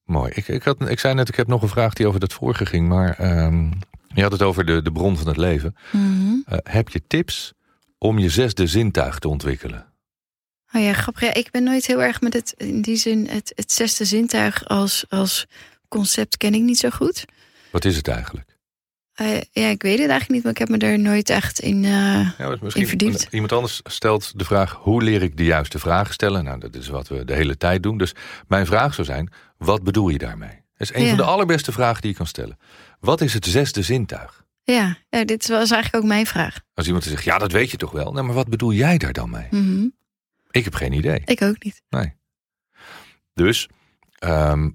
Mooi. 0.03 0.31
Ik, 0.35 0.47
ik, 0.47 0.63
had, 0.63 0.89
ik 0.89 0.99
zei 0.99 1.13
net, 1.13 1.29
ik 1.29 1.35
heb 1.35 1.47
nog 1.47 1.61
een 1.61 1.69
vraag 1.69 1.93
die 1.93 2.07
over 2.07 2.19
dat 2.19 2.33
vorige 2.33 2.65
ging, 2.65 2.87
maar 2.87 3.19
ehm, 3.19 3.71
je 4.13 4.21
had 4.21 4.31
het 4.31 4.41
over 4.41 4.65
de, 4.65 4.81
de 4.81 4.91
bron 4.91 5.17
van 5.17 5.27
het 5.27 5.37
leven. 5.37 5.75
Mhm. 5.91 6.33
Eh, 6.45 6.57
heb 6.63 6.89
je 6.89 7.01
tips 7.07 7.53
om 7.97 8.19
je 8.19 8.29
zesde 8.29 8.67
zintuig 8.67 9.19
te 9.19 9.27
ontwikkelen? 9.27 9.85
Oh 10.73 10.81
ja, 10.81 10.93
grappig. 10.93 11.21
Ja, 11.23 11.33
ik 11.33 11.51
ben 11.51 11.63
nooit 11.63 11.85
heel 11.85 12.01
erg 12.01 12.21
met 12.21 12.33
het, 12.33 12.53
in 12.57 12.81
die 12.81 12.95
zin, 12.95 13.27
het, 13.27 13.51
het 13.55 13.71
zesde 13.71 14.05
zintuig 14.05 14.65
als, 14.67 15.05
als 15.09 15.45
concept 15.87 16.37
ken 16.37 16.53
ik 16.53 16.61
niet 16.61 16.77
zo 16.77 16.89
goed. 16.89 17.25
Wat 17.71 17.85
is 17.85 17.95
het 17.95 18.07
eigenlijk? 18.07 18.48
Eh, 19.19 19.41
ja, 19.51 19.67
ik 19.67 19.81
weet 19.81 19.99
het 19.99 20.09
eigenlijk 20.09 20.29
niet, 20.29 20.43
maar 20.43 20.51
ik 20.51 20.57
heb 20.57 20.69
me 20.69 20.77
er 20.77 20.99
nooit 20.99 21.29
echt 21.29 21.59
in. 21.59 21.83
eh, 21.85 21.91
Ja, 22.37 22.57
In 22.73 22.87
verdiept. 22.87 23.27
Iemand 23.31 23.51
anders 23.51 23.81
stelt 23.83 24.39
de 24.39 24.45
vraag: 24.45 24.71
hoe 24.73 25.03
leer 25.03 25.23
ik 25.23 25.37
de 25.37 25.43
juiste 25.43 25.79
vragen 25.79 26.13
stellen? 26.13 26.43
Nou, 26.43 26.59
dat 26.59 26.75
is 26.75 26.87
wat 26.87 27.07
we 27.07 27.25
de 27.25 27.33
hele 27.35 27.57
tijd 27.57 27.83
doen. 27.83 27.97
Dus 27.97 28.13
mijn 28.47 28.65
vraag 28.65 28.93
zou 28.93 29.07
zijn: 29.07 29.31
wat 29.57 29.83
bedoel 29.83 30.09
je 30.09 30.17
daarmee? 30.17 30.49
Dat 30.77 30.89
is 30.89 30.93
een 30.93 31.01
Ja. 31.01 31.07
van 31.07 31.17
de 31.17 31.23
allerbeste 31.23 31.71
vragen 31.71 32.01
die 32.01 32.11
je 32.11 32.17
kan 32.17 32.27
stellen. 32.27 32.57
Wat 32.99 33.21
is 33.21 33.33
het 33.33 33.45
zesde 33.45 33.81
zintuig? 33.81 34.43
ja, 34.63 34.97
ja, 35.09 35.23
dit 35.25 35.47
was 35.47 35.71
eigenlijk 35.71 36.03
ook 36.03 36.09
mijn 36.09 36.25
vraag. 36.25 36.59
Als 36.73 36.85
iemand 36.85 37.03
zegt: 37.03 37.23
ja, 37.23 37.37
dat 37.37 37.51
weet 37.51 37.71
je 37.71 37.77
toch 37.77 37.91
wel? 37.91 38.11
Nou, 38.11 38.25
maar 38.25 38.35
wat 38.35 38.47
bedoel 38.49 38.73
jij 38.73 38.97
daar 38.97 39.13
dan 39.13 39.29
mee? 39.29 39.47
Mhm. 39.51 39.87
Ik 40.51 40.63
heb 40.63 40.73
geen 40.75 40.93
idee. 40.93 41.21
Ik 41.25 41.41
ook 41.41 41.63
niet. 41.63 41.81
Nee. 41.89 42.13
Dus 43.33 43.69
ehm, 44.19 44.69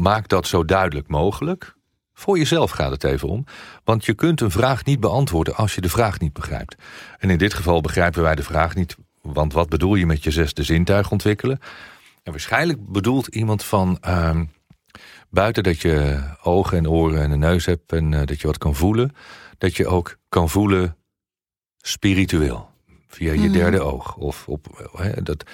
maak 0.00 0.28
dat 0.28 0.46
zo 0.46 0.64
duidelijk 0.64 1.08
mogelijk. 1.08 1.75
Voor 2.18 2.38
jezelf 2.38 2.70
gaat 2.70 2.90
het 2.90 3.04
even 3.04 3.28
om. 3.28 3.44
Want 3.84 4.04
je 4.04 4.14
kunt 4.14 4.40
een 4.40 4.50
vraag 4.50 4.84
niet 4.84 5.00
beantwoorden 5.00 5.56
als 5.56 5.74
je 5.74 5.80
de 5.80 5.88
vraag 5.88 6.18
niet 6.20 6.32
begrijpt. 6.32 6.74
En 7.18 7.30
in 7.30 7.38
dit 7.38 7.54
geval 7.54 7.80
begrijpen 7.80 8.22
wij 8.22 8.34
de 8.34 8.42
vraag 8.42 8.74
niet. 8.74 8.96
Want 9.22 9.52
wat 9.52 9.68
bedoel 9.68 9.94
je 9.94 10.06
met 10.06 10.24
je 10.24 10.30
zesde 10.30 10.62
zintuig 10.62 11.10
ontwikkelen? 11.10 11.58
En 12.22 12.32
waarschijnlijk 12.32 12.86
bedoelt 12.92 13.26
iemand 13.26 13.64
van. 13.64 13.98
ehm, 14.00 14.44
buiten 15.30 15.62
dat 15.62 15.80
je 15.80 16.20
ogen 16.42 16.78
en 16.78 16.88
oren 16.88 17.22
en 17.22 17.30
een 17.30 17.38
neus 17.38 17.66
hebt 17.66 17.92
en 17.92 18.14
eh, 18.14 18.26
dat 18.26 18.40
je 18.40 18.46
wat 18.46 18.58
kan 18.58 18.74
voelen. 18.74 19.14
Dat 19.58 19.76
je 19.76 19.86
ook 19.86 20.16
kan 20.28 20.48
voelen 20.48 20.96
spiritueel. 21.76 22.70
Via 23.08 23.32
je 23.32 23.38
Mhm. 23.38 23.52
derde 23.52 23.80
oog. 23.80 24.16
Of 24.16 24.48
op, 24.48 24.90
hè, 24.96 25.22
dat, 25.22 25.44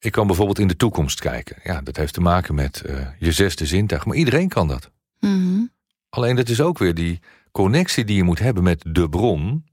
ik 0.00 0.12
kan 0.12 0.26
bijvoorbeeld 0.26 0.58
in 0.58 0.68
de 0.68 0.76
toekomst 0.76 1.20
kijken. 1.20 1.56
Ja, 1.62 1.80
dat 1.80 1.96
heeft 1.96 2.14
te 2.14 2.20
maken 2.20 2.54
met 2.54 2.80
eh, 2.80 3.06
je 3.18 3.32
zesde 3.32 3.66
zintuig. 3.66 4.04
Maar 4.04 4.16
iedereen 4.16 4.48
kan 4.48 4.68
dat. 4.68 4.90
Mhm. 5.18 5.64
Alleen 6.08 6.36
dat 6.36 6.48
is 6.48 6.60
ook 6.60 6.78
weer 6.78 6.94
die 6.94 7.20
connectie 7.52 8.04
die 8.04 8.16
je 8.16 8.22
moet 8.22 8.38
hebben 8.38 8.62
met 8.62 8.84
de 8.88 9.08
bron. 9.08 9.64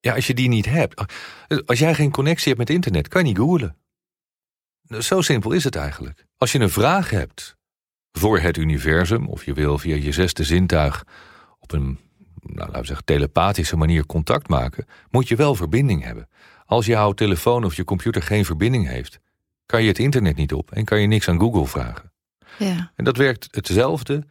Ja, 0.00 0.14
als 0.14 0.26
je 0.26 0.34
die 0.34 0.48
niet 0.48 0.66
hebt. 0.66 1.04
Als 1.66 1.78
jij 1.78 1.94
geen 1.94 2.10
connectie 2.10 2.46
hebt 2.46 2.58
met 2.58 2.70
internet, 2.70 3.08
kan 3.08 3.20
je 3.20 3.26
niet 3.26 3.38
googlen. 3.38 3.76
Zo 4.98 5.20
simpel 5.20 5.52
is 5.52 5.64
het 5.64 5.76
eigenlijk. 5.76 6.26
Als 6.36 6.52
je 6.52 6.58
een 6.58 6.70
vraag 6.70 7.10
hebt 7.10 7.56
voor 8.12 8.40
het 8.40 8.56
universum, 8.56 9.28
of 9.28 9.44
je 9.44 9.52
wil 9.52 9.78
via 9.78 9.94
je 9.94 10.12
zesde 10.12 10.44
zintuig 10.44 11.04
op 11.58 11.72
een, 11.72 11.98
nou, 12.40 12.58
laten 12.66 12.80
we 12.80 12.86
zeggen, 12.86 13.04
telepathische 13.04 13.76
manier 13.76 14.06
contact 14.06 14.48
maken, 14.48 14.86
moet 15.10 15.28
je 15.28 15.36
wel 15.36 15.54
verbinding 15.54 16.02
hebben. 16.02 16.28
Als 16.66 16.86
jouw 16.86 17.12
telefoon 17.12 17.64
of 17.64 17.74
je 17.74 17.84
computer 17.84 18.22
geen 18.22 18.44
verbinding 18.44 18.88
heeft, 18.88 19.20
kan 19.66 19.82
je 19.82 19.88
het 19.88 19.98
internet 19.98 20.36
niet 20.36 20.52
op 20.52 20.70
en 20.72 20.84
kan 20.84 21.00
je 21.00 21.06
niks 21.06 21.28
aan 21.28 21.40
Google 21.40 21.66
vragen. 21.66 22.12
Ja. 22.58 22.92
En 22.94 23.04
dat 23.04 23.16
werkt 23.16 23.48
hetzelfde. 23.50 24.26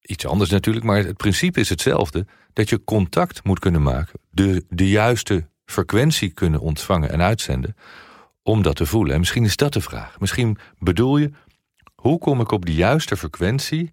Iets 0.00 0.26
anders 0.26 0.50
natuurlijk, 0.50 0.84
maar 0.84 1.04
het 1.04 1.16
principe 1.16 1.60
is 1.60 1.68
hetzelfde. 1.68 2.26
Dat 2.52 2.68
je 2.68 2.84
contact 2.84 3.44
moet 3.44 3.58
kunnen 3.58 3.82
maken. 3.82 4.20
De, 4.30 4.64
de 4.68 4.88
juiste 4.88 5.48
frequentie 5.64 6.30
kunnen 6.30 6.60
ontvangen 6.60 7.10
en 7.10 7.22
uitzenden. 7.22 7.76
Om 8.42 8.62
dat 8.62 8.76
te 8.76 8.86
voelen. 8.86 9.12
En 9.12 9.18
misschien 9.18 9.44
is 9.44 9.56
dat 9.56 9.72
de 9.72 9.80
vraag. 9.80 10.20
Misschien 10.20 10.58
bedoel 10.78 11.16
je, 11.16 11.30
hoe 11.94 12.18
kom 12.18 12.40
ik 12.40 12.50
op 12.50 12.66
de 12.66 12.74
juiste 12.74 13.16
frequentie? 13.16 13.92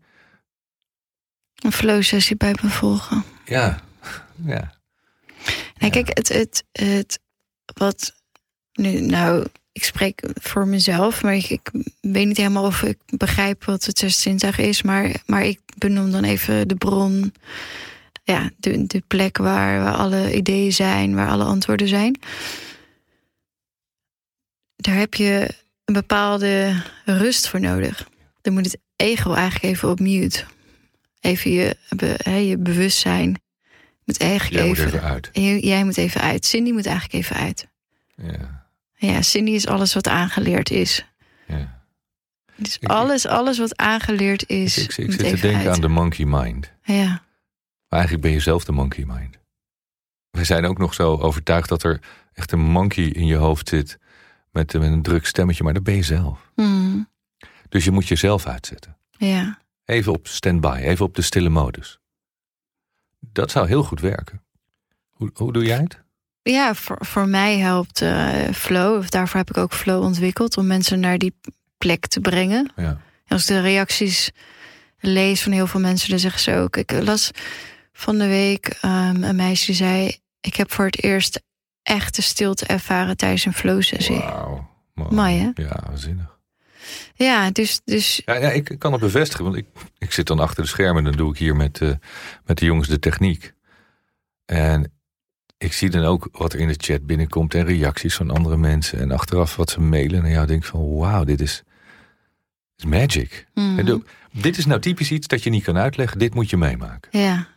Een 1.56 1.72
flow 1.72 2.02
sessie 2.02 2.36
bij 2.36 2.56
me 2.62 2.70
volgen. 2.70 3.24
Ja, 3.46 3.80
ja. 4.46 4.81
Nee, 5.82 5.90
kijk, 5.90 6.08
het, 6.14 6.28
het, 6.28 6.64
het, 6.72 7.20
wat 7.74 8.14
nu, 8.74 9.00
nou, 9.00 9.46
ik 9.72 9.84
spreek 9.84 10.24
voor 10.34 10.68
mezelf, 10.68 11.24
maar 11.24 11.36
ik, 11.36 11.50
ik 11.50 11.70
weet 12.02 12.28
niet 12.28 12.38
helemaal 12.38 12.66
of 12.66 12.82
ik 12.82 12.98
begrijp 13.18 13.64
wat 13.64 13.86
het 13.86 13.98
zesde 13.98 14.22
zintuig 14.22 14.58
is, 14.58 14.82
maar, 14.82 15.22
maar 15.26 15.44
ik 15.46 15.60
benoem 15.78 16.12
dan 16.12 16.24
even 16.24 16.68
de 16.68 16.76
bron, 16.76 17.34
ja, 18.24 18.50
de, 18.58 18.86
de 18.88 19.04
plek 19.08 19.38
waar, 19.38 19.84
waar 19.84 19.96
alle 19.96 20.36
ideeën 20.36 20.74
zijn, 20.74 21.16
waar 21.16 21.30
alle 21.30 21.44
antwoorden 21.44 21.88
zijn. 21.88 22.20
Daar 24.76 24.96
heb 24.96 25.14
je 25.14 25.50
een 25.86 25.94
bepaalde 25.94 26.84
rust 27.06 27.48
voor 27.48 27.60
nodig. 27.60 28.10
Dan 28.42 28.54
moet 28.54 28.66
het 28.66 28.78
ego 28.96 29.34
eigenlijk 29.34 29.74
even 29.74 29.90
op 29.90 30.00
mute. 30.00 30.44
Even 31.20 31.52
je, 31.52 31.76
je 32.48 32.58
bewustzijn 32.58 33.42
moet 34.06 34.20
eigenlijk 34.20 34.54
Jij 34.62 34.68
moet 34.68 34.78
even 34.78 34.94
even 34.94 35.10
uit. 35.10 35.30
Jij 35.64 35.84
moet 35.86 35.98
even 35.98 36.22
uit. 36.22 36.46
Cindy 36.46 36.72
moet 36.72 36.86
eigenlijk 36.86 37.16
even 37.16 37.36
uit. 37.36 37.68
Ja, 38.16 38.66
Ja, 38.96 39.22
Cindy 39.22 39.52
is 39.52 39.68
alles 39.68 39.94
wat 39.94 40.08
aangeleerd 40.08 40.70
is. 40.72 41.06
ja. 41.48 41.80
Dus 42.56 42.78
Ik- 42.80 42.90
alles, 42.90 43.26
alles 43.26 43.58
wat 43.58 43.78
aangeleerd 43.78 44.42
Ik, 44.42 44.50
is. 44.50 44.78
ik, 44.78 44.98
ik 44.98 45.06
moet 45.06 45.12
zit 45.16 45.20
te 45.20 45.26
even 45.26 45.42
denken 45.42 45.60
uit. 45.68 45.76
aan 45.76 45.82
de 45.82 45.88
monkey 45.88 46.26
mind. 46.26 46.72
Ja, 46.84 47.06
Maar 47.08 48.00
eigenlijk 48.00 48.22
ben 48.24 48.32
je 48.32 48.40
zelf 48.40 48.64
de 48.64 48.72
monkey 48.72 49.04
mind. 49.08 49.38
We 50.30 50.44
zijn 50.44 50.66
ook 50.66 50.78
nog 50.78 50.94
zo 50.94 51.18
overtuigd 51.18 51.70
dat 51.70 51.84
er 51.84 52.00
echt 52.34 52.52
een 52.52 52.60
monkey 52.60 53.04
in 53.04 53.26
je 53.26 53.36
hoofd 53.36 53.70
zit. 53.70 54.00
Met, 54.52 54.74
met 54.74 54.84
een 54.84 55.02
druk 55.02 55.26
stemmetje, 55.26 55.64
maar 55.64 55.74
dat 55.74 55.84
ben 55.84 55.96
je 55.96 56.04
zelf. 56.04 56.52
Hmm. 56.56 57.10
Dus 57.70 57.84
je 57.84 57.92
moet 57.92 58.08
jezelf 58.08 58.46
uitzetten. 58.46 58.98
Ja. 59.18 59.60
Even 59.86 60.14
op 60.14 60.28
standby, 60.28 60.80
even 60.82 61.06
op 61.06 61.16
de 61.16 61.22
stille 61.22 61.50
modus. 61.50 62.00
Dat 63.32 63.52
zou 63.52 63.68
heel 63.68 63.84
goed 63.84 64.00
werken. 64.00 64.42
Hoe, 65.10 65.30
hoe 65.34 65.54
doe 65.54 65.66
jij 65.66 65.78
het? 65.78 66.00
Ja, 66.42 66.74
voor, 66.74 66.98
voor 67.00 67.28
mij 67.28 67.58
helpt 67.58 68.02
uh, 68.02 68.50
Flow. 68.54 68.98
Of 68.98 69.10
daarvoor 69.10 69.40
heb 69.40 69.50
ik 69.50 69.58
ook 69.58 69.74
Flow 69.74 70.04
ontwikkeld 70.04 70.58
om 70.58 70.68
mensen 70.68 71.00
naar 71.00 71.18
die 71.18 71.34
plek 71.78 72.08
te 72.08 72.20
brengen. 72.20 72.72
Ja. 72.76 73.02
Als 73.28 73.42
ik 73.42 73.48
de 73.48 73.62
reacties 73.62 74.32
lees 75.00 75.44
van 75.44 75.52
heel 75.52 75.68
veel 75.68 75.80
mensen, 75.80 76.10
dan 76.10 76.20
zeggen 76.20 76.42
ze 76.42 76.56
ook. 76.56 76.78
Ik 76.78 76.92
las 76.92 77.32
van 77.94 78.18
de 78.18 78.28
week 78.28 78.80
um, 78.86 79.24
een 79.24 79.36
meisje 79.36 79.66
die 79.66 79.76
zei: 79.76 80.18
Ik 80.42 80.56
heb 80.56 80.72
voor 80.72 80.86
het 80.86 81.04
eerst 81.04 81.42
echte 81.84 82.22
stilte 82.22 82.66
ervaren 82.66 83.18
tijdens 83.18 83.46
een 83.46 83.54
flow-sessie. 83.54 84.18
Wauw. 84.18 84.70
Mooi, 84.94 85.38
hè? 85.38 85.64
Ja, 85.64 85.96
zinnig. 85.96 86.40
Ja, 87.14 87.52
dus. 87.52 87.82
dus... 87.86 88.22
Ja, 88.26 88.36
ja, 88.36 88.50
ik 88.50 88.76
kan 88.78 88.92
het 88.92 89.02
bevestigen, 89.02 89.44
want 89.44 89.56
ik, 89.56 89.66
ik 89.98 90.12
zit 90.12 90.28
dan 90.28 90.40
achter 90.40 90.64
de 90.64 90.70
schermen 90.70 90.98
en 90.98 91.04
dan 91.04 91.18
doe 91.18 91.32
ik 91.32 91.38
hier 91.38 91.56
met, 91.56 91.80
uh, 91.80 91.92
met 92.46 92.58
de 92.58 92.66
jongens 92.66 92.88
de 92.88 93.00
techniek. 93.00 93.54
En 94.46 94.92
ik 95.58 95.74
zie 95.74 95.90
dan 95.90 96.04
ook 96.04 96.30
wat 96.32 96.54
er 96.54 96.60
in 96.60 96.68
de 96.68 96.76
chat 96.78 97.06
binnenkomt 97.06 97.54
en 97.54 97.66
reacties 97.66 98.16
van 98.16 98.32
andere 98.32 98.58
mensen. 98.58 99.00
En 99.00 99.12
achteraf 99.12 99.56
wat 99.56 99.70
ze 99.70 99.80
mailen. 99.80 100.24
En 100.24 100.30
ja, 100.30 100.46
denk 100.46 100.64
ik 100.64 100.70
van 100.70 100.96
wauw, 100.98 101.24
dit 101.24 101.42
is, 101.42 101.64
is 102.78 102.86
magic. 102.86 103.48
Mhm. 103.54 103.80
En 103.80 104.04
dit 104.32 104.58
is 104.58 104.66
nou 104.66 104.80
typisch 104.82 105.12
iets 105.12 105.28
dat 105.28 105.44
je 105.44 105.50
niet 105.50 105.64
kan 105.64 105.78
uitleggen. 105.78 106.20
Dit 106.20 106.34
moet 106.34 106.50
je 106.50 106.58
meemaken. 106.58 107.20
Ja. 107.20 107.48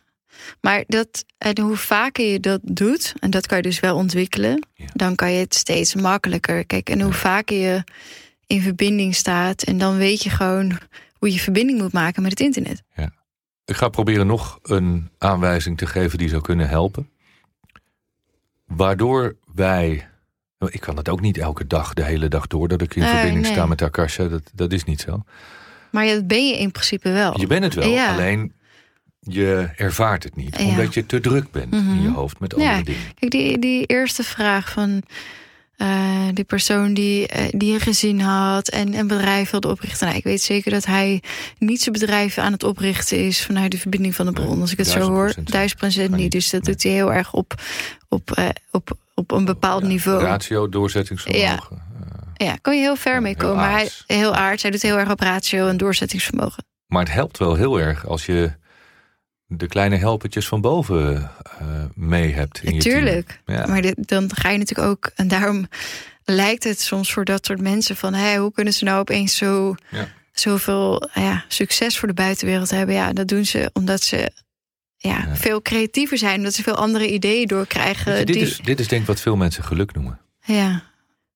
Maar 0.61 0.83
dat, 0.87 1.25
en 1.37 1.59
hoe 1.59 1.77
vaker 1.77 2.25
je 2.25 2.39
dat 2.39 2.59
doet, 2.63 3.13
en 3.19 3.29
dat 3.29 3.47
kan 3.47 3.57
je 3.57 3.63
dus 3.63 3.79
wel 3.79 3.95
ontwikkelen, 3.95 4.67
Ja. 4.73 4.85
dan 4.93 5.15
kan 5.15 5.31
je 5.31 5.39
het 5.39 5.55
steeds 5.55 5.95
makkelijker. 5.95 6.65
Kijk, 6.65 6.89
en 6.89 7.01
hoe 7.01 7.13
vaker 7.13 7.57
je 7.57 7.83
in 8.47 8.61
verbinding 8.61 9.15
staat, 9.15 9.63
en 9.63 9.77
dan 9.77 9.97
weet 9.97 10.23
je 10.23 10.29
gewoon 10.29 10.77
hoe 11.13 11.31
je 11.33 11.39
verbinding 11.39 11.81
moet 11.81 11.93
maken 11.93 12.21
met 12.21 12.31
het 12.31 12.39
internet. 12.39 12.83
Ik 13.65 13.75
ga 13.75 13.89
proberen 13.89 14.27
nog 14.27 14.59
een 14.63 15.09
aanwijzing 15.17 15.77
te 15.77 15.85
geven 15.87 16.17
die 16.17 16.29
zou 16.29 16.41
kunnen 16.41 16.67
helpen. 16.69 17.09
Waardoor 18.65 19.35
wij. 19.53 20.07
Ik 20.69 20.79
kan 20.79 20.97
het 20.97 21.09
ook 21.09 21.21
niet 21.21 21.37
elke 21.37 21.67
dag, 21.67 21.93
de 21.93 22.03
hele 22.03 22.27
dag 22.27 22.47
door, 22.47 22.67
dat 22.67 22.81
ik 22.81 22.95
in 22.95 23.01
Nee, 23.01 23.11
verbinding 23.11 23.41
nee. 23.43 23.51
sta 23.53 23.65
met 23.65 23.81
Akasha. 23.81 24.27
Dat, 24.27 24.41
dat 24.53 24.73
is 24.73 24.83
niet 24.83 25.01
zo. 25.01 25.23
Maar 25.91 26.05
ja, 26.05 26.13
dat 26.13 26.27
ben 26.27 26.47
je 26.47 26.57
in 26.59 26.71
principe 26.71 27.11
wel. 27.11 27.39
Je 27.39 27.47
bent 27.47 27.63
het 27.63 27.73
wel, 27.73 27.89
Ja. 27.89 28.13
alleen 28.13 28.53
je 29.19 29.69
ervaart 29.75 30.23
het 30.23 30.35
niet. 30.35 30.57
Ja. 30.59 30.65
Omdat 30.65 30.93
je 30.93 31.05
te 31.05 31.19
druk 31.19 31.51
bent 31.51 31.73
in 31.73 31.83
Mhm. 31.85 32.01
je 32.01 32.09
hoofd 32.11 32.39
met 32.39 32.53
andere 32.53 32.71
Ja. 32.77 32.83
dingen. 32.83 33.01
Kijk, 33.19 33.31
die, 33.31 33.59
die 33.59 33.85
eerste 33.85 34.23
vraag 34.23 34.71
van 34.71 35.01
eh, 35.77 36.27
die 36.33 36.43
persoon 36.43 36.93
die, 36.93 37.27
eh, 37.27 37.45
die 37.51 37.73
een 37.73 37.79
gezin 37.79 38.19
had 38.19 38.67
en 38.67 38.93
een 38.93 39.07
bedrijf 39.07 39.49
wilde 39.51 39.67
oprichten. 39.69 40.05
Nou, 40.05 40.17
ik 40.17 40.23
weet 40.23 40.41
zeker 40.41 40.71
dat 40.71 40.85
hij 40.85 41.21
niet 41.57 41.81
zijn 41.81 41.93
bedrijf 41.99 42.37
aan 42.37 42.51
het 42.51 42.63
oprichten 42.63 43.25
is 43.25 43.45
vanuit 43.45 43.71
de 43.71 43.77
verbinding 43.77 44.15
van 44.15 44.25
de 44.25 44.31
bron. 44.31 44.61
Als 44.61 44.71
ik 44.71 44.77
het 44.77 44.87
zo 44.87 44.99
hoor, 44.99 45.33
duizend 45.43 45.79
procent 45.79 46.15
niet. 46.15 46.31
Dus 46.31 46.49
dat 46.49 46.63
Nee. 46.63 46.73
doet 46.73 46.83
hij 46.83 46.91
heel 46.91 47.13
erg 47.13 47.33
op, 47.33 47.53
op, 48.09 48.31
eh, 48.31 48.49
op, 48.71 48.97
op 49.13 49.31
een 49.31 49.45
bepaald 49.45 49.81
Ja, 49.81 49.87
niveau. 49.87 50.21
Ratio, 50.23 50.69
doorzettingsvermogen. 50.69 51.77
Eh, 52.35 52.47
Ja, 52.47 52.55
kan 52.61 52.75
je 52.75 52.81
heel 52.81 52.95
ver 52.95 53.13
Ja, 53.13 53.19
mee 53.19 53.35
heel 53.37 53.47
komen. 53.47 53.63
Maar 53.63 53.71
hij, 53.71 53.89
heel 54.07 54.35
aardig. 54.35 54.61
Hij 54.61 54.71
doet 54.71 54.81
heel 54.81 54.97
erg 54.97 55.11
op 55.11 55.19
ratio 55.19 55.67
en 55.67 55.77
doorzettingsvermogen. 55.77 56.65
Maar 56.87 57.03
het 57.03 57.13
helpt 57.13 57.37
wel 57.37 57.55
heel 57.55 57.79
erg 57.79 58.07
als 58.07 58.25
je 58.25 58.51
de 59.47 59.67
kleine 59.67 59.95
helpertjes 59.95 60.47
van 60.47 60.61
boven 60.61 61.31
eh, 61.59 61.83
mee 61.95 62.33
hebt. 62.33 62.63
In 62.63 62.75
je. 62.81 63.23
Ja. 63.45 63.67
Maar 63.67 63.81
dit, 63.81 64.07
dan 64.07 64.35
ga 64.35 64.49
je 64.49 64.57
natuurlijk 64.57 64.89
ook. 64.89 65.11
En 65.15 65.27
daarom 65.27 65.67
lijkt 66.23 66.63
het 66.63 66.81
soms 66.81 67.13
voor 67.13 67.25
dat 67.25 67.45
soort 67.45 67.61
mensen 67.61 67.95
van 67.95 68.13
hé, 68.13 68.37
hoe 68.37 68.51
kunnen 68.51 68.73
ze 68.73 68.83
nou 68.83 68.99
opeens 68.99 69.37
zo, 69.37 69.75
Ja. 69.89 70.07
zoveel 70.31 71.09
ja, 71.13 71.45
succes 71.47 71.97
voor 71.97 72.07
de 72.07 72.13
buitenwereld 72.13 72.69
hebben? 72.69 72.95
Ja, 72.95 73.13
dat 73.13 73.27
doen 73.27 73.45
ze 73.45 73.69
omdat 73.73 74.01
ze 74.01 74.31
ja, 74.97 75.23
Ja. 75.27 75.35
veel 75.35 75.61
creatiever 75.61 76.17
zijn, 76.17 76.37
omdat 76.37 76.53
ze 76.53 76.63
veel 76.63 76.75
andere 76.75 77.11
ideeën 77.13 77.47
doorkrijgen. 77.47 78.17
Je, 78.17 78.25
dit, 78.25 78.35
die, 78.35 78.43
is, 78.45 78.57
dit 78.57 78.79
is 78.79 78.87
denk 78.87 79.01
ik 79.01 79.07
wat 79.07 79.21
veel 79.21 79.35
mensen 79.35 79.63
geluk 79.63 79.93
noemen. 79.93 80.19
ja. 80.45 80.81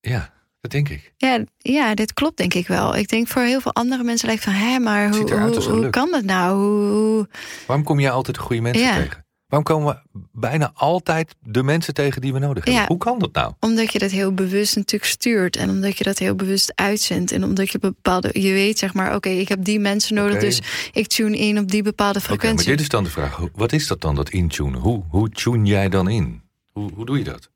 Ja, 0.02 0.34
dat 0.62 0.72
denk 0.72 0.90
ik. 0.90 1.14
Ja, 1.18 1.44
ja, 1.58 1.94
dit 1.94 2.14
klopt 2.14 2.38
denk 2.38 2.54
ik 2.54 2.68
wel. 2.68 2.96
Ik 2.96 3.10
denk 3.10 3.28
voor 3.28 3.42
heel 3.42 3.62
veel 3.62 3.74
andere 3.74 4.04
mensen 4.04 4.28
lijkt 4.28 4.44
van 4.44 4.54
hé, 4.54 4.80
maar 4.80 5.10
hoe, 5.10 5.32
hoe, 5.70 5.90
kan 5.90 6.12
dat 6.12 6.24
nou? 6.24 6.58
Hoe, 6.90 7.28
Waarom 7.68 7.86
kom 7.86 8.00
jij 8.00 8.12
altijd 8.12 8.36
de 8.36 8.42
goede 8.42 8.62
mensen 8.62 8.84
Ja. 8.84 8.96
tegen? 8.96 9.28
Waarom 9.48 9.68
komen 9.68 10.02
we 10.12 10.20
bijna 10.32 10.72
altijd 10.74 11.36
de 11.40 11.64
mensen 11.64 11.94
tegen 11.94 12.22
die 12.22 12.34
we 12.34 12.40
nodig 12.40 12.64
hebben? 12.66 12.82
Ja. 12.82 12.88
Hoe 12.88 12.98
kan 12.98 13.20
dat 13.20 13.34
nou? 13.34 13.54
Omdat 13.60 13.94
je 13.94 14.00
dat 14.00 14.12
heel 14.12 14.34
bewust 14.34 14.76
natuurlijk 14.76 15.12
stuurt. 15.12 15.56
En 15.56 15.70
omdat 15.70 15.98
je 15.98 16.04
dat 16.04 16.18
heel 16.18 16.36
bewust 16.36 16.72
uitzendt. 16.76 17.32
En 17.32 17.44
omdat 17.44 17.70
je 17.72 17.80
bepaalde. 17.80 18.42
Je 18.42 18.52
weet 18.52 18.80
zeg 18.80 18.94
maar, 18.94 19.16
oké, 19.16 19.30
ik 19.30 19.48
heb 19.50 19.64
die 19.64 19.80
mensen 19.80 20.16
nodig. 20.16 20.40
Dus 20.40 20.62
ik 20.92 21.08
tune 21.08 21.38
in 21.38 21.60
op 21.60 21.72
die 21.72 21.84
bepaalde 21.84 22.20
Oké, 22.20 22.28
maar 22.28 22.38
frequentie. 22.38 22.70
dit 22.72 22.80
is 22.80 22.90
dan 22.90 23.04
de 23.04 23.10
vraag. 23.10 23.40
Wat 23.54 23.72
is 23.72 23.88
dat 23.88 24.02
dan, 24.02 24.16
dat 24.16 24.30
intunen? 24.30 24.80
Hoe, 24.80 25.04
hoe 25.10 25.30
tune 25.30 25.66
jij 25.66 25.90
dan 25.90 26.10
in? 26.10 26.42
Hoe, 26.72 26.92
hoe 26.94 27.06
doe 27.06 27.18
je 27.18 27.24
dat? 27.24 27.50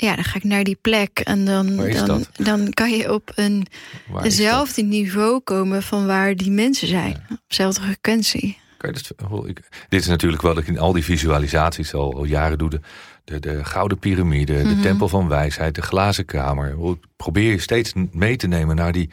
Ja, 0.00 0.14
dan 0.14 0.24
ga 0.24 0.36
ik 0.36 0.44
naar 0.44 0.64
die 0.64 0.78
plek. 0.80 1.18
En 1.18 1.44
dan, 1.44 1.76
dan, 2.06 2.24
dan 2.36 2.70
kan 2.72 2.90
je 2.90 3.12
op 3.12 3.32
een 3.34 3.66
hetzelfde 4.12 4.82
niveau 4.82 5.40
komen 5.40 5.82
van 5.82 6.06
waar 6.06 6.36
die 6.36 6.50
mensen 6.50 6.88
zijn. 6.88 7.14
Op 7.30 7.38
dezelfde 7.46 7.80
frequentie. 7.82 8.58
Kan 8.76 8.90
je 8.94 9.00
dat, 9.16 9.30
oh, 9.30 9.48
ik, 9.48 9.60
dit 9.88 10.00
is 10.00 10.06
natuurlijk 10.06 10.42
wat 10.42 10.58
ik 10.58 10.66
in 10.66 10.78
al 10.78 10.92
die 10.92 11.04
visualisaties 11.04 11.94
al, 11.94 12.14
al 12.14 12.24
jaren 12.24 12.58
doe. 12.58 12.70
De, 12.70 12.80
de, 13.24 13.40
de 13.40 13.64
gouden 13.64 13.98
piramide, 13.98 14.62
de 14.62 14.68
Mhm. 14.68 14.80
tempel 14.82 15.08
van 15.08 15.28
wijsheid, 15.28 15.74
de 15.74 15.82
glazen 15.82 16.24
kamer. 16.24 16.76
Probeer 17.16 17.50
je 17.50 17.58
steeds 17.58 17.92
mee 18.12 18.36
te 18.36 18.46
nemen 18.46 18.76
naar 18.76 18.92
die, 18.92 19.10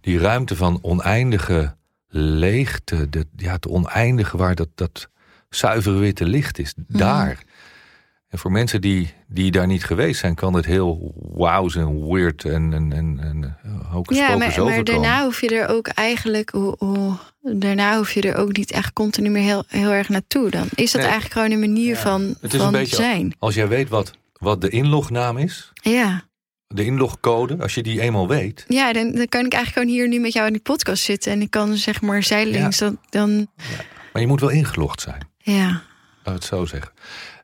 die 0.00 0.18
ruimte 0.18 0.56
van 0.56 0.78
oneindige 0.82 1.74
leegte. 2.08 3.08
De, 3.08 3.26
ja, 3.36 3.52
het 3.52 3.66
oneindige 3.68 4.36
waar 4.36 4.54
dat, 4.54 4.68
dat 4.74 5.08
zuivere 5.50 5.98
witte 5.98 6.24
licht 6.24 6.58
is. 6.58 6.74
Mhm. 6.74 6.98
Daar. 6.98 7.42
En 8.30 8.38
voor 8.38 8.52
mensen 8.52 8.80
die, 8.80 9.12
die 9.28 9.50
daar 9.50 9.66
niet 9.66 9.84
geweest 9.84 10.20
zijn, 10.20 10.34
kan 10.34 10.54
het 10.54 10.64
heel 10.66 11.12
wauw 11.34 11.68
en 11.70 12.06
weird 12.12 12.44
en, 12.44 12.72
en, 12.72 12.92
en, 12.92 13.18
en 13.20 13.56
hocus 13.90 14.16
Ja, 14.16 14.32
pocus 14.32 14.56
maar, 14.56 14.84
daarna 14.84 15.22
hoef 15.24 15.40
je 15.40 15.48
er 15.48 15.68
ook 15.68 15.86
eigenlijk. 15.88 16.50
Hoe, 16.50 16.74
hoe- 16.78 17.16
daarna 17.58 17.96
hoef 17.96 18.12
je 18.12 18.20
er 18.22 18.34
ook 18.36 18.56
niet 18.56 18.70
echt 18.70 18.92
continu 18.92 19.30
meer 19.30 19.42
heel, 19.42 19.64
heel 19.66 19.90
erg 19.90 20.08
naartoe. 20.08 20.50
Dan 20.50 20.66
is 20.74 20.92
dat 20.92 21.00
Nee. 21.02 21.10
eigenlijk 21.10 21.32
gewoon 21.32 21.50
een 21.50 21.72
manier 21.72 21.94
Ja. 21.94 22.00
van, 22.00 22.36
Het 22.40 22.52
is 22.52 22.58
van 22.58 22.66
een 22.66 22.80
beetje 22.80 22.96
zijn. 22.96 23.34
Als 23.38 23.54
jij 23.54 23.68
weet 23.68 23.88
wat, 23.88 24.10
wat 24.32 24.60
de 24.60 24.68
inlognaam 24.68 25.36
is, 25.38 25.72
Ja. 25.74 26.22
de 26.66 26.84
inlogcode, 26.84 27.56
als 27.58 27.74
je 27.74 27.82
die 27.82 28.00
eenmaal 28.00 28.28
weet. 28.28 28.64
Ja, 28.68 28.92
dan, 28.92 29.12
dan 29.12 29.28
kan 29.28 29.44
ik 29.44 29.52
eigenlijk 29.52 29.72
gewoon 29.72 29.88
hier 29.88 30.08
nu 30.08 30.20
met 30.20 30.32
jou 30.32 30.46
in 30.46 30.52
die 30.52 30.62
podcast 30.62 31.02
zitten. 31.02 31.32
En 31.32 31.40
ik 31.40 31.50
kan 31.50 31.76
zeg 31.76 32.00
maar 32.00 32.22
zijdelings 32.22 32.78
dan, 32.78 32.98
dan. 33.08 33.46
Maar 34.12 34.22
je 34.22 34.28
moet 34.28 34.40
wel 34.40 34.48
ingelogd 34.50 35.00
zijn, 35.00 35.28
Ja. 35.38 35.82
laat 36.24 36.34
het 36.34 36.44
zo 36.44 36.64
zeggen. 36.64 36.92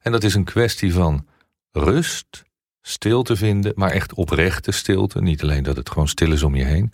En 0.06 0.12
dat 0.12 0.24
is 0.24 0.34
een 0.34 0.44
kwestie 0.44 0.92
van 0.92 1.26
rust, 1.72 2.44
stilte 2.82 3.36
vinden, 3.36 3.72
maar 3.74 3.90
echt 3.90 4.14
oprechte 4.14 4.72
stilte. 4.72 5.22
Niet 5.22 5.42
alleen 5.42 5.62
dat 5.62 5.76
het 5.76 5.90
gewoon 5.90 6.08
stil 6.08 6.32
is 6.32 6.42
om 6.42 6.54
je 6.54 6.64
heen. 6.64 6.92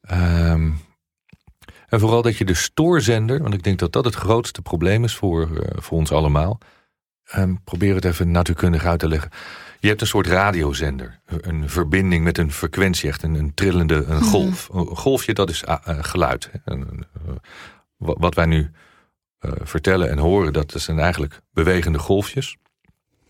Ehm, 0.00 0.70
en 1.88 2.00
vooral 2.00 2.22
dat 2.22 2.36
je 2.36 2.44
de 2.44 2.54
stoorzender, 2.54 3.42
want 3.42 3.54
ik 3.54 3.62
denk 3.62 3.78
dat 3.78 3.92
dat 3.92 4.04
het 4.04 4.14
grootste 4.14 4.62
probleem 4.62 5.04
is 5.04 5.14
voor, 5.14 5.42
eh, 5.56 5.76
voor 5.80 5.98
ons 5.98 6.12
allemaal. 6.12 6.58
Ehm, 7.24 7.54
probeer 7.64 7.94
het 7.94 8.04
even 8.04 8.30
natuurkundig 8.30 8.84
uit 8.84 8.98
te 8.98 9.08
leggen. 9.08 9.30
Je 9.80 9.88
hebt 9.88 10.00
een 10.00 10.06
soort 10.06 10.26
radiozender, 10.26 11.20
een 11.26 11.68
verbinding 11.70 12.24
met 12.24 12.38
een 12.38 12.52
frequentie, 12.52 13.08
echt 13.08 13.22
een, 13.22 13.34
een 13.34 13.54
trillende 13.54 14.04
een 14.04 14.22
golf. 14.22 14.68
Een 14.72 14.86
golfje, 14.86 15.34
dat 15.34 15.50
is 15.50 15.64
eh, 15.64 15.76
geluid. 15.84 16.50
hè. 16.52 16.74
Eh, 16.74 16.82
wa- 17.96 18.16
wat 18.18 18.34
wij 18.34 18.46
nu 18.46 18.70
vertellen 19.40 20.10
en 20.10 20.18
horen, 20.18 20.52
dat 20.52 20.72
zijn 20.76 20.98
eigenlijk 20.98 21.40
bewegende 21.52 21.98
golfjes. 21.98 22.56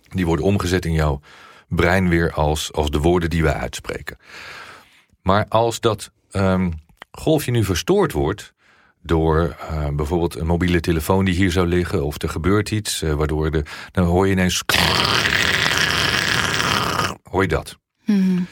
Die 0.03 0.27
worden 0.27 0.45
omgezet 0.45 0.85
in 0.85 0.93
jouw 0.93 1.21
brein 1.69 2.09
weer 2.09 2.33
als, 2.33 2.73
als 2.73 2.91
de 2.91 2.99
woorden 2.99 3.31
die 3.31 3.43
wij 3.43 3.55
uitspreken. 3.55 4.17
Maar 5.23 5.47
als 5.49 5.81
dat 5.81 6.11
ehm, 6.31 6.71
golfje 7.11 7.51
nu 7.51 7.65
verstoord 7.65 8.13
wordt 8.13 8.55
door 9.03 9.57
eh, 9.59 9.89
bijvoorbeeld 9.89 10.37
een 10.37 10.47
mobiele 10.47 10.81
telefoon 10.81 11.25
die 11.25 11.35
hier 11.35 11.51
zou 11.51 11.67
liggen, 11.67 12.05
of 12.05 12.23
er 12.23 12.29
gebeurt 12.29 12.71
iets, 12.71 13.03
eh, 13.03 13.13
waardoor 13.13 13.51
de, 13.51 13.63
dan 13.91 14.07
hoor 14.07 14.27
je 14.27 14.33
ineens. 14.33 14.63
Hoor 17.31 17.43
je 17.43 17.49
dat? 17.49 17.79
Mhm. 18.05 18.43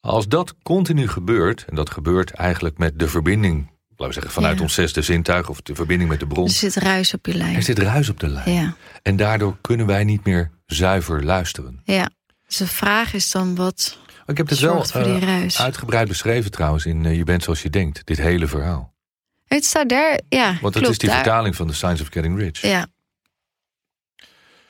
Als 0.00 0.28
dat 0.28 0.54
continu 0.62 1.08
gebeurt, 1.08 1.64
en 1.64 1.74
dat 1.74 1.90
gebeurt 1.90 2.30
eigenlijk 2.30 2.78
met 2.78 2.98
de 2.98 3.08
verbinding, 3.08 3.70
laten 3.96 4.06
we 4.06 4.12
zeggen, 4.12 4.32
vanuit 4.32 4.56
Ja. 4.56 4.62
ons 4.62 4.74
zesde 4.74 5.02
zintuig 5.02 5.48
of 5.48 5.60
de 5.60 5.74
verbinding 5.74 6.10
met 6.10 6.20
de 6.20 6.26
bron, 6.26 6.44
Er 6.44 6.50
zit 6.50 6.74
ruis 6.76 7.14
op 7.14 7.26
je 7.26 7.34
lijn. 7.34 7.54
er 7.56 7.62
zit 7.62 7.78
ruis 7.78 8.08
op 8.08 8.20
de 8.20 8.28
lijn. 8.28 8.52
Ja. 8.52 8.76
En 9.02 9.16
daardoor 9.16 9.56
kunnen 9.60 9.86
wij 9.86 10.04
niet 10.04 10.24
meer 10.24 10.50
zuiver 10.66 11.24
luisteren. 11.24 11.80
ja. 11.84 12.08
Dus 12.46 12.56
de 12.56 12.66
vraag 12.66 13.14
is 13.14 13.30
dan 13.30 13.54
wat 13.54 13.98
Ik 14.26 14.36
heb 14.36 14.48
het 14.48 14.58
wel 14.58 14.72
zorgt 14.74 14.90
voor 14.92 15.02
die 15.02 15.18
ruis. 15.18 15.60
uitgebreid 15.60 16.08
beschreven 16.08 16.50
trouwens 16.50 16.86
in 16.86 17.06
eh, 17.06 17.16
Je 17.16 17.24
bent 17.24 17.42
zoals 17.42 17.62
je 17.62 17.70
denkt, 17.70 18.06
dit 18.06 18.16
hele 18.16 18.46
verhaal. 18.46 18.92
Het 19.46 19.64
staat 19.64 19.88
daar. 19.88 20.20
Ja, 20.28 20.46
Want 20.46 20.60
klopt, 20.60 20.74
het 20.80 20.88
is 20.90 20.98
die 20.98 21.08
daar- 21.08 21.18
vertaling 21.18 21.56
van 21.56 21.66
The 21.66 21.74
Science 21.74 22.02
of 22.02 22.08
Getting 22.10 22.38
Rich. 22.38 22.60
Ja. 22.60 22.86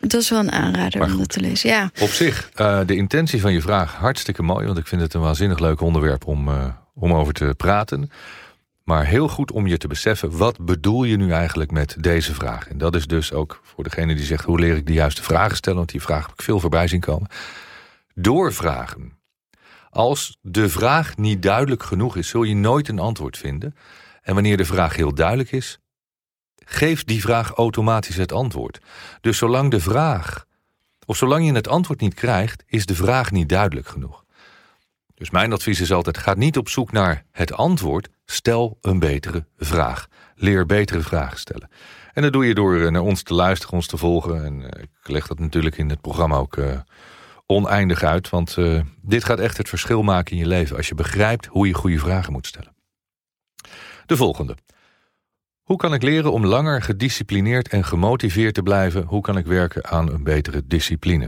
Dat 0.00 0.20
is 0.20 0.30
wel 0.30 0.38
een 0.38 0.52
aanrader 0.52 0.98
Maar 1.00 1.10
om 1.10 1.18
dat 1.18 1.28
te 1.28 1.40
lezen. 1.40 1.70
Ja. 1.70 1.90
Op 2.00 2.08
zich, 2.08 2.50
eh, 2.54 2.80
de 2.86 2.96
intentie 2.96 3.40
van 3.40 3.52
je 3.52 3.60
vraag 3.60 3.94
hartstikke 3.94 4.42
mooi, 4.42 4.66
want 4.66 4.78
ik 4.78 4.86
vind 4.86 5.00
het 5.00 5.14
een 5.14 5.20
waanzinnig 5.20 5.58
leuk 5.58 5.80
onderwerp 5.80 6.26
om, 6.26 6.48
om 6.94 7.12
over 7.14 7.32
te 7.32 7.54
praten. 7.56 8.10
Maar 8.84 9.06
heel 9.06 9.28
goed 9.28 9.52
om 9.52 9.66
je 9.66 9.76
te 9.76 9.88
beseffen, 9.88 10.36
wat 10.36 10.64
bedoel 10.64 11.04
je 11.04 11.16
nu 11.16 11.32
eigenlijk 11.32 11.70
met 11.70 11.96
deze 12.00 12.34
vraag? 12.34 12.68
En 12.68 12.78
dat 12.78 12.94
is 12.94 13.06
dus 13.06 13.32
ook 13.32 13.60
voor 13.62 13.84
degene 13.84 14.14
die 14.14 14.24
zegt, 14.24 14.44
hoe 14.44 14.58
leer 14.58 14.76
ik 14.76 14.86
de 14.86 14.92
juiste 14.92 15.22
vragen 15.22 15.56
stellen? 15.56 15.78
Want 15.78 15.90
die 15.90 16.02
vraag 16.02 16.22
heb 16.22 16.32
ik 16.32 16.42
veel 16.42 16.60
voorbij 16.60 16.88
zien 16.88 17.00
komen. 17.00 17.28
Doorvragen. 18.14 19.18
Als 19.90 20.38
de 20.40 20.68
vraag 20.68 21.16
niet 21.16 21.42
duidelijk 21.42 21.82
genoeg 21.82 22.16
is, 22.16 22.28
zul 22.28 22.42
je 22.42 22.54
nooit 22.54 22.88
een 22.88 22.98
antwoord 22.98 23.38
vinden. 23.38 23.76
En 24.22 24.34
wanneer 24.34 24.56
de 24.56 24.64
vraag 24.64 24.96
heel 24.96 25.14
duidelijk 25.14 25.52
is, 25.52 25.78
geeft 26.64 27.06
die 27.06 27.20
vraag 27.20 27.50
automatisch 27.50 28.16
het 28.16 28.32
antwoord. 28.32 28.80
Dus 29.20 29.38
zolang 29.38 29.70
de 29.70 29.80
vraag, 29.80 30.44
of 31.06 31.16
zolang 31.16 31.46
je 31.46 31.52
het 31.52 31.68
antwoord 31.68 32.00
niet 32.00 32.14
krijgt, 32.14 32.64
is 32.66 32.86
de 32.86 32.94
vraag 32.94 33.30
niet 33.30 33.48
duidelijk 33.48 33.88
genoeg. 33.88 34.23
Dus 35.24 35.32
mijn 35.32 35.52
advies 35.52 35.80
is 35.80 35.92
altijd: 35.92 36.18
ga 36.18 36.34
niet 36.34 36.56
op 36.56 36.68
zoek 36.68 36.92
naar 36.92 37.24
het 37.30 37.52
antwoord, 37.52 38.08
stel 38.24 38.78
een 38.80 38.98
betere 38.98 39.46
vraag. 39.56 40.06
Leer 40.34 40.66
betere 40.66 41.00
vragen 41.00 41.38
stellen. 41.38 41.70
En 42.12 42.22
dat 42.22 42.32
doe 42.32 42.46
je 42.46 42.54
door 42.54 42.92
naar 42.92 43.02
ons 43.02 43.22
te 43.22 43.34
luisteren, 43.34 43.74
ons 43.74 43.86
te 43.86 43.96
volgen. 43.96 44.44
En 44.44 44.62
ik 44.62 45.08
leg 45.08 45.26
dat 45.26 45.38
natuurlijk 45.38 45.78
in 45.78 45.88
het 45.88 46.00
programma 46.00 46.36
ook 46.36 46.56
uh, 46.56 46.80
oneindig 47.46 48.02
uit. 48.02 48.28
Want 48.28 48.56
dit 49.02 49.24
gaat 49.24 49.38
echt 49.38 49.56
het 49.56 49.68
verschil 49.68 50.02
maken 50.02 50.32
in 50.32 50.38
je 50.38 50.46
leven 50.46 50.76
als 50.76 50.88
je 50.88 50.94
begrijpt 50.94 51.46
hoe 51.46 51.66
je 51.66 51.74
goede 51.74 51.98
vragen 51.98 52.32
moet 52.32 52.46
stellen. 52.46 52.74
De 54.06 54.16
volgende. 54.16 54.56
Hoe 55.62 55.76
kan 55.76 55.94
ik 55.94 56.02
leren 56.02 56.32
om 56.32 56.46
langer 56.46 56.82
gedisciplineerd 56.82 57.68
en 57.68 57.84
gemotiveerd 57.84 58.54
te 58.54 58.62
blijven? 58.62 59.02
Hoe 59.02 59.20
kan 59.20 59.36
ik 59.36 59.46
werken 59.46 59.84
aan 59.84 60.12
een 60.12 60.24
betere 60.24 60.66
discipline? 60.66 61.24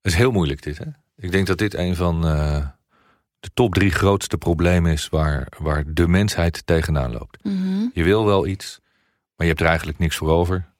Het 0.00 0.12
is 0.12 0.14
heel 0.14 0.30
moeilijk 0.30 0.62
dit, 0.62 0.78
hè? 0.78 1.01
Ik 1.22 1.30
denk 1.30 1.46
dat 1.46 1.58
dit 1.58 1.74
een 1.74 1.96
van 1.96 2.26
uh, 2.26 2.66
de 3.40 3.50
top 3.54 3.74
drie 3.74 3.90
grootste 3.90 4.38
problemen 4.38 4.92
is 4.92 5.08
waar, 5.08 5.46
waar 5.58 5.84
de 5.86 6.08
mensheid 6.08 6.66
tegenaan 6.66 7.12
loopt. 7.12 7.44
Mm 7.44 7.62
-hmm. 7.62 7.90
Je 7.94 8.02
wil 8.02 8.24
wel 8.24 8.46
iets, 8.46 8.80
maar 9.36 9.46
je 9.46 9.46
hebt 9.46 9.60
er 9.60 9.66
eigenlijk 9.66 9.98
niks 9.98 10.16
voor 10.16 10.30
over. 10.30 10.70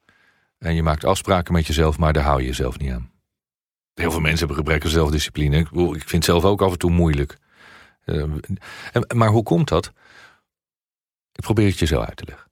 En 0.58 0.74
je 0.74 0.82
maakt 0.82 1.04
afspraken 1.04 1.52
met 1.52 1.66
jezelf, 1.66 1.98
maar 1.98 2.12
daar 2.12 2.22
hou 2.22 2.40
je 2.40 2.46
jezelf 2.46 2.78
niet 2.78 2.92
aan. 2.92 3.10
Heel 3.94 4.10
veel 4.10 4.20
mensen 4.20 4.38
hebben 4.38 4.56
gebrek 4.56 4.84
aan 4.84 4.90
zelfdiscipline. 4.90 5.56
Ik, 5.56 5.70
ik 5.70 6.08
vind 6.08 6.10
het 6.10 6.24
zelf 6.24 6.44
ook 6.44 6.62
af 6.62 6.72
en 6.72 6.78
toe 6.78 6.90
moeilijk. 6.90 7.36
Uh, 8.04 8.22
en, 8.92 9.16
maar 9.16 9.28
hoe 9.28 9.42
komt 9.42 9.68
dat? 9.68 9.92
Ik 11.32 11.42
probeer 11.42 11.66
het 11.66 11.78
je 11.78 11.86
zo 11.86 12.00
uit 12.00 12.16
te 12.16 12.24
leggen. 12.26 12.50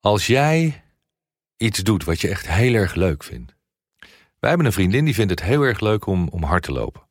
Als 0.00 0.26
jij 0.26 0.84
iets 1.56 1.78
doet 1.78 2.04
wat 2.04 2.20
je 2.20 2.28
echt 2.28 2.48
heel 2.48 2.74
erg 2.74 2.94
leuk 2.94 3.22
vindt. 3.24 3.56
Wij 4.38 4.48
hebben 4.48 4.66
een 4.66 4.72
vriendin 4.72 5.04
die 5.04 5.14
vindt 5.14 5.30
het 5.30 5.42
heel 5.42 5.62
erg 5.62 5.80
leuk 5.80 6.06
om, 6.06 6.28
om 6.28 6.42
hard 6.42 6.62
te 6.62 6.72
lopen. 6.72 7.06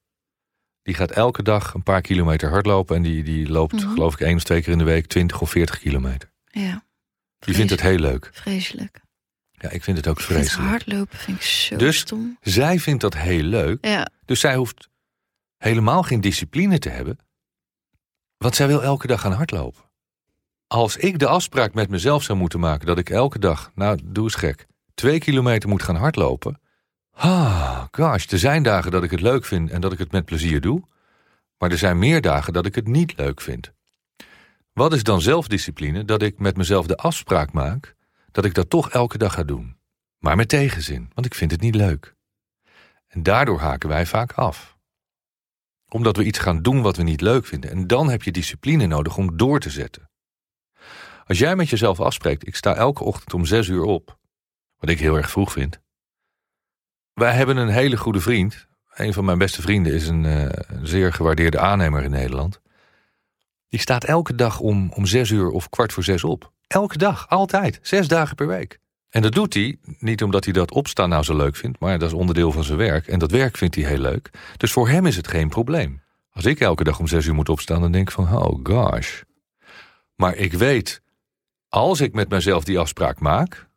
Die 0.81 0.93
gaat 0.95 1.11
elke 1.11 1.43
dag 1.43 1.73
een 1.73 1.83
paar 1.83 2.01
kilometer 2.01 2.49
hardlopen. 2.49 2.95
En 2.95 3.01
die, 3.01 3.23
die 3.23 3.49
loopt, 3.49 3.73
Mhm. 3.73 3.89
geloof 3.93 4.13
ik, 4.13 4.19
één 4.19 4.35
of 4.35 4.43
twee 4.43 4.61
keer 4.61 4.71
in 4.71 4.77
de 4.77 4.83
week 4.83 5.05
20 5.07 5.41
of 5.41 5.49
40 5.49 5.79
kilometer. 5.79 6.31
Ja. 6.45 6.85
Die 7.39 7.55
vindt 7.55 7.71
het 7.71 7.81
heel 7.81 7.97
leuk. 7.99 8.29
Vreselijk. 8.33 9.01
Ja, 9.51 9.69
ik 9.69 9.83
vind 9.83 9.97
het 9.97 10.07
ook 10.07 10.19
Ik 10.19 10.23
vind 10.25 10.39
vreselijk. 10.39 10.69
hardlopen 10.69 11.17
vind 11.17 11.37
ik 11.37 11.43
zo 11.43 11.75
Dus- 11.75 11.97
stom. 11.97 12.37
Zij 12.41 12.79
vindt 12.79 13.01
dat 13.01 13.13
heel 13.15 13.43
leuk. 13.43 13.85
Ja, 13.85 14.07
Dus 14.25 14.39
zij 14.39 14.55
hoeft 14.55 14.89
helemaal 15.57 16.03
geen 16.03 16.21
discipline 16.21 16.79
te 16.79 16.89
hebben. 16.89 17.17
Want 18.37 18.55
zij 18.55 18.67
wil 18.67 18.83
elke 18.83 19.07
dag 19.07 19.21
gaan 19.21 19.31
hardlopen. 19.31 19.81
Als 20.67 20.97
ik 20.97 21.19
de 21.19 21.27
afspraak 21.27 21.73
met 21.73 21.89
mezelf 21.89 22.23
zou 22.23 22.37
moeten 22.37 22.59
maken 22.59 22.87
dat 22.87 22.97
ik 22.97 23.09
elke 23.09 23.39
dag, 23.39 23.71
nou 23.75 23.99
doe 24.03 24.23
eens 24.23 24.35
gek, 24.35 24.65
twee 24.93 25.19
kilometer 25.19 25.69
moet 25.69 25.83
gaan 25.83 25.95
hardlopen. 25.95 26.61
Ah, 27.19 27.85
gosh, 27.91 28.31
er 28.31 28.39
zijn 28.39 28.63
dagen 28.63 28.91
dat 28.91 29.03
ik 29.03 29.11
het 29.11 29.21
leuk 29.21 29.45
vind 29.45 29.69
en 29.69 29.81
dat 29.81 29.91
ik 29.91 29.97
het 29.97 30.11
met 30.11 30.25
plezier 30.25 30.61
doe. 30.61 30.83
Maar 31.57 31.71
er 31.71 31.77
zijn 31.77 31.99
meer 31.99 32.21
dagen 32.21 32.53
dat 32.53 32.65
ik 32.65 32.75
het 32.75 32.87
niet 32.87 33.17
leuk 33.17 33.41
vind. 33.41 33.71
Wat 34.73 34.93
is 34.93 35.03
dan 35.03 35.21
zelfdiscipline? 35.21 36.05
Dat 36.05 36.21
ik 36.21 36.39
met 36.39 36.57
mezelf 36.57 36.87
de 36.87 36.97
afspraak 36.97 37.51
maak 37.51 37.95
dat 38.31 38.45
ik 38.45 38.53
dat 38.53 38.69
toch 38.69 38.89
elke 38.89 39.17
dag 39.17 39.33
ga 39.33 39.43
doen. 39.43 39.77
Maar 40.19 40.35
met 40.35 40.49
tegenzin, 40.49 41.11
want 41.13 41.25
ik 41.25 41.35
vind 41.35 41.51
het 41.51 41.61
niet 41.61 41.75
leuk. 41.75 42.15
En 43.07 43.23
daardoor 43.23 43.59
haken 43.59 43.89
wij 43.89 44.05
vaak 44.05 44.31
af. 44.31 44.77
Omdat 45.89 46.17
we 46.17 46.23
iets 46.23 46.39
gaan 46.39 46.61
doen 46.61 46.81
wat 46.81 46.97
we 46.97 47.03
niet 47.03 47.21
leuk 47.21 47.45
vinden. 47.45 47.69
En 47.69 47.87
dan 47.87 48.09
heb 48.09 48.23
je 48.23 48.31
discipline 48.31 48.85
nodig 48.85 49.17
om 49.17 49.37
door 49.37 49.59
te 49.59 49.69
zetten. 49.69 50.09
Als 51.25 51.37
jij 51.37 51.55
met 51.55 51.69
jezelf 51.69 51.99
afspreekt, 51.99 52.47
ik 52.47 52.55
sta 52.55 52.75
elke 52.75 53.03
ochtend 53.03 53.33
om 53.33 53.45
zes 53.45 53.67
uur 53.67 53.83
op. 53.83 54.17
Wat 54.77 54.89
ik 54.89 54.99
heel 54.99 55.15
erg 55.15 55.29
vroeg 55.29 55.51
vind. 55.51 55.79
Wij 57.17 57.33
hebben 57.33 57.57
een 57.57 57.69
hele 57.69 57.97
goede 57.97 58.19
vriend. 58.19 58.67
Een 58.93 59.13
van 59.13 59.25
mijn 59.25 59.37
beste 59.37 59.61
vrienden 59.61 59.93
is 59.93 60.07
een, 60.07 60.23
uh, 60.23 60.41
een 60.67 60.87
zeer 60.87 61.13
gewaardeerde 61.13 61.59
aannemer 61.59 62.03
in 62.03 62.11
Nederland. 62.11 62.61
Die 63.69 63.79
staat 63.79 64.03
elke 64.03 64.35
dag 64.35 64.59
om, 64.59 64.91
om 64.91 65.05
zes 65.05 65.29
uur 65.29 65.49
of 65.49 65.69
kwart 65.69 65.93
voor 65.93 66.03
zes 66.03 66.23
op. 66.23 66.51
Elke 66.67 66.97
dag, 66.97 67.29
altijd. 67.29 67.79
Zes 67.81 68.07
dagen 68.07 68.35
per 68.35 68.47
week. 68.47 68.79
En 69.09 69.21
dat 69.21 69.31
doet 69.31 69.53
hij 69.53 69.77
niet 69.99 70.23
omdat 70.23 70.43
hij 70.43 70.53
dat 70.53 70.71
opstaan 70.71 71.09
nou 71.09 71.23
zo 71.23 71.35
leuk 71.35 71.55
vindt, 71.55 71.79
maar 71.79 71.99
dat 71.99 72.07
is 72.07 72.17
onderdeel 72.17 72.51
van 72.51 72.63
zijn 72.63 72.77
werk. 72.77 73.07
En 73.07 73.19
dat 73.19 73.31
werk 73.31 73.57
vindt 73.57 73.75
hij 73.75 73.83
heel 73.83 73.97
leuk. 73.97 74.29
Dus 74.57 74.71
voor 74.71 74.89
hem 74.89 75.05
is 75.05 75.15
het 75.15 75.27
geen 75.27 75.49
probleem. 75.49 76.01
Als 76.31 76.45
ik 76.45 76.59
elke 76.59 76.83
dag 76.83 76.99
om 76.99 77.07
zes 77.07 77.25
uur 77.25 77.35
moet 77.35 77.49
opstaan, 77.49 77.81
dan 77.81 77.91
denk 77.91 78.07
ik 78.07 78.15
van, 78.15 78.37
oh 78.37 78.59
gosh. 78.63 79.21
Maar 80.15 80.35
ik 80.35 80.53
weet, 80.53 81.01
als 81.69 82.01
ik 82.01 82.13
met 82.13 82.29
mezelf 82.29 82.63
die 82.63 82.79
afspraak 82.79 83.19
maak, 83.19 83.67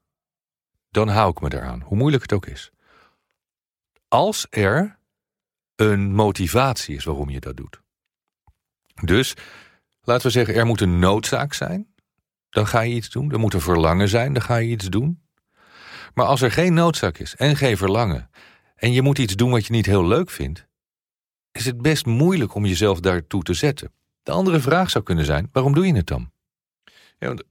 dan 0.90 1.08
hou 1.08 1.30
ik 1.30 1.40
me 1.40 1.54
eraan, 1.54 1.80
hoe 1.80 1.96
moeilijk 1.96 2.22
het 2.22 2.32
ook 2.32 2.46
is. 2.46 2.70
Als 4.10 4.46
er 4.50 4.98
een 5.76 6.14
motivatie 6.14 6.96
is 6.96 7.04
waarom 7.04 7.30
je 7.30 7.40
dat 7.40 7.56
doet. 7.56 7.80
Dus, 9.04 9.34
laten 10.02 10.26
we 10.26 10.32
zeggen, 10.32 10.54
er 10.54 10.66
moet 10.66 10.80
een 10.80 10.98
noodzaak 10.98 11.52
zijn 11.54 11.90
dan 12.50 12.66
ga 12.66 12.80
je 12.80 12.94
iets 12.94 13.10
doen. 13.10 13.32
Er 13.32 13.38
moet 13.38 13.54
een 13.54 13.60
verlangen 13.60 14.08
zijn, 14.08 14.32
dan 14.32 14.42
ga 14.42 14.56
je 14.56 14.70
iets 14.70 14.88
doen. 14.88 15.22
Maar 16.14 16.26
als 16.26 16.40
er 16.40 16.52
geen 16.52 16.74
noodzaak 16.74 17.18
is 17.18 17.36
en 17.36 17.56
geen 17.56 17.76
verlangen... 17.76 18.30
en 18.76 18.92
je 18.92 19.02
moet 19.02 19.18
iets 19.18 19.36
doen 19.36 19.50
wat 19.50 19.66
je 19.66 19.72
niet 19.72 19.86
heel 19.86 20.06
leuk 20.06 20.30
vindt... 20.30 20.66
is 21.52 21.64
het 21.64 21.82
best 21.82 22.06
moeilijk 22.06 22.54
om 22.54 22.66
jezelf 22.66 23.00
daartoe 23.00 23.42
te 23.42 23.54
zetten. 23.54 23.92
De 24.22 24.30
andere 24.30 24.60
vraag 24.60 24.90
zou 24.90 25.04
kunnen 25.04 25.24
zijn, 25.24 25.48
waarom 25.52 25.74
doe 25.74 25.86
je 25.86 25.94
het 25.94 26.06
dan? 26.06 26.32
Ja, 27.18 27.26
want 27.26 27.42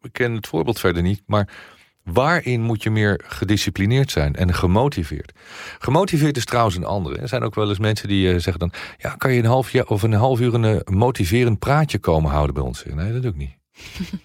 we 0.00 0.08
kennen 0.12 0.36
het 0.36 0.46
voorbeeld 0.46 0.80
verder 0.80 1.02
niet, 1.02 1.22
maar... 1.26 1.74
waarin 2.12 2.60
moet 2.60 2.82
je 2.82 2.90
meer 2.90 3.20
gedisciplineerd 3.24 4.10
zijn 4.10 4.34
en 4.34 4.54
gemotiveerd? 4.54 5.32
Gemotiveerd 5.78 6.36
is 6.36 6.44
trouwens 6.44 6.76
een 6.76 6.84
andere. 6.84 7.16
Er 7.18 7.28
zijn 7.28 7.42
ook 7.42 7.54
wel 7.54 7.68
eens 7.68 7.78
mensen 7.78 8.08
die 8.08 8.26
uh, 8.32 8.40
zeggen 8.40 8.58
dan... 8.58 8.72
ja, 8.98 9.10
kan 9.10 9.32
je 9.32 9.38
een 9.38 9.48
half, 9.48 9.70
jaar 9.70 9.86
of 9.86 10.02
een 10.02 10.12
half 10.12 10.40
uur 10.40 10.54
een 10.54 10.74
uh, 10.74 10.80
motiverend 10.84 11.58
praatje 11.58 11.98
komen 11.98 12.30
houden 12.30 12.54
bij 12.54 12.64
ons? 12.64 12.84
Nee, 12.84 13.12
dat 13.12 13.22
doe 13.22 13.30
ik 13.30 13.36
niet. 13.36 13.56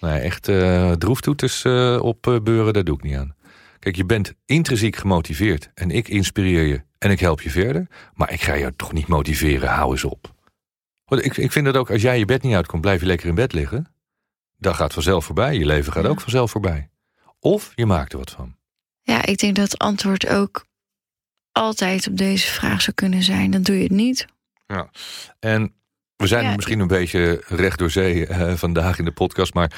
Nee, 0.00 0.20
echt 0.20 0.48
uh, 0.48 0.92
droeftoeters 0.92 1.64
uh, 1.64 1.98
opbeuren, 2.02 2.72
dat 2.72 2.86
doe 2.86 2.96
ik 2.96 3.02
niet 3.02 3.16
aan. 3.16 3.34
Kijk, 3.78 3.96
je 3.96 4.04
bent 4.04 4.34
intrinsiek 4.46 4.96
gemotiveerd 4.96 5.70
en 5.74 5.90
ik 5.90 6.08
inspireer 6.08 6.62
je 6.62 6.82
en 6.98 7.10
ik 7.10 7.20
help 7.20 7.40
je 7.40 7.50
verder. 7.50 7.86
Maar 8.14 8.32
ik 8.32 8.40
ga 8.40 8.58
jou 8.58 8.72
toch 8.76 8.92
niet 8.92 9.06
motiveren, 9.06 9.68
hou 9.68 9.90
eens 9.90 10.04
op. 10.04 10.32
Ik, 11.08 11.36
ik 11.36 11.52
vind 11.52 11.64
dat 11.64 11.76
ook, 11.76 11.90
als 11.90 12.02
jij 12.02 12.18
je 12.18 12.24
bed 12.24 12.42
niet 12.42 12.54
uitkomt, 12.54 12.82
blijf 12.82 13.00
je 13.00 13.06
lekker 13.06 13.28
in 13.28 13.34
bed 13.34 13.52
liggen. 13.52 13.93
Dat 14.56 14.74
gaat 14.74 14.92
vanzelf 14.92 15.24
voorbij, 15.24 15.56
je 15.58 15.66
leven 15.66 15.92
gaat 15.92 16.02
Ja. 16.04 16.08
ook 16.08 16.20
vanzelf 16.20 16.50
voorbij. 16.50 16.90
Of 17.38 17.72
je 17.74 17.86
maakt 17.86 18.12
er 18.12 18.18
wat 18.18 18.30
van. 18.30 18.56
ja, 19.02 19.24
ik 19.24 19.38
denk 19.38 19.56
dat 19.56 19.70
het 19.70 19.78
antwoord 19.80 20.28
ook 20.28 20.66
altijd 21.52 22.06
op 22.08 22.16
deze 22.16 22.46
vraag 22.46 22.82
zou 22.82 22.94
kunnen 22.96 23.22
zijn. 23.22 23.50
Dan 23.50 23.62
doe 23.62 23.76
je 23.76 23.82
het 23.82 23.90
niet. 23.92 24.26
En 25.38 25.74
we 26.16 26.26
zijn 26.26 26.44
Ja, 26.44 26.54
misschien 26.54 26.80
een 26.80 26.86
beetje 26.86 27.42
recht 27.46 27.78
door 27.78 27.90
zee 27.90 28.26
eh, 28.26 28.54
vandaag 28.54 28.98
in 28.98 29.04
de 29.04 29.12
podcast, 29.12 29.54
maar 29.54 29.72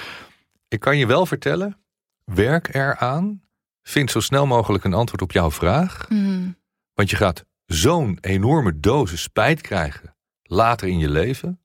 ik 0.69 0.81
kan 0.81 0.99
je 0.99 1.07
wel 1.07 1.27
vertellen, 1.27 1.79
werk 2.25 2.75
eraan. 2.75 3.43
Vind 3.83 4.11
zo 4.11 4.21
snel 4.21 4.47
mogelijk 4.47 4.85
een 4.85 4.95
antwoord 4.95 5.23
op 5.23 5.33
jouw 5.33 5.51
vraag. 5.51 6.09
Mhm. 6.09 6.51
Want 6.95 7.11
je 7.11 7.17
gaat 7.17 7.45
zo'n 7.67 8.19
enorme 8.21 8.81
dosis 8.81 9.23
spijt 9.23 9.61
krijgen 9.61 10.17
later 10.43 10.89
in 10.89 10.99
je 10.99 11.09
leven, 11.11 11.61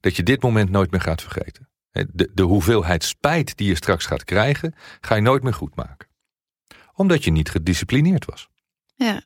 dat 0.00 0.16
je 0.16 0.22
dit 0.22 0.42
moment 0.42 0.70
nooit 0.70 0.90
meer 0.90 1.00
gaat 1.00 1.22
vergeten. 1.22 1.68
De, 1.92 2.30
de 2.34 2.42
hoeveelheid 2.42 3.04
spijt 3.04 3.56
die 3.56 3.68
je 3.68 3.74
straks 3.74 4.06
gaat 4.06 4.24
krijgen, 4.24 4.74
ga 5.00 5.14
je 5.14 5.20
nooit 5.20 5.42
meer 5.42 5.54
goed 5.54 5.74
maken. 5.74 6.08
Omdat 6.94 7.24
je 7.24 7.30
niet 7.30 7.50
gedisciplineerd 7.50 8.24
was. 8.24 8.48
Ja. 8.94 9.22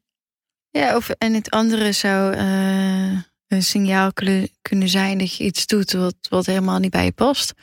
ja 0.70 0.96
of, 0.96 1.08
en 1.10 1.34
het 1.34 1.50
andere 1.50 1.92
zou 1.92 2.34
eh, 2.34 3.10
een 3.48 3.62
signaal 3.62 4.12
kunnen- 4.12 4.48
zijn 4.88 5.18
dat 5.18 5.36
je 5.36 5.44
iets 5.44 5.66
doet 5.66 5.92
wat, 5.92 6.14
wat 6.28 6.46
helemaal 6.46 6.78
niet 6.78 6.90
bij 6.90 7.04
je 7.04 7.12
past. 7.12 7.54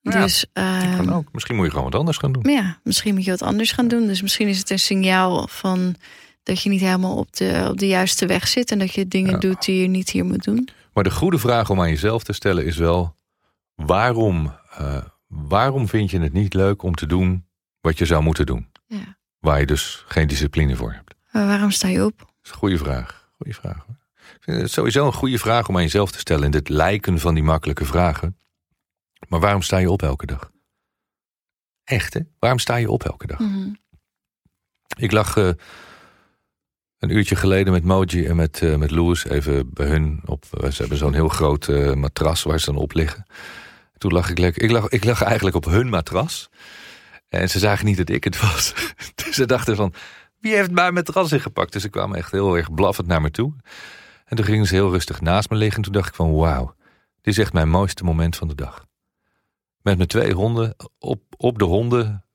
Ja, 0.00 0.22
dus 0.22 0.46
Dat 0.52 0.64
ehm, 0.64 0.96
kan 0.96 1.12
ook. 1.12 1.28
Misschien 1.32 1.56
moet 1.56 1.64
je 1.64 1.70
gewoon 1.70 1.90
wat 1.90 1.94
anders 1.94 2.16
gaan 2.18 2.32
doen. 2.32 2.52
Ja, 2.52 2.78
misschien 2.84 3.14
moet 3.14 3.24
je 3.24 3.30
wat 3.30 3.42
anders 3.42 3.72
gaan 3.72 3.88
doen. 3.88 4.06
Dus 4.06 4.22
misschien 4.22 4.48
is 4.48 4.58
het 4.58 4.70
een 4.70 4.78
signaal 4.78 5.46
van 5.48 5.94
dat 6.42 6.62
je 6.62 6.68
niet 6.68 6.80
helemaal 6.80 7.16
op 7.16 7.32
de, 7.36 7.66
op 7.70 7.78
de 7.78 7.86
juiste 7.86 8.26
weg 8.26 8.48
zit. 8.48 8.70
En 8.70 8.78
dat 8.78 8.92
je 8.94 9.08
dingen 9.08 9.30
Ja. 9.32 9.38
doet 9.38 9.64
die 9.64 9.80
je 9.80 9.88
niet 9.88 10.10
hier 10.10 10.24
moet 10.24 10.44
doen. 10.44 10.68
Maar 10.92 11.04
de 11.04 11.10
goede 11.10 11.38
vraag 11.38 11.70
om 11.70 11.80
aan 11.80 11.88
jezelf 11.88 12.22
te 12.22 12.32
stellen 12.32 12.64
is 12.64 12.76
wel: 12.76 13.16
waarom, 13.74 14.54
eh, 14.70 15.04
waarom 15.26 15.88
vind 15.88 16.10
je 16.10 16.20
het 16.20 16.32
niet 16.32 16.54
leuk 16.54 16.82
om 16.82 16.94
te 16.94 17.06
doen 17.06 17.46
wat 17.80 17.98
je 17.98 18.04
zou 18.04 18.22
moeten 18.22 18.46
doen? 18.46 18.70
Ja. 18.86 19.16
Waar 19.38 19.60
je 19.60 19.66
dus 19.66 20.04
geen 20.08 20.28
discipline 20.28 20.76
voor 20.76 20.92
hebt. 20.92 21.14
Maar 21.32 21.46
waarom 21.46 21.70
sta 21.70 21.88
je 21.88 22.04
op? 22.04 22.18
Dat 22.18 22.28
is 22.42 22.50
een 22.50 22.56
goede 22.56 22.78
vraag. 22.78 23.30
Goede 23.36 23.54
vraag. 23.54 23.84
hoor. 23.86 23.96
Ik 24.36 24.42
vind 24.48 24.60
het 24.60 24.70
sowieso 24.70 25.06
een 25.06 25.12
goede 25.12 25.38
vraag 25.38 25.68
om 25.68 25.76
aan 25.76 25.82
jezelf 25.82 26.10
te 26.10 26.18
stellen 26.18 26.44
in 26.44 26.50
dit 26.50 26.68
lijken 26.68 27.18
van 27.18 27.34
die 27.34 27.42
makkelijke 27.42 27.84
vragen. 27.84 28.38
Maar 29.28 29.40
waarom 29.40 29.62
sta 29.62 29.78
je 29.78 29.90
op 29.90 30.02
elke 30.02 30.26
dag? 30.26 30.50
Echt, 31.84 32.14
hè? 32.14 32.20
Waarom 32.38 32.58
sta 32.58 32.76
je 32.76 32.90
op 32.90 33.04
elke 33.04 33.26
dag? 33.26 33.38
Mhm. 33.38 33.72
Ik 34.98 35.12
lag 35.12 35.36
uh, 35.36 35.50
een 37.02 37.16
uurtje 37.16 37.36
geleden 37.36 37.72
met 37.72 37.84
Moji 37.84 38.26
en 38.26 38.36
met, 38.36 38.60
uh, 38.60 38.76
met 38.76 38.90
Louis 38.90 39.24
even 39.24 39.72
bij 39.72 39.86
hun 39.86 40.20
op. 40.24 40.44
Ze 40.50 40.74
hebben 40.76 40.98
zo'n 40.98 41.14
heel 41.14 41.28
groot 41.28 41.68
uh, 41.68 41.92
matras 41.92 42.42
waar 42.42 42.60
ze 42.60 42.72
dan 42.72 42.82
op 42.82 42.92
liggen. 42.94 43.26
Toen 43.98 44.12
lag 44.12 44.30
ik 44.30 44.38
lekker. 44.38 44.62
Ik 44.62 44.70
lag, 44.70 44.88
ik 44.88 45.04
lag 45.04 45.22
eigenlijk 45.22 45.56
op 45.56 45.64
hun 45.64 45.88
matras. 45.88 46.50
En 47.28 47.50
ze 47.50 47.58
zagen 47.58 47.86
niet 47.86 47.96
dat 47.96 48.08
ik 48.08 48.24
het 48.24 48.40
was. 48.40 48.74
dus 49.14 49.34
ze 49.34 49.46
dachten 49.46 49.76
van, 49.76 49.94
wie 50.38 50.54
heeft 50.54 50.70
mijn 50.70 50.94
matras 50.94 51.32
ingepakt? 51.32 51.72
Dus 51.72 51.84
ik 51.84 51.90
kwam 51.90 52.14
echt 52.14 52.32
heel 52.32 52.56
erg 52.56 52.74
blaffend 52.74 53.06
naar 53.06 53.20
me 53.20 53.30
toe. 53.30 53.54
En 54.24 54.36
toen 54.36 54.44
gingen 54.44 54.66
ze 54.66 54.74
heel 54.74 54.90
rustig 54.90 55.20
naast 55.20 55.50
me 55.50 55.56
liggen. 55.56 55.76
En 55.76 55.82
toen 55.82 55.92
dacht 55.92 56.08
ik 56.08 56.14
van, 56.14 56.34
wauw, 56.34 56.74
dit 57.20 57.34
is 57.34 57.38
echt 57.38 57.52
mijn 57.52 57.68
mooiste 57.68 58.04
moment 58.04 58.36
van 58.36 58.48
de 58.48 58.54
dag. 58.54 58.86
Met 59.80 59.96
mijn 59.96 60.08
twee 60.08 60.32
honden 60.32 60.74
op, 60.98 61.22
op 61.36 61.58
de 61.58 61.64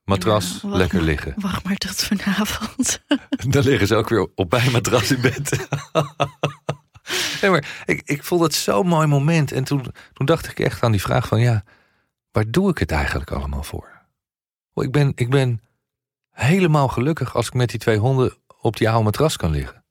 ja, 0.07 0.39
lekker 0.61 0.97
maar, 0.97 1.07
liggen. 1.07 1.33
Wacht 1.37 1.63
maar 1.63 1.75
tot 1.75 1.95
vanavond. 1.95 3.01
Dan 3.53 3.63
liggen 3.63 3.87
ze 3.87 3.95
ook 3.95 4.09
weer 4.09 4.27
op 4.35 4.51
mijn 4.51 4.71
matras 4.71 5.11
in 5.11 5.21
bed. 5.21 5.49
nee, 7.41 7.51
maar 7.51 7.83
ik, 7.85 8.01
ik 8.05 8.23
vond 8.23 8.41
het 8.41 8.53
zo'n 8.53 8.87
mooi 8.87 9.07
moment. 9.07 9.51
En 9.51 9.63
toen, 9.63 9.93
toen 10.13 10.25
dacht 10.25 10.47
ik 10.47 10.59
echt 10.59 10.83
aan 10.83 10.91
die 10.91 11.01
vraag 11.01 11.27
van, 11.27 11.39
ja, 11.39 11.63
waar 12.31 12.51
doe 12.51 12.69
ik 12.69 12.77
het 12.77 12.91
eigenlijk 12.91 13.31
allemaal 13.31 13.63
voor? 13.63 13.95
Ik 14.73 14.91
ben, 14.91 15.11
ik 15.15 15.29
ben 15.29 15.61
helemaal 16.31 16.87
gelukkig 16.87 17.35
als 17.35 17.47
ik 17.47 17.53
met 17.53 17.69
die 17.69 17.79
twee 17.79 17.97
honden 17.97 18.37
op 18.61 18.77
die 18.77 18.89
oude 18.89 19.03
matras 19.03 19.37
kan 19.37 19.51
liggen. 19.51 19.85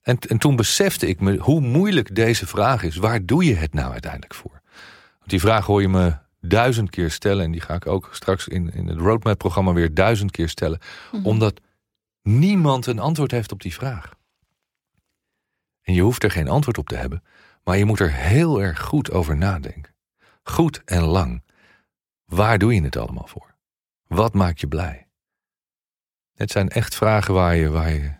En, 0.00 0.18
en 0.18 0.38
toen 0.38 0.56
besefte 0.56 1.06
ik 1.06 1.20
me 1.20 1.36
hoe 1.36 1.60
moeilijk 1.60 2.14
deze 2.14 2.46
vraag 2.46 2.82
is. 2.82 2.96
Waar 2.96 3.24
doe 3.24 3.44
je 3.44 3.54
het 3.54 3.74
nou 3.74 3.92
uiteindelijk 3.92 4.34
voor? 4.34 4.60
Want 5.18 5.30
die 5.30 5.40
vraag 5.40 5.66
hoor 5.66 5.80
je 5.80 5.88
me 5.88 6.16
duizend 6.40 6.90
keer 6.90 7.10
stellen. 7.10 7.44
En 7.44 7.50
die 7.50 7.60
ga 7.60 7.74
ik 7.74 7.86
ook 7.86 8.08
straks 8.12 8.48
in, 8.48 8.72
in 8.72 8.88
het 8.88 8.98
roadmap-programma 8.98 9.72
weer 9.72 9.94
duizend 9.94 10.30
keer 10.30 10.48
stellen. 10.48 10.80
Mhm. 11.12 11.26
Omdat 11.26 11.60
niemand 12.22 12.86
een 12.86 12.98
antwoord 12.98 13.30
heeft 13.30 13.52
op 13.52 13.62
die 13.62 13.74
vraag. 13.74 14.14
En 15.82 15.94
je 15.94 16.02
hoeft 16.02 16.22
er 16.22 16.30
geen 16.30 16.48
antwoord 16.48 16.78
op 16.78 16.88
te 16.88 16.96
hebben. 16.96 17.22
Maar 17.64 17.78
je 17.78 17.84
moet 17.84 18.00
er 18.00 18.12
heel 18.12 18.62
erg 18.62 18.80
goed 18.80 19.10
over 19.10 19.36
nadenken. 19.36 19.94
Goed 20.42 20.82
en 20.84 21.02
lang. 21.02 21.42
Waar 22.24 22.58
doe 22.58 22.74
je 22.74 22.82
het 22.82 22.96
allemaal 22.96 23.26
voor? 23.26 23.54
Wat 24.06 24.34
maakt 24.34 24.60
je 24.60 24.66
blij? 24.66 25.08
Het 26.34 26.50
zijn 26.50 26.68
echt 26.68 26.94
vragen 26.94 27.34
waar 27.34 27.56
je, 27.56 27.68
waar 27.68 27.90
je 27.90 28.12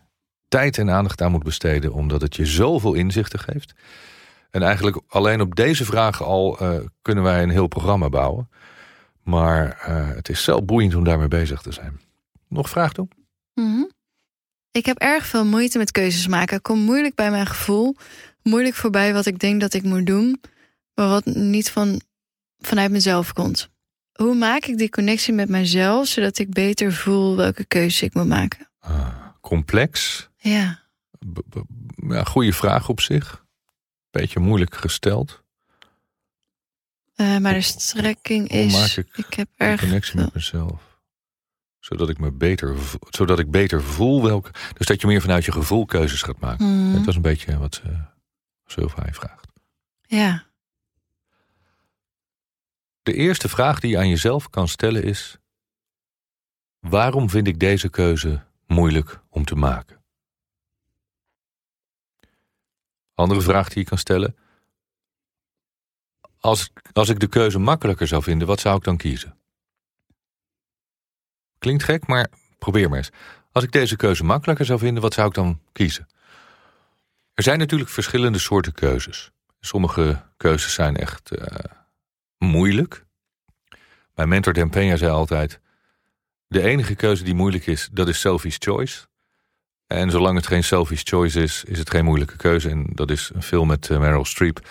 tijd 0.49 0.79
en 0.79 0.91
aandacht 0.91 1.23
aan 1.23 1.31
moet 1.31 1.43
besteden, 1.43 1.93
omdat 1.93 2.21
het 2.21 2.37
je 2.37 2.47
zoveel 2.47 2.95
inzichten 2.95 3.39
geeft. 3.39 3.75
En 4.51 4.63
eigenlijk 4.63 5.01
alleen 5.09 5.41
op 5.41 5.55
deze 5.55 5.85
vragen 5.85 6.27
al 6.27 6.63
uh, 6.63 6.81
kunnen 7.03 7.25
wij 7.25 7.43
een 7.43 7.51
heel 7.51 7.67
programma 7.67 8.09
bouwen. 8.09 8.49
Maar 9.23 9.85
uh, 9.89 10.09
het 10.15 10.29
is 10.29 10.45
zo 10.45 10.63
boeiend 10.63 10.95
om 10.95 11.05
daarmee 11.05 11.29
bezig 11.29 11.63
te 11.63 11.73
zijn. 11.73 12.01
Nog 12.49 12.69
vraag 12.69 12.93
doen? 12.93 13.11
Mm 13.55 13.75
-hmm. 13.75 13.91
Ik 14.71 14.87
heb 14.87 14.99
erg 14.99 15.27
veel 15.27 15.45
moeite 15.45 15.79
met 15.79 15.91
keuzes 15.91 16.27
maken. 16.27 16.57
Ik 16.57 16.63
kom 16.63 16.79
moeilijk 16.79 17.15
bij 17.15 17.31
mijn 17.31 17.47
gevoel. 17.47 17.97
Moeilijk 18.43 18.75
voorbij 18.75 19.13
wat 19.13 19.27
ik 19.27 19.39
denk 19.39 19.61
dat 19.61 19.75
ik 19.75 19.83
moet 19.83 20.07
doen. 20.07 20.41
Maar 20.95 21.09
wat 21.09 21.25
niet 21.25 21.71
van, 21.71 22.01
vanuit 22.59 22.91
mezelf 22.91 23.33
komt. 23.33 23.71
Hoe 24.13 24.35
maak 24.35 24.65
ik 24.65 24.79
die 24.79 24.91
connectie 24.91 25.35
met 25.35 25.49
mezelf, 25.49 26.07
zodat 26.07 26.39
ik 26.39 26.51
beter 26.51 26.93
voel 26.93 27.37
welke 27.37 27.65
keuze 27.65 28.05
ik 28.05 28.15
moet 28.15 28.27
maken? 28.29 28.69
Uh, 28.85 29.09
complex. 29.41 30.29
Ja. 30.37 30.83
ja. 32.09 32.25
Goede 32.25 32.53
vraag 32.53 32.89
op 32.89 33.01
zich. 33.01 33.45
Beetje 34.11 34.41
moeilijk 34.41 34.75
gesteld. 34.75 35.43
Uh, 37.17 37.39
maar 37.39 37.53
de 37.53 37.61
strekking 37.61 38.49
is. 38.49 38.73
Maak 38.73 39.07
ik, 39.07 39.17
ik 39.17 39.35
heb 39.35 39.49
erg 39.57 39.81
connectie 39.81 40.17
met 40.17 40.35
mezelf. 40.35 40.99
Zodat 41.79 42.09
ik 42.09 42.19
me 42.19 42.33
beter, 42.33 42.77
zodat 43.09 43.39
ik 43.39 43.51
beter 43.51 43.83
voel 43.83 44.23
welke. 44.23 44.51
Dus 44.77 44.87
dat 44.87 45.01
je 45.01 45.07
meer 45.07 45.21
vanuit 45.21 45.45
je 45.45 45.53
gevoel 45.53 45.87
keuzes 45.87 46.23
gaat 46.23 46.41
maken. 46.41 46.67
Mm. 46.67 46.93
Dat 46.93 47.05
was 47.05 47.17
een 47.17 47.23
beetje 47.23 47.59
wat 47.59 47.75
ze, 47.75 48.05
Sylvia 48.67 49.13
vraagt. 49.13 49.47
Ja. 50.07 50.47
De 53.03 53.13
eerste 53.15 53.49
vraag 53.49 53.81
die 53.81 53.91
je 53.91 53.99
aan 53.99 54.09
jezelf 54.09 54.51
kan 54.51 54.69
stellen 54.69 55.03
is: 55.03 55.39
waarom 56.79 57.31
vind 57.31 57.47
ik 57.47 57.59
deze 57.59 57.89
keuze 57.89 58.43
moeilijk 58.67 59.21
om 59.29 59.45
te 59.45 59.55
maken? 59.55 60.00
Andere 63.21 63.41
vraag 63.41 63.69
die 63.69 63.79
je 63.83 63.89
kan 63.89 63.99
stellen: 63.99 64.37
als, 66.39 66.71
als 66.93 67.09
ik 67.09 67.21
de 67.21 67.27
keuze 67.27 67.59
makkelijker 67.59 68.07
zou 68.07 68.23
vinden, 68.23 68.47
wat 68.47 68.61
zou 68.61 68.77
ik 68.77 68.85
dan 68.85 68.97
kiezen? 68.97 69.39
Klinkt 71.59 71.83
gek, 71.83 72.07
maar 72.07 72.31
probeer 72.59 72.89
maar 72.89 72.99
eens. 72.99 73.11
Als 73.53 73.65
ik 73.65 73.73
deze 73.73 73.97
keuze 73.97 74.25
makkelijker 74.25 74.65
zou 74.65 74.79
vinden, 74.79 75.03
wat 75.03 75.15
zou 75.15 75.29
ik 75.29 75.35
dan 75.35 75.61
kiezen? 75.73 76.09
Er 77.35 77.43
zijn 77.43 77.59
natuurlijk 77.59 77.91
verschillende 77.91 78.39
soorten 78.39 78.73
keuzes. 78.73 79.31
Sommige 79.61 80.23
keuzes 80.37 80.75
zijn 80.75 80.97
echt 80.97 81.31
uh, 81.33 81.45
moeilijk. 82.39 83.05
Mijn 84.15 84.29
mentor 84.29 84.53
Dan 84.53 84.71
Peña 84.71 84.97
zei 84.97 85.11
altijd... 85.11 85.61
de 86.47 86.63
enige 86.63 86.95
keuze 86.95 87.25
die 87.25 87.35
moeilijk 87.35 87.67
is, 87.67 87.89
dat 87.93 88.09
is 88.09 88.21
selfish 88.21 88.57
choice. 88.59 89.07
En 89.91 90.11
zolang 90.11 90.37
het 90.37 90.47
geen 90.47 90.65
selfish 90.65 91.01
choice 91.05 91.43
is, 91.43 91.65
is 91.65 91.79
het 91.79 91.91
geen 91.91 92.05
moeilijke 92.05 92.37
keuze. 92.37 92.69
En 92.69 92.87
dat 92.95 93.11
is 93.11 93.31
een 93.35 93.43
film 93.43 93.69
met 93.69 93.89
uh, 93.89 93.99
Meryl 93.99 94.25
Streep. 94.25 94.69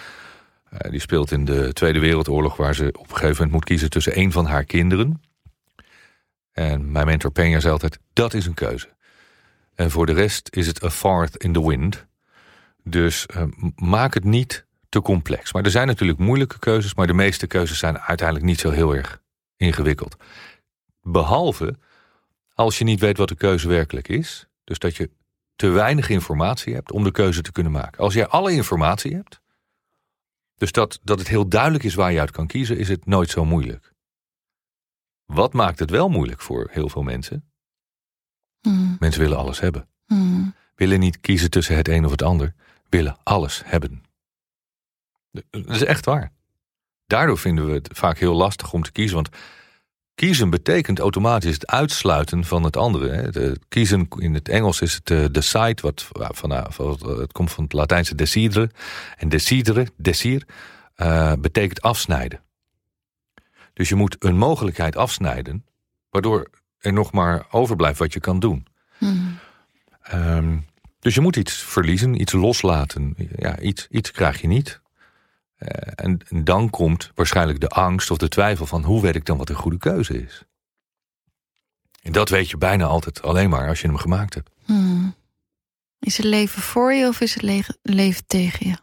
Uh, 0.73 0.91
die 0.91 0.99
speelt 0.99 1.31
in 1.31 1.45
de 1.45 1.73
Tweede 1.73 1.99
Wereldoorlog... 1.99 2.55
waar 2.55 2.75
ze 2.75 2.87
op 2.87 3.09
een 3.09 3.15
gegeven 3.15 3.33
moment 3.33 3.51
moet 3.51 3.63
kiezen 3.63 3.89
tussen 3.89 4.13
één 4.13 4.31
van 4.31 4.45
haar 4.45 4.63
kinderen. 4.63 5.21
En 6.51 6.91
mijn 6.91 7.05
mentor 7.05 7.31
Peña 7.31 7.57
zei 7.57 7.69
altijd, 7.69 7.99
dat 8.13 8.33
is 8.33 8.45
een 8.45 8.53
keuze. 8.53 8.87
En 9.75 9.91
voor 9.91 10.05
de 10.05 10.13
rest 10.13 10.55
is 10.55 10.67
het 10.67 10.83
a 10.83 10.89
fart 10.89 11.35
in 11.35 11.53
the 11.53 11.67
wind. 11.67 12.05
Dus 12.83 13.25
uh, 13.35 13.43
maak 13.75 14.13
het 14.13 14.23
niet 14.23 14.65
te 14.89 15.01
complex. 15.01 15.53
Maar 15.53 15.63
er 15.63 15.71
zijn 15.71 15.87
natuurlijk 15.87 16.19
moeilijke 16.19 16.59
keuzes, 16.59 16.93
maar 16.93 17.07
de 17.07 17.13
meeste 17.13 17.47
keuzes 17.47 17.79
zijn 17.79 17.99
uiteindelijk 17.99 18.47
niet 18.47 18.59
zo 18.59 18.69
heel 18.69 18.95
erg 18.95 19.21
ingewikkeld. 19.57 20.15
Behalve 21.01 21.75
als 22.53 22.77
je 22.77 22.83
niet 22.83 22.99
weet 22.99 23.17
wat 23.17 23.27
de 23.27 23.35
keuze 23.35 23.67
werkelijk 23.67 24.07
is. 24.07 24.48
Dus 24.69 24.79
dat 24.79 24.95
je 24.95 25.09
te 25.55 25.67
weinig 25.67 26.09
informatie 26.09 26.73
hebt 26.73 26.91
om 26.91 27.03
de 27.03 27.11
keuze 27.11 27.41
te 27.41 27.51
kunnen 27.51 27.71
maken. 27.71 28.03
Als 28.03 28.13
jij 28.13 28.27
alle 28.27 28.51
informatie 28.51 29.15
hebt, 29.15 29.41
dus 30.55 30.71
dat, 30.71 30.99
dat 31.03 31.19
het 31.19 31.27
heel 31.27 31.47
duidelijk 31.47 31.83
is 31.83 31.93
waar 31.93 32.11
je 32.11 32.19
uit 32.19 32.31
kan 32.31 32.47
kiezen, 32.47 32.77
is 32.77 32.89
het 32.89 33.05
nooit 33.05 33.29
zo 33.29 33.45
moeilijk. 33.45 33.93
Wat 35.25 35.53
maakt 35.53 35.79
het 35.79 35.89
wel 35.89 36.09
moeilijk 36.09 36.41
voor 36.41 36.67
heel 36.71 36.89
veel 36.89 37.03
mensen? 37.03 37.51
Mm. 38.61 38.97
Mensen 38.99 39.21
willen 39.21 39.37
alles 39.37 39.59
hebben. 39.59 39.87
Mm. 40.05 40.53
Willen 40.75 40.99
niet 40.99 41.19
kiezen 41.19 41.49
tussen 41.49 41.75
het 41.75 41.87
een 41.87 42.05
of 42.05 42.11
het 42.11 42.21
ander. 42.21 42.53
Willen 42.89 43.17
alles 43.23 43.61
hebben. 43.65 44.03
Dat 45.31 45.69
is 45.69 45.83
echt 45.83 46.05
waar. 46.05 46.31
Daardoor 47.05 47.37
vinden 47.37 47.65
we 47.65 47.71
het 47.71 47.89
vaak 47.91 48.17
heel 48.17 48.35
lastig 48.35 48.73
om 48.73 48.83
te 48.83 48.91
kiezen. 48.91 49.15
Want 49.15 49.29
kiezen 50.19 50.49
betekent 50.49 50.99
automatisch 50.99 51.53
het 51.53 51.67
uitsluiten 51.67 52.45
van 52.45 52.63
het 52.63 52.77
andere. 52.77 53.09
Het 53.09 53.59
kiezen 53.67 54.07
in 54.17 54.33
het 54.33 54.49
Engels 54.49 54.81
is 54.81 54.93
het 54.93 55.09
uh, 55.09 55.25
decide, 55.31 55.81
wat 55.81 56.07
van, 56.11 56.51
het 57.19 57.31
komt 57.31 57.51
van 57.51 57.63
het 57.63 57.73
Latijnse 57.73 58.15
decidere. 58.15 58.69
En 59.17 59.29
decidere, 59.29 59.87
desir, 59.95 60.45
uh, 60.97 61.33
betekent 61.39 61.81
afsnijden. 61.81 62.41
Dus 63.73 63.89
je 63.89 63.95
moet 63.95 64.15
een 64.19 64.37
mogelijkheid 64.37 64.95
afsnijden, 64.95 65.65
waardoor 66.09 66.49
er 66.79 66.93
nog 66.93 67.11
maar 67.11 67.45
overblijft 67.51 67.99
wat 67.99 68.13
je 68.13 68.19
kan 68.19 68.39
doen. 68.39 68.67
Mm. 68.97 69.37
Um, 70.13 70.65
dus 70.99 71.15
je 71.15 71.21
moet 71.21 71.35
iets 71.35 71.53
verliezen, 71.53 72.21
iets 72.21 72.33
loslaten. 72.33 73.15
Ja, 73.35 73.59
iets, 73.59 73.87
iets 73.89 74.11
krijg 74.11 74.41
je 74.41 74.47
niet. 74.47 74.79
Uh, 75.59 75.69
en, 75.95 76.19
en, 76.29 76.43
dan 76.43 76.69
komt 76.69 77.11
waarschijnlijk 77.15 77.59
de 77.59 77.69
angst 77.69 78.11
of 78.11 78.17
de 78.17 78.27
twijfel 78.27 78.65
van 78.65 78.83
hoe 78.83 79.01
weet 79.01 79.15
ik 79.15 79.25
dan 79.25 79.37
wat 79.37 79.49
een 79.49 79.55
goede 79.55 79.77
keuze 79.77 80.23
is. 80.23 80.43
En 82.01 82.11
dat 82.11 82.29
weet 82.29 82.49
je 82.49 82.57
bijna 82.57 82.85
altijd 82.85 83.21
alleen 83.21 83.49
maar 83.49 83.67
als 83.67 83.81
je 83.81 83.87
hem 83.87 83.97
gemaakt 83.97 84.33
hebt. 84.33 84.49
Mm. 84.65 85.15
Is 85.99 86.17
het 86.17 86.25
leven 86.25 86.61
voor 86.61 86.93
je 86.93 87.07
of 87.07 87.21
is 87.21 87.33
het 87.33 87.43
le 87.43 87.63
leven 87.81 88.27
tegen 88.27 88.67
je? 88.67 88.75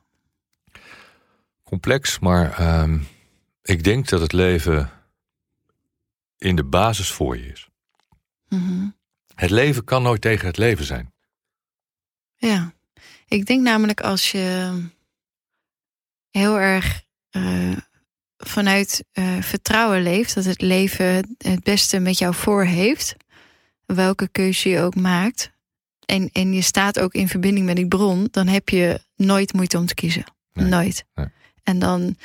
Complex, 1.65 2.19
maar 2.19 2.81
um, 2.81 3.07
ik 3.63 3.85
denk 3.85 4.09
dat 4.09 4.21
het 4.21 4.33
leven 4.33 4.91
in 6.39 6.57
de 6.57 6.65
basis 6.65 7.11
voor 7.11 7.37
je 7.37 7.47
is. 7.47 7.69
Mm 8.49 8.67
-hmm. 8.67 8.97
Het 9.35 9.51
leven 9.51 9.85
kan 9.85 10.03
nooit 10.03 10.21
tegen 10.21 10.47
het 10.47 10.57
leven 10.57 10.85
zijn. 10.85 11.13
Ja, 12.37 12.73
ik 13.29 13.47
denk 13.47 13.63
namelijk 13.63 14.01
als 14.01 14.31
je 14.31 14.73
heel 16.39 16.61
erg 16.61 17.03
uh, 17.37 17.77
vanuit 18.37 19.05
uh, 19.13 19.43
vertrouwen 19.43 20.03
leeft, 20.03 20.35
dat 20.35 20.45
het 20.45 20.61
leven 20.61 21.37
het 21.39 21.63
beste 21.63 21.99
met 21.99 22.19
jou 22.19 22.35
voor 22.35 22.65
heeft, 22.65 23.17
welke 23.87 24.29
keuze 24.29 24.69
je 24.69 24.81
ook 24.81 24.95
maakt, 24.95 25.51
en, 26.07 26.31
en 26.33 26.53
je 26.53 26.63
staat 26.63 26.99
ook 26.99 27.15
in 27.15 27.29
verbinding 27.29 27.67
met 27.67 27.77
die 27.77 27.89
bron, 27.89 28.29
dan 28.31 28.47
heb 28.47 28.69
je 28.69 29.01
nooit 29.17 29.53
moeite 29.53 29.79
om 29.79 29.87
te 29.87 29.95
kiezen. 29.95 30.25
Nee. 30.53 30.67
Nooit. 30.69 31.05
Nee. 31.15 31.27
En 31.63 31.79
dan 31.79 32.17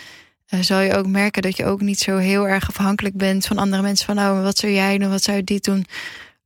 eh, 0.46 0.60
zal 0.60 0.80
je 0.80 0.96
ook 0.96 1.08
merken 1.08 1.42
dat 1.42 1.58
je 1.58 1.66
ook 1.66 1.82
niet 1.82 2.00
zo 2.00 2.18
heel 2.18 2.48
erg 2.48 2.68
afhankelijk 2.68 3.18
bent 3.18 3.46
van 3.46 3.58
andere 3.58 3.82
mensen. 3.82 4.06
Van 4.06 4.16
nou, 4.16 4.44
wat 4.44 4.58
zou 4.58 4.74
jij 4.74 4.98
doen, 4.98 5.10
wat 5.10 5.24
zou 5.24 5.44
dit 5.44 5.64
doen? 5.64 5.86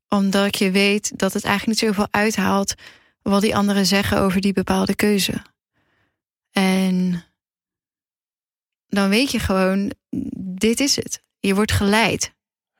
Omdat 0.09 0.57
je 0.57 0.71
weet 0.71 1.11
dat 1.17 1.33
het 1.33 1.43
eigenlijk 1.43 1.81
niet 1.81 1.89
zoveel 1.89 2.07
uithaalt 2.11 2.73
wat 3.21 3.41
die 3.41 3.55
anderen 3.55 3.85
zeggen 3.85 4.19
over 4.19 4.41
die 4.41 4.53
bepaalde 4.53 4.95
keuze. 4.95 5.41
En 6.51 7.23
dan 8.95 9.09
weet 9.09 9.31
je 9.31 9.39
gewoon, 9.39 9.91
dit 10.39 10.79
is 10.79 10.95
het. 10.95 11.23
Je 11.39 11.55
wordt 11.55 11.71
geleid. 11.71 12.33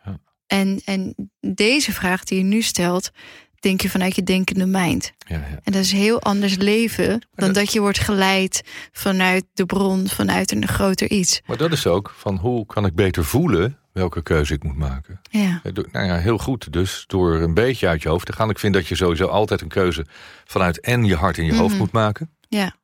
Ja. 0.03 0.17
En, 0.47 0.81
en 0.85 1.15
deze 1.39 1.91
vraag 1.93 2.23
die 2.23 2.37
je 2.37 2.43
nu 2.43 2.61
stelt, 2.61 3.11
denk 3.59 3.81
je 3.81 3.89
vanuit 3.89 4.15
je 4.15 4.23
denkende 4.23 4.65
mind. 4.65 5.11
Ja, 5.27 5.35
ja. 5.35 5.59
En 5.63 5.71
dat 5.71 5.81
is 5.81 5.91
heel 5.91 6.21
anders 6.21 6.55
leven 6.55 7.07
dan 7.09 7.19
dat- 7.35 7.53
dat 7.53 7.73
je 7.73 7.79
wordt 7.79 7.99
geleid 7.99 8.61
vanuit 8.91 9.45
de 9.53 9.65
bron, 9.65 10.07
vanuit 10.07 10.51
een 10.51 10.67
groter 10.67 11.11
iets. 11.11 11.41
Maar 11.45 11.57
dat 11.57 11.71
is 11.71 11.87
ook 11.87 12.13
van 12.17 12.37
hoe 12.37 12.65
kan 12.65 12.85
ik 12.85 12.95
beter 12.95 13.25
voelen 13.25 13.77
welke 13.93 14.21
keuze 14.23 14.53
ik 14.53 14.63
moet 14.63 14.75
maken. 14.77 15.21
Ja, 15.29 15.59
Eh, 15.63 15.71
Nou 15.91 16.05
ja, 16.05 16.17
heel 16.17 16.37
goed. 16.37 16.73
Dus 16.73 17.03
door 17.07 17.35
een 17.35 17.53
beetje 17.53 17.87
uit 17.87 18.01
je 18.01 18.09
hoofd 18.09 18.25
te 18.25 18.33
gaan. 18.33 18.49
Ik 18.49 18.59
vind 18.59 18.73
dat 18.73 18.87
je 18.87 18.95
sowieso 18.95 19.27
altijd 19.27 19.61
een 19.61 19.67
keuze 19.67 20.05
vanuit 20.45 20.79
en 20.79 21.03
je 21.05 21.15
hart 21.15 21.37
en 21.37 21.45
je 21.45 21.55
hoofd 21.55 21.69
Mhm. 21.73 21.77
moet 21.81 21.91
maken. 21.91 22.29
ja, 22.49 22.75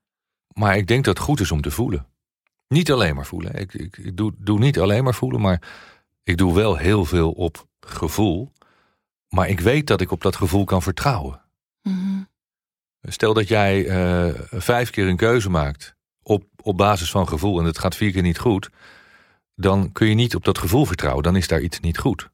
Maar 0.54 0.78
ik 0.78 0.88
denk 0.88 1.06
dat 1.06 1.18
het 1.18 1.26
goed 1.28 1.40
is 1.40 1.52
om 1.52 1.62
te 1.62 1.72
voelen. 1.72 2.06
Niet 2.72 2.92
alleen 2.92 3.16
maar 3.16 3.26
voelen. 3.26 3.54
Ik, 3.56 3.74
ik, 3.74 3.98
ik 3.98 4.18
doe, 4.18 4.34
doe 4.38 4.60
niet 4.60 4.80
alleen 4.80 5.04
maar 5.04 5.14
voelen, 5.14 5.42
maar 5.42 5.62
ik 6.24 6.38
doe 6.38 6.54
wel 6.54 6.78
heel 6.78 7.06
veel 7.06 7.32
op 7.32 7.68
gevoel. 7.80 8.52
Maar 9.30 9.50
ik 9.50 9.60
weet 9.60 9.88
dat 9.88 10.02
ik 10.02 10.12
op 10.12 10.22
dat 10.22 10.36
gevoel 10.36 10.64
kan 10.64 10.82
vertrouwen. 10.82 11.42
Mhm. 11.82 12.22
Stel 13.02 13.34
dat 13.34 13.48
jij 13.48 13.88
eh, 13.88 14.42
vijf 14.52 14.90
keer 14.90 15.08
een 15.08 15.16
keuze 15.16 15.50
maakt 15.50 15.96
op, 16.24 16.44
op 16.62 16.78
basis 16.78 17.12
van 17.12 17.28
gevoel 17.28 17.60
en 17.60 17.66
het 17.66 17.80
gaat 17.80 17.96
vier 17.96 18.12
keer 18.12 18.22
niet 18.22 18.40
goed, 18.40 18.70
dan 19.56 19.92
kun 19.92 20.08
je 20.08 20.16
niet 20.16 20.36
op 20.36 20.46
dat 20.46 20.58
gevoel 20.58 20.86
vertrouwen. 20.86 21.24
Dan 21.24 21.36
is 21.36 21.48
daar 21.48 21.62
iets 21.62 21.80
niet 21.80 21.98
goed. 21.98 22.30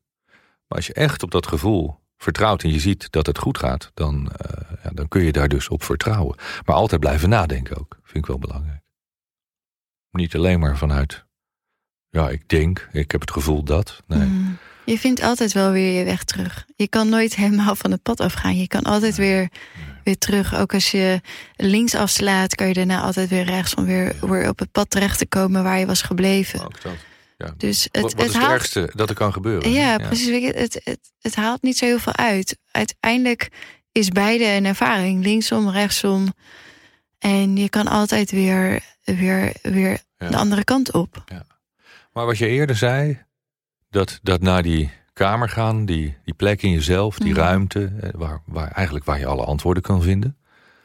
Maar 0.68 0.78
als 0.78 0.88
je 0.88 0.94
echt 0.94 1.24
op 1.24 1.32
dat 1.32 1.48
gevoel 1.48 2.00
vertrouwt 2.18 2.64
en 2.64 2.72
je 2.72 2.80
ziet 2.80 3.12
dat 3.12 3.26
het 3.26 3.38
goed 3.38 3.58
gaat, 3.58 3.92
dan, 3.94 4.32
eh, 4.32 4.62
ja, 4.84 4.90
dan 4.94 5.08
kun 5.08 5.24
je 5.24 5.32
daar 5.32 5.48
dus 5.48 5.70
op 5.70 5.84
vertrouwen. 5.84 6.38
Maar 6.66 6.76
altijd 6.76 7.02
blijven 7.02 7.30
nadenken 7.30 7.78
ook, 7.78 7.98
vind 8.04 8.18
ik 8.18 8.26
wel 8.26 8.40
belangrijk. 8.40 8.86
Niet 10.18 10.36
alleen 10.36 10.60
maar 10.60 10.78
vanuit, 10.78 11.26
ja, 12.10 12.30
ik 12.30 12.50
denk, 12.50 12.88
ik 12.92 13.12
heb 13.12 13.22
het 13.22 13.32
gevoel 13.32 13.64
dat. 13.64 14.04
Nee. 14.08 14.20
Mhm. 14.20 14.52
Je 14.86 15.00
vindt 15.00 15.22
altijd 15.22 15.54
wel 15.54 15.72
weer 15.72 15.98
je 15.98 16.04
weg 16.04 16.24
terug. 16.24 16.66
Je 16.76 16.88
kan 16.88 17.10
nooit 17.10 17.36
helemaal 17.36 17.76
van 17.76 17.92
het 17.92 18.02
pad 18.02 18.20
afgaan. 18.20 18.58
Je 18.58 18.68
kan 18.68 18.84
altijd 18.84 19.16
weer, 19.16 19.50
weer 20.04 20.18
terug. 20.18 20.56
Ook 20.56 20.74
als 20.74 20.92
je 20.92 21.22
links 21.56 21.96
afslaat, 21.96 22.56
kan 22.56 22.68
je 22.68 22.74
daarna 22.74 23.02
altijd 23.02 23.30
weer 23.30 23.44
rechts 23.44 23.76
om 23.76 23.86
weer, 23.86 24.16
weer 24.22 24.50
op 24.50 24.60
het 24.60 24.72
pad 24.72 24.90
terecht 24.90 25.18
te 25.18 25.26
komen 25.28 25.64
waar 25.64 25.80
je 25.80 25.86
was 25.86 26.02
gebleven. 26.02 26.64
Ook 26.64 26.82
dat. 26.82 26.96
Ja. 27.38 27.54
Dus 27.58 27.84
het, 27.84 28.02
wat 28.02 28.14
wat 28.14 28.22
het 28.22 28.36
is 28.36 28.42
het 28.42 28.52
ergste 28.52 28.92
dat 28.96 29.10
er 29.10 29.16
kan 29.16 29.34
gebeuren? 29.34 29.72
Ja, 29.72 29.98
precies. 29.98 30.28
Je, 30.28 30.54
het, 30.56 30.82
het, 30.84 31.12
het 31.22 31.36
haalt 31.36 31.62
niet 31.62 31.78
zo 31.78 31.86
heel 31.86 32.00
veel 32.00 32.16
uit. 32.16 32.58
Uiteindelijk 32.72 33.50
is 33.92 34.10
beide 34.10 34.46
een 34.46 34.66
ervaring. 34.66 35.24
Linksom, 35.24 35.70
rechtsom. 35.70 36.34
En 37.20 37.58
je 37.58 37.70
kan 37.70 37.88
altijd 37.88 38.32
weer, 38.32 38.84
weer, 39.04 39.54
weer 39.62 40.00
Ja. 40.18 40.30
de 40.30 40.38
andere 40.38 40.64
kant 40.64 40.92
op. 40.92 41.24
Maar 42.14 42.26
wat 42.26 42.38
je 42.38 42.48
eerder 42.48 42.76
zei, 42.76 43.22
dat, 43.90 44.20
dat 44.22 44.42
naar 44.42 44.64
die 44.64 44.92
kamer 45.14 45.50
gaan, 45.50 45.86
die, 45.86 46.18
die 46.24 46.34
plek 46.34 46.62
in 46.62 46.72
jezelf, 46.72 47.18
die 47.18 47.32
Mhm. 47.32 47.40
ruimte, 47.40 47.92
eh, 48.02 48.10
waar, 48.14 48.42
waar, 48.46 48.72
eigenlijk 48.72 49.06
waar 49.06 49.20
je 49.20 49.26
alle 49.26 49.46
antwoorden 49.46 49.84
kan 49.84 50.02
vinden. 50.02 50.38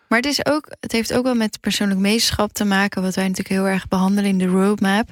Maar 0.09 0.18
het, 0.20 0.30
is 0.30 0.47
ook, 0.47 0.66
het 0.80 0.93
heeft 0.93 1.12
ook 1.12 1.24
wel 1.24 1.35
met 1.35 1.61
persoonlijk 1.61 2.01
meesterschap 2.01 2.53
te 2.53 2.64
maken, 2.64 3.03
wat 3.03 3.14
wij 3.14 3.28
natuurlijk 3.28 3.55
heel 3.61 3.66
erg 3.66 3.89
behandelen 3.89 4.30
in 4.30 4.39
de 4.39 4.47
roadmap. 4.47 5.11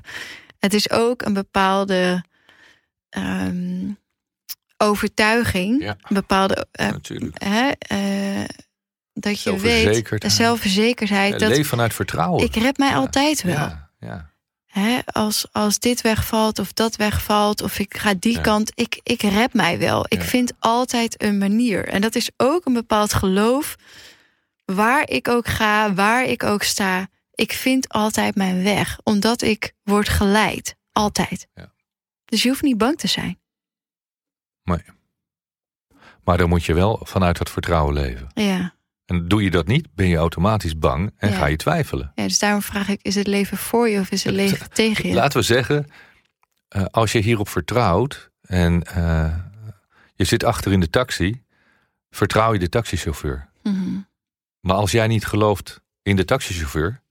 Het 0.58 0.74
is 0.74 0.90
ook 0.90 1.22
een 1.22 1.32
bepaalde 1.32 2.24
ehm, 3.08 3.88
overtuiging, 4.76 5.82
Ja. 5.82 5.90
een 6.02 6.14
bepaalde 6.14 6.66
Natuurlijk. 6.72 7.42
hè, 7.44 7.70
eh, 7.78 8.44
dat 9.12 9.42
je 9.42 9.50
weet, 9.50 9.60
Zelfverzekerdheid. 9.60 10.32
zelfverzekerdheid, 10.32 11.32
Ja, 11.32 11.38
dat 11.38 11.48
leef 11.48 11.68
vanuit 11.68 11.94
vertrouwen. 11.94 12.44
ik 12.44 12.54
red 12.54 12.78
mij 12.78 12.88
Ja, 12.88 12.94
altijd 12.94 13.42
wel. 13.42 13.72
Ja. 14.00 14.30
Hè, 14.66 14.98
als, 15.06 15.46
als 15.52 15.78
dit 15.78 16.00
wegvalt 16.00 16.58
of 16.58 16.72
dat 16.72 16.96
wegvalt 16.96 17.62
of 17.62 17.78
ik 17.78 17.96
ga 17.96 18.14
die 18.14 18.34
Ja. 18.34 18.40
kant, 18.40 18.72
ik, 18.74 19.00
ik 19.02 19.22
red 19.22 19.52
mij 19.54 19.78
wel. 19.78 20.04
Ik 20.08 20.18
Ja. 20.20 20.24
vind 20.24 20.52
altijd 20.58 21.22
een 21.22 21.38
manier. 21.38 21.88
En 21.88 22.00
dat 22.00 22.14
is 22.14 22.30
ook 22.36 22.64
een 22.64 22.72
bepaald 22.72 23.12
geloof. 23.14 23.76
Waar 24.64 25.08
ik 25.08 25.28
ook 25.28 25.46
ga, 25.46 25.94
waar 25.94 26.24
ik 26.24 26.42
ook 26.42 26.62
sta, 26.62 27.08
ik 27.34 27.52
vind 27.52 27.88
altijd 27.88 28.34
mijn 28.34 28.62
weg. 28.62 28.98
Omdat 29.02 29.42
ik 29.42 29.72
word 29.82 30.08
geleid. 30.08 30.76
Altijd. 30.92 31.46
Ja. 31.54 31.72
Dus 32.24 32.42
je 32.42 32.48
hoeft 32.48 32.62
niet 32.62 32.78
bang 32.78 32.98
te 32.98 33.06
zijn. 33.06 33.38
Maar 36.24 36.36
dan 36.38 36.48
moet 36.48 36.64
je 36.64 36.74
wel 36.74 37.00
vanuit 37.02 37.38
dat 37.38 37.50
vertrouwen 37.50 37.94
leven. 37.94 38.30
Ja. 38.34 38.74
En 39.10 39.28
doe 39.28 39.42
je 39.42 39.50
dat 39.50 39.66
niet, 39.66 39.94
ben 39.94 40.08
je 40.08 40.16
automatisch 40.16 40.78
bang 40.78 41.12
en 41.16 41.30
Ja. 41.30 41.36
ga 41.36 41.46
je 41.46 41.56
twijfelen. 41.56 42.12
ja, 42.14 42.22
dus 42.26 42.38
daarom 42.38 42.62
vraag 42.62 42.88
ik, 42.88 43.02
is 43.02 43.14
het 43.14 43.26
leven 43.26 43.56
voor 43.56 43.88
je 43.88 44.00
of 44.00 44.10
is 44.10 44.24
het 44.24 44.34
leven 44.34 44.70
tegen 44.70 45.08
je? 45.08 45.14
Laten 45.14 45.38
we 45.38 45.44
zeggen, 45.44 45.86
eh, 46.68 46.84
als 46.84 47.12
je 47.12 47.18
hierop 47.18 47.48
vertrouwt 47.48 48.30
en 48.40 48.82
eh, 48.82 49.36
je 50.14 50.24
zit 50.24 50.44
achter 50.44 50.72
in 50.72 50.80
de 50.80 50.90
taxi, 50.90 51.42
vertrouw 52.10 52.52
je 52.52 52.58
de 52.58 52.68
taxichauffeur. 52.68 53.48
Mhm. 53.62 53.98
Maar 54.60 54.76
als 54.76 54.90
jij 54.90 55.06
niet 55.06 55.26
gelooft 55.26 55.80
in 56.02 56.16
de 56.16 56.24
taxichauffeur, 56.24 57.02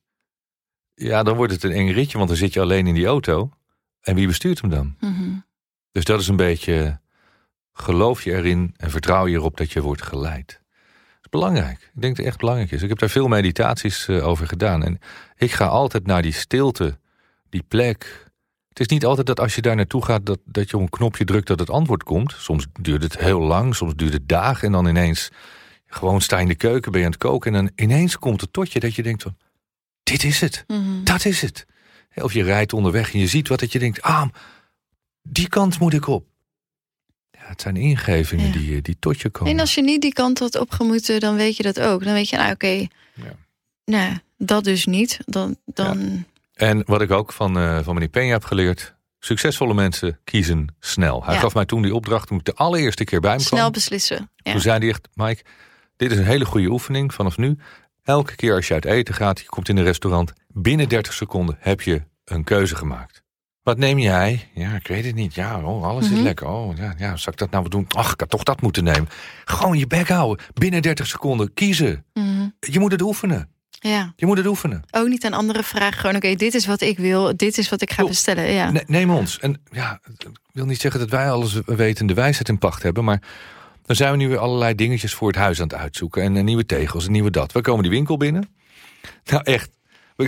ja, 0.94 1.24
dan 1.24 1.36
wordt 1.36 1.52
het 1.54 1.64
een 1.64 1.72
eng 1.72 1.92
ritje, 1.92 2.18
want 2.18 2.30
dan 2.30 2.38
zit 2.38 2.54
je 2.54 2.60
alleen 2.62 2.88
in 2.88 2.94
die 2.94 3.06
auto. 3.06 3.52
En 4.02 4.16
wie 4.16 4.28
bestuurt 4.28 4.62
hem 4.62 4.70
dan? 4.70 4.96
Mhm. 5.00 5.30
Dus 5.92 6.04
dat 6.04 6.20
is 6.20 6.28
een 6.28 6.36
beetje, 6.36 7.00
geloof 7.74 8.24
je 8.24 8.32
erin 8.32 8.74
en 8.78 8.92
vertrouw 8.92 9.28
je 9.28 9.36
erop 9.36 9.58
dat 9.58 9.72
je 9.72 9.82
wordt 9.82 10.02
geleid. 10.02 10.62
Is 11.30 11.40
belangrijk. 11.40 11.82
Ik 11.94 12.02
denk 12.02 12.16
dat 12.16 12.18
het 12.18 12.26
echt 12.26 12.38
belangrijk 12.38 12.72
is. 12.72 12.82
Ik 12.82 12.90
heb 12.90 13.00
daar 13.00 13.10
veel 13.10 13.28
meditaties 13.28 14.08
eh, 14.08 14.28
over 14.28 14.48
gedaan. 14.48 14.84
En 14.84 15.00
ik 15.38 15.52
ga 15.52 15.66
altijd 15.66 16.06
naar 16.06 16.22
die 16.22 16.34
stilte, 16.34 16.98
die 17.50 17.64
plek. 17.68 18.28
Het 18.70 18.80
is 18.80 18.88
niet 18.88 19.06
altijd 19.06 19.28
dat 19.28 19.40
als 19.40 19.56
je 19.56 19.62
daar 19.62 19.76
naartoe 19.76 20.06
gaat, 20.06 20.26
dat, 20.26 20.40
dat 20.46 20.70
je 20.70 20.76
op 20.76 20.82
een 20.82 20.90
knopje 20.90 21.26
drukt 21.26 21.48
dat 21.48 21.60
het 21.60 21.70
antwoord 21.70 22.04
komt. 22.04 22.36
Soms 22.38 22.68
duurt 22.82 23.04
het 23.04 23.18
heel 23.18 23.40
lang, 23.40 23.76
soms 23.76 23.96
duurt 23.96 24.14
het 24.14 24.30
dagen 24.30 24.66
en 24.66 24.72
dan 24.72 24.88
ineens 24.88 25.30
gewoon 25.88 26.22
sta 26.22 26.36
je 26.36 26.42
in 26.42 26.48
de 26.48 26.56
keuken, 26.56 26.92
ben 26.92 27.00
je 27.00 27.06
aan 27.06 27.12
het 27.12 27.22
koken 27.22 27.56
en 27.56 27.66
dan 27.66 27.86
ineens 27.86 28.18
komt 28.18 28.42
het 28.42 28.54
tot 28.54 28.72
je 28.72 28.80
dat 28.80 28.96
je 28.96 29.04
denkt 29.04 29.24
van, 29.24 29.38
dit 30.04 30.24
is 30.24 30.42
het. 30.42 30.64
Mhm. 30.68 31.04
Dat 31.04 31.26
is 31.26 31.42
het. 31.42 31.66
Of 32.16 32.34
je 32.34 32.44
rijdt 32.44 32.74
onderweg 32.74 33.14
en 33.14 33.20
je 33.20 33.28
ziet 33.28 33.48
wat 33.48 33.60
dat 33.60 33.72
je 33.72 33.80
denkt, 33.80 34.02
ah, 34.02 34.30
die 35.22 35.50
kant 35.50 35.80
moet 35.80 35.94
ik 35.94 36.08
op. 36.08 36.29
Het 37.50 37.62
zijn 37.62 37.76
ingevingen 37.78 38.46
Ja. 38.46 38.52
die, 38.52 38.82
die 38.82 38.96
tot 39.00 39.22
je 39.22 39.30
komen. 39.30 39.54
En 39.54 39.60
als 39.60 39.76
je 39.76 39.82
niet 39.82 40.02
die 40.02 40.14
kant 40.14 40.40
had 40.40 40.60
opgemoeten, 40.60 41.20
dan 41.20 41.36
weet 41.36 41.58
je 41.58 41.64
dat 41.64 41.80
ook. 41.80 42.04
Dan 42.04 42.14
weet 42.14 42.30
je, 42.30 42.38
nou 42.38 42.52
oké, 42.52 42.68
Ja. 43.14 43.34
nou, 43.86 44.18
dat 44.38 44.64
dus 44.64 44.86
niet. 44.86 45.20
Dan, 45.26 45.58
dan 45.66 46.26
En 46.54 46.84
wat 46.86 47.02
ik 47.02 47.12
ook 47.12 47.32
van, 47.34 47.58
eh, 47.58 47.80
van 47.84 47.94
meneer 47.94 48.10
Peña 48.10 48.32
heb 48.32 48.44
geleerd, 48.44 48.96
succesvolle 49.20 49.74
mensen 49.74 50.20
kiezen 50.24 50.76
snel. 50.80 51.26
Hij 51.26 51.38
gaf 51.38 51.54
mij 51.54 51.66
toen 51.66 51.82
die 51.82 51.96
opdracht 51.96 52.28
toen 52.28 52.38
ik 52.38 52.46
de 52.46 52.54
allereerste 52.56 53.04
keer 53.04 53.20
bij 53.20 53.32
hem 53.32 53.40
snel 53.40 53.60
kwam. 53.60 53.72
beslissen. 53.72 54.32
Ja. 54.36 54.52
Toen 54.52 54.62
zei 54.62 54.80
hij 54.80 54.90
echt, 54.90 55.08
Mike, 55.14 55.44
dit 55.96 56.12
is 56.12 56.18
een 56.18 56.26
hele 56.26 56.46
goede 56.46 56.68
oefening 56.70 57.14
vanaf 57.14 57.38
nu. 57.38 57.58
Elke 58.04 58.36
keer 58.36 58.56
als 58.56 58.68
je 58.68 58.74
uit 58.74 58.86
eten 58.86 59.14
gaat, 59.14 59.40
je 59.40 59.46
komt 59.46 59.70
in 59.70 59.78
een 59.78 59.84
restaurant, 59.84 60.34
binnen 60.48 60.90
30 60.90 61.14
seconden 61.14 61.58
heb 61.60 61.82
je 61.82 62.02
een 62.26 62.44
keuze 62.44 62.76
gemaakt. 62.76 63.24
Wat 63.64 63.78
neem 63.78 64.00
jij? 64.00 64.50
Ja, 64.54 64.76
ik 64.76 64.88
weet 64.88 65.06
het 65.06 65.16
niet. 65.16 65.36
Ja, 65.36 65.62
oh, 65.64 65.84
alles 65.84 66.06
is 66.06 66.12
Mhm. 66.12 66.22
lekker. 66.22 66.48
Oh, 66.48 66.78
ja, 66.78 66.94
ja, 66.98 67.16
zou 67.16 67.32
ik 67.32 67.38
dat 67.38 67.50
nou 67.52 67.70
doen? 67.70 67.86
Ach, 67.90 68.14
ik 68.14 68.20
had 68.20 68.30
toch 68.30 68.44
dat 68.44 68.62
moeten 68.62 68.84
nemen. 68.84 69.08
Gewoon 69.46 69.78
je 69.78 69.88
bek 69.88 70.08
houden. 70.08 70.46
Binnen 70.54 70.82
30 70.82 71.08
seconden 71.08 71.54
kiezen. 71.54 72.06
Mhm. 72.14 72.48
Je 72.60 72.80
moet 72.80 72.92
het 72.92 73.02
oefenen. 73.02 73.50
ja. 73.82 74.14
Je 74.16 74.26
moet 74.26 74.38
het 74.38 74.46
oefenen. 74.48 74.84
Ook 74.92 75.08
niet 75.08 75.26
aan 75.26 75.34
andere 75.34 75.64
vragen. 75.64 75.94
Gewoon, 76.00 76.16
oké, 76.16 76.36
dit 76.36 76.54
is 76.54 76.66
wat 76.66 76.82
ik 76.82 76.98
wil. 76.98 77.38
Dit 77.38 77.58
is 77.58 77.70
wat 77.70 77.82
ik 77.82 77.92
ga 77.92 78.04
bestellen. 78.06 78.52
Ja. 78.52 78.72
Ne- 78.72 78.84
neem 78.88 79.10
ons. 79.10 79.40
En 79.40 79.62
ja, 79.72 80.00
ik 80.20 80.28
wil 80.52 80.66
niet 80.66 80.82
zeggen 80.82 81.00
dat 81.00 81.10
wij 81.10 81.32
alles 81.32 81.60
weten 81.66 82.06
de 82.08 82.14
wijsheid 82.14 82.50
in 82.50 82.58
pacht 82.58 82.84
hebben, 82.84 83.04
maar 83.04 83.22
dan 83.86 83.96
zijn 83.96 84.12
we 84.12 84.18
nu 84.18 84.28
weer 84.28 84.38
allerlei 84.38 84.76
dingetjes 84.76 85.14
voor 85.14 85.28
het 85.28 85.38
huis 85.38 85.58
aan 85.62 85.68
het 85.68 85.76
uitzoeken. 85.78 86.24
En, 86.24 86.38
eh, 86.38 86.44
nieuwe 86.44 86.66
tegels 86.66 87.06
en 87.06 87.12
nieuwe 87.12 87.30
dat. 87.32 87.52
We 87.52 87.62
komen 87.62 87.82
die 87.84 87.92
winkel 87.92 88.18
binnen. 88.18 88.50
Nou 89.26 89.44
echt, 89.44 89.70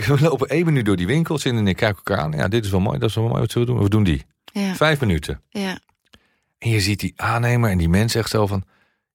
we 0.00 0.20
lopen 0.20 0.48
één 0.48 0.64
minuut 0.64 0.84
door 0.84 0.96
die 0.96 1.06
winkel. 1.06 1.38
Zin 1.38 1.56
en 1.56 1.66
ik 1.66 1.76
kijken 1.76 1.96
elkaar 1.96 2.24
aan. 2.24 2.32
Ja, 2.32 2.48
dit 2.48 2.64
is 2.64 2.70
wel 2.70 2.80
mooi, 2.80 2.98
dat 2.98 3.08
is 3.08 3.14
wel 3.14 3.28
mooi. 3.28 3.40
Wat 3.40 3.50
zullen 3.50 3.68
we 3.68 3.74
doen? 3.74 3.82
We 3.82 3.90
doen 3.90 4.04
die. 4.04 4.24
Ja. 4.52 4.74
Vijf 4.74 5.00
minuten. 5.00 5.40
ja. 5.48 5.78
En 6.58 6.70
je 6.70 6.80
ziet 6.80 7.00
die 7.00 7.12
aannemer 7.16 7.70
en 7.70 7.78
die 7.78 7.88
mens 7.88 8.14
echt 8.14 8.30
zo 8.30 8.46
van... 8.46 8.64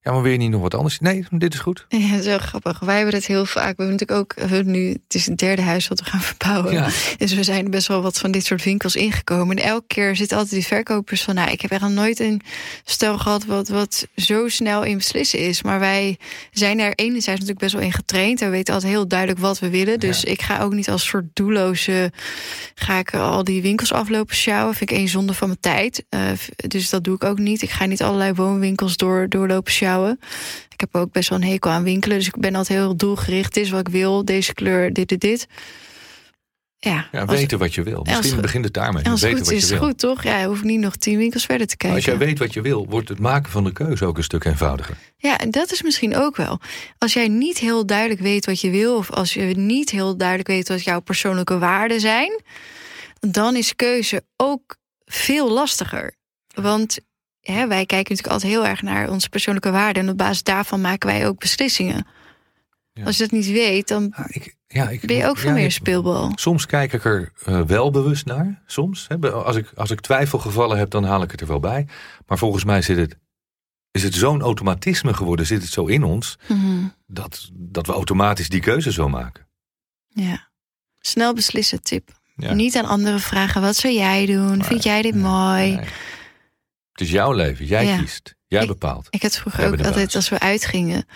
Ja, 0.08 0.14
maar 0.14 0.22
wil 0.22 0.32
je 0.32 0.38
niet 0.38 0.50
nog 0.50 0.60
wat 0.60 0.74
anders? 0.74 0.98
Nee, 0.98 1.24
dit 1.30 1.54
is 1.54 1.60
goed. 1.60 1.86
Ja, 1.88 2.10
dat 2.10 2.18
is 2.18 2.26
heel 2.26 2.38
grappig. 2.38 2.78
Wij 2.78 2.96
hebben 2.96 3.14
het 3.14 3.26
heel 3.26 3.46
vaak. 3.46 3.76
We 3.76 3.82
hebben 3.82 3.90
natuurlijk 3.90 4.18
ook 4.18 4.48
we 4.48 4.62
nu. 4.62 4.88
Het 4.88 5.14
is 5.14 5.26
het 5.26 5.38
derde 5.38 5.62
huis 5.62 5.88
wat 5.88 5.98
we 5.98 6.04
gaan 6.04 6.20
verbouwen. 6.20 6.72
Ja. 6.72 6.88
Dus 7.16 7.34
we 7.34 7.42
zijn 7.42 7.70
best 7.70 7.88
wel 7.88 8.02
wat 8.02 8.18
van 8.18 8.30
dit 8.30 8.44
soort 8.44 8.64
winkels 8.64 8.96
ingekomen. 8.96 9.56
En 9.56 9.64
elke 9.64 9.86
keer 9.86 10.16
zitten 10.16 10.36
altijd 10.36 10.54
die 10.54 10.66
verkopers 10.66 11.22
van. 11.22 11.34
Nou, 11.34 11.50
ik 11.50 11.60
heb 11.60 11.70
echt 11.70 11.80
nog 11.80 11.90
nooit 11.90 12.20
een 12.20 12.40
stel 12.84 13.18
gehad 13.18 13.44
wat, 13.44 13.68
wat 13.68 14.06
zo 14.16 14.48
snel 14.48 14.82
in 14.82 14.96
beslissen 14.96 15.38
is. 15.38 15.62
Maar 15.62 15.78
wij 15.78 16.18
zijn 16.50 16.78
er 16.78 16.92
enerzijds 16.94 17.40
natuurlijk 17.40 17.58
best 17.58 17.72
wel 17.72 17.82
in 17.82 17.92
getraind. 17.92 18.40
En 18.40 18.50
we 18.50 18.56
weten 18.56 18.74
altijd 18.74 18.92
heel 18.92 19.08
duidelijk 19.08 19.40
wat 19.40 19.58
we 19.58 19.70
willen. 19.70 20.00
Dus 20.00 20.24
ik 20.24 20.42
ga 20.42 20.60
ook 20.60 20.72
niet 20.72 20.88
als 20.88 21.06
soort 21.06 21.26
doelloze. 21.32 22.12
Ga 22.74 22.98
ik 22.98 23.14
al 23.14 23.44
die 23.44 23.62
winkels 23.62 23.92
aflopen 23.92 24.36
sjouwen. 24.36 24.74
Vind 24.74 24.90
ik 24.90 24.96
één 24.96 25.08
zonde 25.08 25.34
van 25.34 25.48
mijn 25.48 25.60
tijd. 25.60 26.04
Uh, 26.10 26.20
dus 26.68 26.90
dat 26.90 27.04
doe 27.04 27.14
ik 27.14 27.24
ook 27.24 27.38
niet. 27.38 27.62
Ik 27.62 27.70
ga 27.70 27.84
niet 27.84 28.02
allerlei 28.02 28.32
woonwinkels 28.32 28.96
door, 28.96 29.28
doorlopen 29.28 29.72
sjouwen. 29.72 29.96
Ik 30.68 30.80
heb 30.80 30.94
ook 30.94 31.12
best 31.12 31.28
wel 31.28 31.38
een 31.38 31.48
hekel 31.48 31.70
aan 31.70 31.82
winkelen. 31.82 32.16
Dus 32.16 32.26
ik 32.26 32.40
ben 32.40 32.54
altijd 32.54 32.78
heel 32.78 32.96
doelgericht. 32.96 33.54
Dit 33.54 33.64
is 33.64 33.70
wat 33.70 33.80
ik 33.80 33.88
wil. 33.88 34.24
Deze 34.24 34.54
kleur, 34.54 34.92
dit, 34.92 35.08
dit, 35.08 35.20
dit. 35.20 35.46
Ja, 36.80 37.08
ja 37.12 37.26
weten 37.26 37.58
wat 37.58 37.74
je 37.74 37.82
wil. 37.82 38.02
Misschien 38.04 38.32
als, 38.32 38.40
begint 38.40 38.64
het 38.64 38.74
daarmee. 38.74 39.04
Als 39.04 39.20
weten 39.20 39.38
goed 39.38 39.46
wat 39.46 39.56
is 39.56 39.68
je 39.68 39.78
wil. 39.78 39.86
goed, 39.86 39.98
toch? 39.98 40.22
Ja, 40.22 40.46
hoef 40.46 40.58
ik 40.58 40.64
niet 40.64 40.80
nog 40.80 40.96
tien 40.96 41.18
winkels 41.18 41.44
verder 41.44 41.66
te 41.66 41.76
kijken. 41.76 41.88
Maar 41.98 42.08
als 42.08 42.18
jij 42.18 42.26
weet 42.26 42.38
wat 42.38 42.54
je 42.54 42.60
wil, 42.60 42.86
wordt 42.88 43.08
het 43.08 43.18
maken 43.18 43.50
van 43.50 43.64
de 43.64 43.72
keuze 43.72 44.04
ook 44.04 44.16
een 44.16 44.22
stuk 44.22 44.44
eenvoudiger. 44.44 44.96
Ja, 45.16 45.38
en 45.38 45.50
dat 45.50 45.72
is 45.72 45.82
misschien 45.82 46.16
ook 46.16 46.36
wel. 46.36 46.60
Als 46.98 47.12
jij 47.12 47.28
niet 47.28 47.58
heel 47.58 47.86
duidelijk 47.86 48.20
weet 48.20 48.46
wat 48.46 48.60
je 48.60 48.70
wil... 48.70 48.96
of 48.96 49.10
als 49.10 49.34
je 49.34 49.42
niet 49.42 49.90
heel 49.90 50.16
duidelijk 50.16 50.48
weet 50.48 50.68
wat 50.68 50.84
jouw 50.84 51.00
persoonlijke 51.00 51.58
waarden 51.58 52.00
zijn... 52.00 52.42
dan 53.20 53.56
is 53.56 53.76
keuze 53.76 54.22
ook 54.36 54.76
veel 55.04 55.50
lastiger. 55.50 56.14
Want 56.54 56.98
hè, 57.52 57.66
wij 57.66 57.86
kijken 57.86 58.14
natuurlijk 58.14 58.32
altijd 58.32 58.52
heel 58.52 58.66
erg 58.66 58.82
naar 58.82 59.10
onze 59.10 59.28
persoonlijke 59.28 59.70
waarden... 59.70 60.02
en 60.02 60.08
op 60.10 60.16
basis 60.16 60.42
daarvan 60.42 60.80
maken 60.80 61.08
wij 61.08 61.26
ook 61.26 61.38
beslissingen. 61.38 62.06
Ja. 62.92 63.04
Als 63.04 63.16
je 63.16 63.22
dat 63.22 63.32
niet 63.32 63.46
weet, 63.46 63.88
dan 63.88 64.12
ja, 64.16 64.26
ik, 64.28 64.56
ja, 64.66 64.88
ik, 64.88 65.06
ben 65.06 65.16
je 65.16 65.26
ook 65.26 65.38
veel 65.38 65.52
meer 65.52 65.72
speelbal. 65.72 66.32
Soms 66.34 66.66
kijk 66.66 66.92
ik 66.92 67.04
er 67.04 67.32
eh, 67.44 67.60
wel 67.60 67.90
bewust 67.90 68.26
naar. 68.26 68.62
Soms. 68.66 69.04
Hè. 69.08 69.32
Als, 69.32 69.56
ik, 69.56 69.72
als 69.74 69.90
ik 69.90 70.00
twijfelgevallen 70.00 70.78
heb, 70.78 70.90
dan 70.90 71.04
haal 71.04 71.22
ik 71.22 71.30
het 71.30 71.40
er 71.40 71.46
wel 71.46 71.60
bij. 71.60 71.86
Maar 72.26 72.38
volgens 72.38 72.64
mij 72.64 72.82
zit 72.82 72.96
het, 72.96 73.16
is 73.90 74.02
het 74.02 74.14
zo'n 74.14 74.42
automatisme 74.42 75.14
geworden, 75.14 75.46
zit 75.46 75.62
het 75.62 75.70
zo 75.70 75.86
in 75.86 76.04
ons, 76.04 76.38
Mhm. 76.48 76.84
dat, 77.06 77.48
dat 77.52 77.86
we 77.86 77.92
automatisch 77.92 78.48
die 78.48 78.60
keuze 78.60 78.92
zo 78.92 79.08
maken. 79.08 79.46
Ja. 80.08 80.48
Snel 80.98 81.34
beslissen, 81.34 81.82
tip. 81.82 82.16
Niet 82.36 82.76
aan 82.76 82.84
anderen 82.84 83.20
vragen, 83.20 83.60
wat 83.60 83.76
zou 83.76 83.94
jij 83.94 84.26
doen? 84.26 84.64
Vind 84.64 84.82
jij 84.82 85.02
dit 85.02 85.14
mooi? 85.14 85.74
nee. 85.74 85.86
Het 86.98 87.06
is 87.06 87.12
jouw 87.12 87.32
leven, 87.32 87.64
jij 87.66 87.84
Ja. 87.86 87.98
kiest, 87.98 88.34
jij 88.46 88.62
Ik- 88.62 88.68
bepaalt. 88.68 89.06
Ik 89.10 89.22
had 89.22 89.36
vroeger 89.36 89.60
Jij 89.60 89.70
ook 89.70 89.84
altijd, 89.86 90.14
als 90.14 90.28
we 90.28 90.38
uitgingen... 90.38 91.06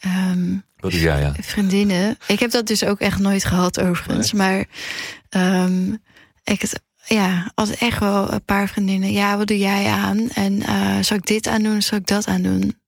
Ja. 0.00 0.34
Wat 0.76 0.90
doe 0.90 1.00
jij 1.00 1.26
aan? 1.26 1.34
vriendinnen. 1.40 2.18
Ik 2.26 2.40
heb 2.40 2.50
dat 2.50 2.66
dus 2.66 2.84
ook 2.84 3.00
echt 3.00 3.18
nooit 3.18 3.44
gehad 3.44 3.80
overigens. 3.80 4.32
Maar 4.32 4.64
ehm, 5.28 5.92
ik 6.44 6.60
het, 6.60 6.80
ja, 7.04 7.50
altijd 7.54 7.78
echt 7.78 7.98
wel 7.98 8.32
een 8.32 8.44
paar 8.44 8.68
vriendinnen. 8.68 9.12
Ja, 9.12 9.36
wat 9.36 9.46
doe 9.46 9.58
jij 9.58 9.86
aan? 9.86 10.30
En 10.30 10.62
eh 10.62 10.98
zal 11.00 11.16
ik 11.16 11.26
dit 11.26 11.46
aan 11.46 11.62
doen? 11.62 11.82
Zal 11.82 11.98
ik 11.98 12.06
dat 12.06 12.26
aan 12.26 12.42
doen? 12.42 12.80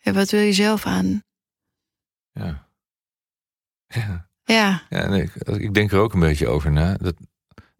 Ja, 0.00 0.12
wat 0.12 0.30
wil 0.30 0.40
je 0.40 0.52
zelf 0.52 0.86
aan? 0.86 1.24
Ja. 2.32 2.68
Ja. 4.00 4.28
Ja, 4.44 4.82
Ja, 4.88 5.06
nee, 5.06 5.22
ik, 5.22 5.34
ik 5.58 5.74
denk 5.74 5.92
er 5.92 5.98
ook 5.98 6.14
een 6.14 6.20
beetje 6.20 6.48
over 6.48 6.72
na. 6.72 6.94
Dat, 6.94 7.14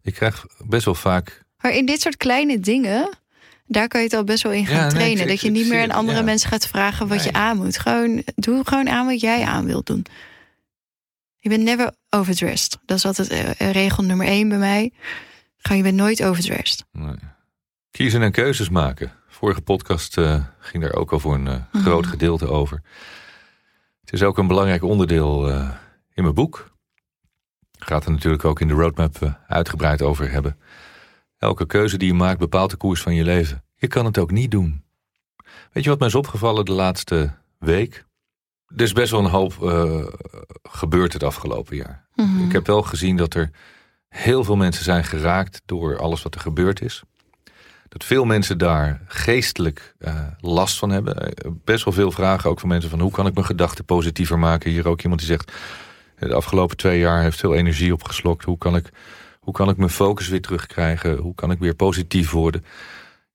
ik 0.01 0.13
krijg 0.13 0.45
best 0.65 0.85
wel 0.85 0.95
vaak. 0.95 1.43
maar 1.61 1.71
in 1.71 1.85
dit 1.85 2.01
soort 2.01 2.17
kleine 2.17 2.59
dingen... 2.59 3.09
daar 3.71 3.87
kan 3.87 3.99
je 3.99 4.05
het 4.05 4.15
al 4.15 4.23
best 4.23 4.43
wel 4.43 4.51
in 4.51 4.65
gaan 4.65 4.75
Ja, 4.75 4.81
nee, 4.81 4.91
trainen. 4.91 5.21
ik- 5.23 5.27
dat 5.29 5.41
je 5.41 5.49
niet 5.51 5.67
meer 5.67 5.81
aan 5.83 5.91
andere 5.91 6.17
ja. 6.17 6.23
mensen 6.23 6.49
gaat 6.49 6.67
vragen 6.67 7.07
wat 7.07 7.23
je 7.23 7.33
aan 7.33 7.57
moet. 7.57 7.77
Gewoon, 7.79 8.23
doe 8.35 8.61
gewoon 8.67 8.89
aan 8.89 9.05
wat 9.05 9.19
jij 9.19 9.43
aan 9.43 9.65
wilt 9.65 9.85
doen. 9.85 10.05
Je 11.37 11.49
bent 11.49 11.63
never 11.63 11.91
overdressed. 12.09 12.77
Dat 12.85 12.97
is 12.97 13.05
altijd 13.05 13.29
eh, 13.29 13.71
regel 13.71 14.03
nummer 14.03 14.27
één 14.27 14.49
bij 14.49 14.57
mij. 14.57 14.91
Gewoon, 15.57 15.77
je 15.77 15.83
bent 15.83 15.95
nooit 15.95 16.23
overdressed. 16.23 16.85
Nee. 16.91 17.15
Kiezen 17.91 18.21
en 18.21 18.31
keuzes 18.31 18.69
maken. 18.69 19.11
Vorige 19.27 19.61
podcast 19.61 20.17
eh, 20.17 20.43
ging 20.59 20.83
daar 20.83 20.93
ook 20.93 21.11
al 21.11 21.19
voor 21.19 21.33
een 21.33 21.47
eh, 21.47 21.55
Mhm. 21.71 21.83
groot 21.83 22.07
gedeelte 22.07 22.47
over. 22.47 22.81
Het 24.01 24.13
is 24.13 24.23
ook 24.23 24.37
een 24.37 24.47
belangrijk 24.47 24.83
onderdeel 24.83 25.49
eh, 25.49 25.69
in 26.13 26.23
mijn 26.23 26.35
boek. 26.35 26.69
Gaat 27.79 28.05
er 28.05 28.11
natuurlijk 28.11 28.45
ook 28.45 28.59
in 28.61 28.67
de 28.67 28.73
roadmap 28.73 29.21
eh, 29.21 29.33
uitgebreid 29.47 30.01
over 30.01 30.31
hebben. 30.31 30.57
Elke 31.41 31.65
keuze 31.65 31.97
die 31.97 32.07
je 32.07 32.13
maakt 32.13 32.39
bepaalt 32.39 32.69
de 32.69 32.77
koers 32.77 33.01
van 33.01 33.15
je 33.15 33.23
leven. 33.23 33.63
Je 33.75 33.87
kan 33.87 34.05
het 34.05 34.17
ook 34.17 34.31
niet 34.31 34.51
doen. 34.51 34.83
Weet 35.71 35.83
je 35.83 35.89
wat 35.89 35.99
mij 35.99 36.07
is 36.07 36.15
opgevallen 36.15 36.65
de 36.65 36.71
laatste 36.71 37.31
week? 37.57 38.05
Er 38.75 38.81
is 38.81 38.93
best 38.93 39.11
wel 39.11 39.19
een 39.19 39.29
hoop 39.29 39.63
eh, 39.63 40.05
gebeurd 40.63 41.13
het 41.13 41.23
afgelopen 41.23 41.75
jaar. 41.75 42.07
Mhm. 42.15 42.43
Ik 42.43 42.51
heb 42.51 42.67
wel 42.67 42.81
gezien 42.81 43.17
dat 43.17 43.33
er 43.33 43.51
heel 44.07 44.43
veel 44.43 44.55
mensen 44.55 44.83
zijn 44.83 45.03
geraakt 45.03 45.61
door 45.65 45.99
alles 45.99 46.21
wat 46.21 46.35
er 46.35 46.41
gebeurd 46.41 46.81
is. 46.81 47.03
Dat 47.87 48.03
veel 48.03 48.25
mensen 48.25 48.57
daar 48.57 49.01
geestelijk 49.07 49.95
eh, 49.99 50.27
last 50.39 50.77
van 50.77 50.89
hebben. 50.89 51.15
Eh, 51.17 51.51
Best 51.63 51.83
wel 51.83 51.93
veel 51.93 52.11
vragen 52.11 52.49
ook 52.49 52.59
van 52.59 52.69
mensen 52.69 52.89
van 52.89 52.99
hoe 52.99 53.11
kan 53.11 53.27
ik 53.27 53.33
mijn 53.33 53.45
gedachten 53.45 53.85
positiever 53.85 54.39
maken. 54.39 54.71
Hier 54.71 54.87
ook 54.87 55.01
iemand 55.01 55.19
die 55.19 55.29
zegt 55.29 55.51
de 56.19 56.33
afgelopen 56.33 56.77
twee 56.77 56.99
jaar 56.99 57.21
heeft 57.21 57.39
veel 57.39 57.55
energie 57.55 57.93
opgeslokt. 57.93 58.45
Hoe 58.45 58.57
kan 58.57 58.75
ik, 58.75 58.89
hoe 59.41 59.53
kan 59.53 59.69
ik 59.69 59.77
mijn 59.77 59.89
focus 59.89 60.27
weer 60.27 60.41
terugkrijgen? 60.41 61.17
Hoe 61.17 61.35
kan 61.35 61.51
ik 61.51 61.59
weer 61.59 61.75
positief 61.75 62.31
worden? 62.31 62.65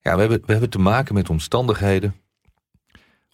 Ja, 0.00 0.14
we 0.14 0.20
hebben, 0.20 0.40
we 0.46 0.52
hebben 0.52 0.70
te 0.70 0.78
maken 0.78 1.14
met 1.14 1.30
omstandigheden. 1.30 2.14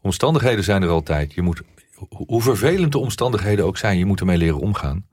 Omstandigheden 0.01 0.64
zijn 0.64 0.83
er 0.83 0.89
altijd. 0.89 1.33
Je 1.33 1.43
moet, 1.43 1.62
ho- 1.95 2.25
hoe 2.27 2.43
vervelend 2.43 2.93
de 2.93 2.99
omstandigheden 2.99 3.64
ook 3.64 3.77
zijn, 3.79 3.99
je 3.99 4.07
moet 4.07 4.20
ermee 4.20 4.37
leren 4.37 4.61
omgaan. 4.61 5.07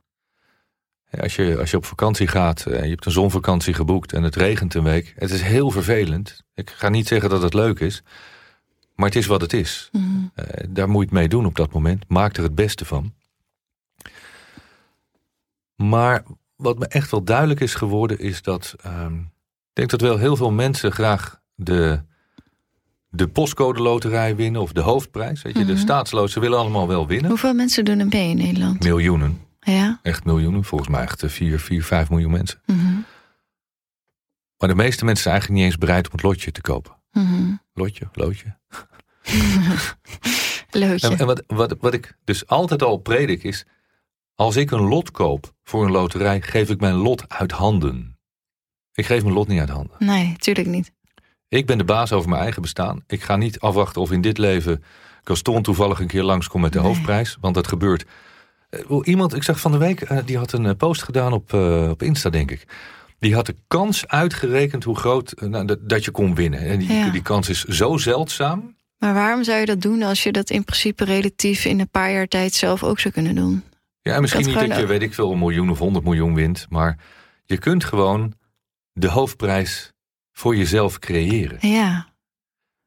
Als 1.19 1.35
je, 1.35 1.57
als 1.59 1.71
je 1.71 1.77
op 1.77 1.85
vakantie 1.85 2.27
gaat 2.27 2.65
en 2.65 2.83
je 2.83 2.89
hebt 2.89 3.05
een 3.05 3.11
zonvakantie 3.11 3.73
geboekt 3.73 4.13
en 4.13 4.23
het 4.23 4.35
regent 4.35 4.73
een 4.73 4.83
week. 4.83 5.13
Het 5.17 5.31
is 5.31 5.41
heel 5.41 5.71
vervelend. 5.71 6.43
Ik 6.53 6.69
ga 6.69 6.89
niet 6.89 7.07
zeggen 7.07 7.29
dat 7.29 7.41
het 7.41 7.53
leuk 7.53 7.79
is. 7.79 8.03
Maar 8.95 9.05
het 9.07 9.15
is 9.17 9.25
wat 9.25 9.41
het 9.41 9.53
is. 9.53 9.89
Mhm. 9.91 10.05
Eh, 10.33 10.45
daar 10.69 10.87
moet 10.89 10.99
je 11.01 11.05
het 11.09 11.17
mee 11.17 11.27
doen 11.27 11.45
op 11.45 11.55
dat 11.55 11.73
moment. 11.73 12.03
Maak 12.07 12.37
er 12.37 12.43
het 12.43 12.55
beste 12.55 12.85
van. 12.85 13.13
Maar 15.75 16.23
wat 16.59 16.79
me 16.79 16.87
echt 16.87 17.11
wel 17.11 17.23
duidelijk 17.23 17.59
is 17.59 17.75
geworden 17.75 18.19
is 18.19 18.41
dat... 18.41 18.75
ehm, 18.81 19.15
ik 19.17 19.73
denk 19.73 19.89
dat 19.89 20.01
wel 20.01 20.17
heel 20.17 20.35
veel 20.35 20.51
mensen 20.51 20.91
graag 20.91 21.41
de, 21.55 22.01
de 23.09 23.27
postcode 23.27 23.81
loterij 23.81 24.35
winnen... 24.35 24.61
of 24.61 24.71
de 24.71 24.81
hoofdprijs. 24.81 25.41
Weet 25.41 25.57
je, 25.57 25.65
de 25.65 25.71
Mhm. 25.71 25.81
staatslood, 25.81 26.31
ze 26.31 26.39
willen 26.39 26.59
allemaal 26.59 26.87
wel 26.87 27.07
winnen. 27.07 27.29
Hoeveel 27.29 27.53
mensen 27.53 27.85
doen 27.85 27.99
er 27.99 28.07
mee 28.07 28.29
in 28.29 28.37
Nederland? 28.37 28.83
Miljoenen. 28.83 29.41
Ja. 29.59 29.99
Echt 30.03 30.25
miljoenen. 30.25 30.63
Volgens 30.63 30.89
mij 30.89 31.01
echt 31.01 31.23
4, 31.27 31.59
4 31.59 31.83
5 31.83 32.09
miljoen 32.09 32.31
mensen. 32.31 32.61
Mhm. 32.65 32.79
Maar 34.57 34.69
de 34.69 34.75
meeste 34.75 35.05
mensen 35.05 35.23
zijn 35.23 35.33
eigenlijk 35.35 35.63
niet 35.63 35.71
eens 35.73 35.81
bereid 35.81 36.05
om 36.05 36.11
het 36.11 36.23
lotje 36.23 36.51
te 36.51 36.61
kopen. 36.61 36.95
Mhm. 37.11 37.51
Lotje, 37.73 38.07
loodje. 38.13 38.57
En 40.71 41.25
wat, 41.25 41.43
wat, 41.47 41.75
wat 41.79 41.93
ik 41.93 42.17
dus 42.23 42.47
altijd 42.47 42.83
al 42.83 42.97
predik 42.97 43.43
is... 43.43 43.65
als 44.39 44.55
ik 44.55 44.71
een 44.71 44.87
lot 44.87 45.11
koop 45.11 45.53
voor 45.63 45.85
een 45.85 45.91
loterij... 45.91 46.41
geef 46.41 46.69
ik 46.69 46.79
mijn 46.79 46.93
lot 46.95 47.23
uit 47.27 47.51
handen. 47.51 48.17
Ik 48.93 49.05
geef 49.05 49.21
mijn 49.23 49.33
lot 49.33 49.47
niet 49.47 49.59
uit 49.59 49.69
handen. 49.69 49.95
Nee, 49.99 50.35
tuurlijk 50.37 50.67
niet. 50.67 50.91
Ik 51.47 51.65
ben 51.65 51.77
de 51.77 51.83
baas 51.83 52.11
over 52.11 52.29
mijn 52.29 52.41
eigen 52.41 52.61
bestaan. 52.61 53.03
Ik 53.07 53.21
ga 53.23 53.35
niet 53.35 53.59
afwachten 53.59 54.01
of 54.01 54.11
in 54.11 54.21
dit 54.21 54.37
leven... 54.37 54.83
Gaston 55.23 55.61
toevallig 55.61 55.99
een 55.99 56.07
keer 56.07 56.23
langskomt 56.23 56.63
met 56.63 56.73
de 56.73 56.79
Nee. 56.79 56.87
hoofdprijs. 56.87 57.37
Want 57.41 57.55
dat 57.55 57.67
gebeurt. 57.67 58.05
Eh, 58.69 58.79
hoe 58.85 59.05
Iemand, 59.05 59.35
ik 59.35 59.43
zag 59.43 59.59
van 59.59 59.71
de 59.71 59.77
week... 59.77 60.01
eh, 60.01 60.17
die 60.25 60.37
had 60.37 60.51
een 60.51 60.65
eh, 60.65 60.75
post 60.77 61.03
gedaan 61.03 61.33
op, 61.33 61.53
op 61.89 62.01
Insta, 62.03 62.29
denk 62.29 62.51
ik. 62.51 62.63
Die 63.19 63.35
had 63.35 63.45
de 63.45 63.55
kans 63.67 64.07
uitgerekend 64.07 64.83
hoe 64.83 64.95
groot... 64.97 65.33
nou, 65.41 65.65
dat, 65.65 65.89
dat 65.89 66.05
je 66.05 66.11
kon 66.11 66.35
winnen. 66.35 66.59
En 66.59 66.79
die, 66.79 66.93
Ja. 66.93 67.09
die 67.09 67.21
kans 67.21 67.49
is 67.49 67.63
zo 67.63 67.97
zeldzaam... 67.97 68.75
Maar 68.97 69.13
waarom 69.13 69.43
zou 69.43 69.59
je 69.59 69.65
dat 69.65 69.81
doen 69.81 70.01
als 70.03 70.23
je 70.23 70.31
dat 70.31 70.49
in 70.49 70.63
principe 70.63 71.03
relatief 71.03 71.65
in 71.65 71.79
een 71.79 71.89
paar 71.89 72.11
jaar 72.11 72.27
tijd 72.27 72.53
zelf 72.53 72.83
ook 72.83 72.99
zou 72.99 73.13
kunnen 73.13 73.35
doen? 73.35 73.63
Ja, 74.01 74.13
en 74.15 74.21
misschien 74.21 74.43
Dat 74.43 74.61
niet 74.61 74.69
dat 74.69 74.79
je, 74.79 74.85
weet 74.85 75.01
ik 75.01 75.13
veel, 75.13 75.31
een 75.31 75.39
miljoen 75.39 75.69
of 75.69 75.77
honderd 75.79 76.05
miljoen 76.05 76.33
wint. 76.35 76.65
Maar 76.69 76.97
je 77.45 77.57
kunt 77.57 77.83
gewoon 77.83 78.33
de 78.93 79.07
hoofdprijs 79.07 79.93
voor 80.31 80.55
jezelf 80.55 80.99
creëren. 80.99 81.57
Ja. 81.69 82.07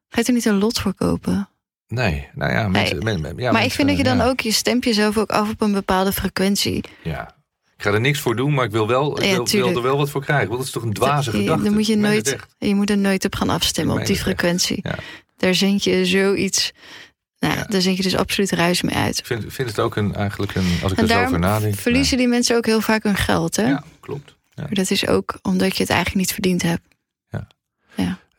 Ga 0.09 0.19
je 0.19 0.23
er 0.27 0.33
niet 0.33 0.45
een 0.45 0.57
lot 0.57 0.79
voor 0.79 0.93
kopen? 0.93 1.47
Nee, 1.87 2.29
nou 2.35 2.51
ja, 2.51 2.67
mensen, 2.67 2.95
Nee. 3.03 3.17
men- 3.17 3.21
men- 3.21 3.43
ja, 3.43 3.51
maar 3.51 3.63
ik 3.63 3.71
vind 3.71 3.87
dat 3.87 3.97
je 3.97 4.03
dan 4.03 4.17
ja. 4.17 4.27
ook, 4.27 4.39
je 4.39 4.51
stemt 4.51 4.83
jezelf 4.83 5.17
ook 5.17 5.29
af 5.31 5.49
op 5.49 5.61
een 5.61 5.71
bepaalde 5.73 6.11
frequentie. 6.11 6.83
Ja. 7.03 7.35
Ik 7.77 7.83
ga 7.83 7.91
er 7.91 8.01
niks 8.01 8.19
voor 8.19 8.35
doen, 8.35 8.53
maar 8.53 8.65
ik 8.65 8.71
wil, 8.71 8.87
wel, 8.87 9.17
ik 9.21 9.23
Ja, 9.25 9.43
wil, 9.43 9.75
er 9.75 9.81
wel 9.81 9.97
wat 9.97 10.09
voor 10.09 10.21
krijgen. 10.23 10.47
Want 10.47 10.57
dat 10.57 10.67
is 10.67 10.73
toch 10.73 10.83
een 10.83 10.93
dwaze 10.93 11.31
Je- 11.31 11.37
gedachte. 11.37 11.63
Dan 11.63 11.73
moet 11.73 11.87
je, 11.87 11.95
nooit, 11.95 12.37
je 12.57 12.75
moet 12.75 12.89
er 12.89 12.97
nooit 12.97 13.25
op 13.25 13.35
gaan 13.35 13.49
afstemmen 13.49 13.99
op 13.99 14.05
die 14.05 14.15
frequentie. 14.15 14.83
Daar 15.37 15.53
zend 15.55 15.83
je 15.83 16.05
zoiets. 16.05 16.71
Nou, 17.43 17.55
Ja. 17.55 17.63
daar 17.63 17.81
zend 17.81 17.97
je 17.97 18.03
dus 18.03 18.15
absoluut 18.15 18.51
ruis 18.51 18.81
mee 18.81 18.95
uit. 18.95 19.17
Ik 19.19 19.25
vind, 19.25 19.53
vind 19.53 19.69
het 19.69 19.79
ook 19.79 19.95
een, 19.95 20.15
eigenlijk 20.15 20.55
een, 20.55 20.77
als 20.83 20.91
ik 20.91 20.97
En 20.97 21.03
er 21.03 21.09
zo 21.09 21.23
over 21.23 21.39
nadenk. 21.39 21.75
verliezen 21.75 22.17
die 22.17 22.27
mensen 22.27 22.55
ook 22.55 22.65
heel 22.65 22.81
vaak 22.81 23.03
hun 23.03 23.15
geld. 23.15 23.55
Hè? 23.55 23.63
Ja, 23.63 23.69
ja, 23.69 23.83
klopt. 23.99 24.35
Ja. 24.53 24.67
Dat 24.69 24.91
is 24.91 25.07
ook 25.07 25.39
omdat 25.41 25.75
je 25.75 25.81
het 25.83 25.91
eigenlijk 25.91 26.19
niet 26.19 26.33
verdiend 26.33 26.61
hebt. 26.61 26.81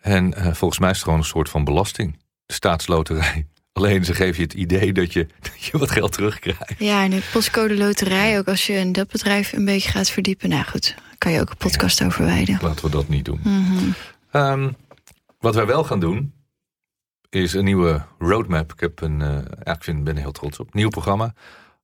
En 0.00 0.34
eh, 0.34 0.52
volgens 0.54 0.80
mij 0.80 0.90
is 0.90 0.96
het 0.96 1.04
gewoon 1.04 1.18
een 1.18 1.24
soort 1.24 1.48
van 1.48 1.64
belasting. 1.64 2.18
De 2.46 2.52
staatsloterij 2.54 3.46
Alleen 3.72 4.04
ze 4.04 4.14
geven 4.14 4.36
je 4.36 4.42
het 4.42 4.52
idee 4.52 4.92
dat 4.92 5.12
je, 5.12 5.26
dat 5.50 5.64
je 5.64 5.78
wat 5.78 5.90
geld 5.90 6.12
terugkrijgt. 6.12 6.74
Ja, 6.78 7.02
en 7.04 7.10
de 7.10 7.22
postcode 7.32 7.76
loterij, 7.76 8.38
ook 8.38 8.48
als 8.48 8.66
je 8.66 8.72
in 8.72 8.92
dat 8.92 9.08
bedrijf 9.08 9.52
een 9.52 9.64
beetje 9.64 9.90
gaat 9.90 10.10
verdiepen. 10.10 10.48
Nou 10.48 10.64
goed, 10.64 10.94
kan 11.18 11.32
je 11.32 11.40
ook 11.40 11.50
een 11.50 11.56
podcast 11.56 12.02
over 12.02 12.24
wijden. 12.24 12.58
Laten 12.62 12.84
we 12.84 12.90
dat 12.90 13.08
niet 13.08 13.24
doen. 13.24 13.40
Mhm. 13.42 13.90
Ehm, 14.30 14.70
wat 15.38 15.54
wij 15.54 15.66
wel 15.66 15.84
gaan 15.84 16.00
doen, 16.00 16.32
is 17.34 17.52
een 17.52 17.64
nieuwe 17.64 18.02
roadmap. 18.18 18.72
Ik, 18.72 18.80
heb 18.80 19.00
een, 19.00 19.22
eh, 19.22 19.28
ja, 19.64 19.76
ik 19.84 20.04
ben 20.04 20.14
er 20.14 20.20
heel 20.20 20.32
trots 20.32 20.58
op. 20.58 20.74
Nieuw 20.74 20.88
programma. 20.88 21.34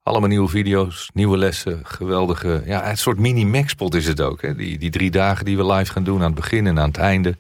Allemaal 0.03 0.29
nieuwe 0.29 0.49
video's, 0.49 1.11
nieuwe 1.15 1.37
lessen, 1.37 1.81
geweldige. 1.83 2.63
Ja, 2.67 2.91
een 2.91 2.99
soort 2.99 3.19
mini-Maxpot 3.19 3.95
is 3.95 4.07
het 4.07 4.21
ook. 4.21 4.43
Hè? 4.43 4.55
Die, 4.55 4.79
die 4.79 4.91
drie 4.91 5.11
dagen 5.11 5.45
die 5.45 5.57
we 5.57 5.73
live 5.73 5.93
gaan 5.93 6.05
doen 6.05 6.19
aan 6.19 6.27
het 6.27 6.35
begin 6.35 6.67
en 6.67 6.79
aan 6.79 6.89
het 6.89 6.97
einde. 6.97 7.37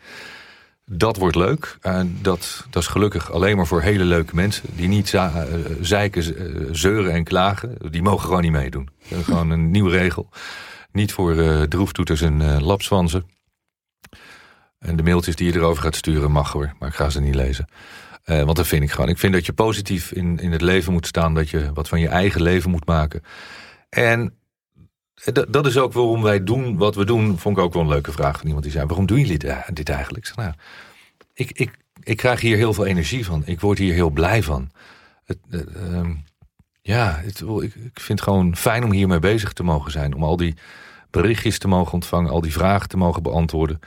Dat 0.84 1.16
wordt 1.16 1.36
leuk. 1.36 1.78
Dat, 2.20 2.66
dat 2.70 2.82
is 2.82 2.88
gelukkig 2.88 3.32
alleen 3.32 3.56
maar 3.56 3.66
voor 3.66 3.82
hele 3.82 4.04
leuke 4.04 4.34
mensen. 4.34 4.64
Die 4.76 4.88
niet 4.88 5.14
eh, 5.14 5.36
zeiken, 5.80 6.36
eh, 6.36 6.68
zeuren 6.72 7.12
en 7.12 7.24
klagen. 7.24 7.76
Die 7.90 8.02
mogen 8.02 8.26
gewoon 8.26 8.42
niet 8.42 8.52
meedoen. 8.52 8.88
Gewoon 9.22 9.50
een 9.50 9.70
nieuwe 9.70 9.90
regel. 9.90 10.28
Niet 10.92 11.12
voor 11.12 11.36
droeftoeters 11.68 12.20
en 12.20 12.62
lapswansen. 12.62 13.24
En 14.80 14.96
de 14.96 15.02
mailtjes 15.02 15.36
die 15.36 15.52
je 15.52 15.58
erover 15.58 15.82
gaat 15.82 15.96
sturen 15.96 16.30
mag 16.30 16.52
hoor. 16.52 16.72
Maar 16.78 16.88
ik 16.88 16.94
ga 16.94 17.10
ze 17.10 17.20
niet 17.20 17.34
lezen. 17.34 17.66
Eh, 18.24 18.42
want 18.42 18.56
dat 18.56 18.66
vind 18.66 18.82
ik 18.82 18.90
gewoon. 18.90 19.08
Ik 19.08 19.18
vind 19.18 19.32
dat 19.32 19.46
je 19.46 19.52
positief 19.52 20.12
in, 20.12 20.38
in 20.38 20.52
het 20.52 20.60
leven 20.60 20.92
moet 20.92 21.06
staan. 21.06 21.34
Dat 21.34 21.50
je 21.50 21.70
wat 21.74 21.88
van 21.88 22.00
je 22.00 22.08
eigen 22.08 22.42
leven 22.42 22.70
moet 22.70 22.86
maken. 22.86 23.22
En 23.88 24.34
dat, 25.14 25.52
dat 25.52 25.66
is 25.66 25.78
ook 25.78 25.92
waarom 25.92 26.22
wij 26.22 26.44
doen 26.44 26.76
wat 26.76 26.94
we 26.94 27.04
doen. 27.04 27.38
Vond 27.38 27.56
ik 27.56 27.62
ook 27.62 27.72
wel 27.72 27.82
een 27.82 27.88
leuke 27.88 28.12
vraag 28.12 28.36
van 28.36 28.46
iemand 28.46 28.62
die 28.62 28.72
zei: 28.72 28.86
waarom 28.86 29.06
doen 29.06 29.18
jullie 29.18 29.38
dit, 29.72 29.88
eigenlijk? 29.88 30.28
Ik, 30.28 30.36
nou, 30.36 30.52
ik, 31.34 31.50
ik, 31.52 31.78
ik 32.02 32.16
krijg 32.16 32.40
hier 32.40 32.56
heel 32.56 32.72
veel 32.72 32.86
energie 32.86 33.24
van. 33.24 33.42
Ik 33.44 33.60
word 33.60 33.78
hier 33.78 33.94
heel 33.94 34.10
blij 34.10 34.42
van. 34.42 34.70
Het, 35.24 35.38
eh, 35.50 35.60
ehm, 35.60 36.14
ja, 36.82 37.20
het, 37.22 37.40
ik, 37.40 37.74
ik 37.74 38.00
vind 38.00 38.18
het 38.18 38.22
gewoon 38.28 38.56
fijn 38.56 38.84
om 38.84 38.92
hiermee 38.92 39.18
bezig 39.18 39.52
te 39.52 39.62
mogen 39.62 39.90
zijn. 39.90 40.14
Om 40.14 40.24
al 40.24 40.36
die 40.36 40.54
berichtjes 41.10 41.58
te 41.58 41.68
mogen 41.68 41.92
ontvangen, 41.92 42.30
al 42.30 42.40
die 42.40 42.52
vragen 42.52 42.88
te 42.88 42.96
mogen 42.96 43.22
beantwoorden. 43.22 43.80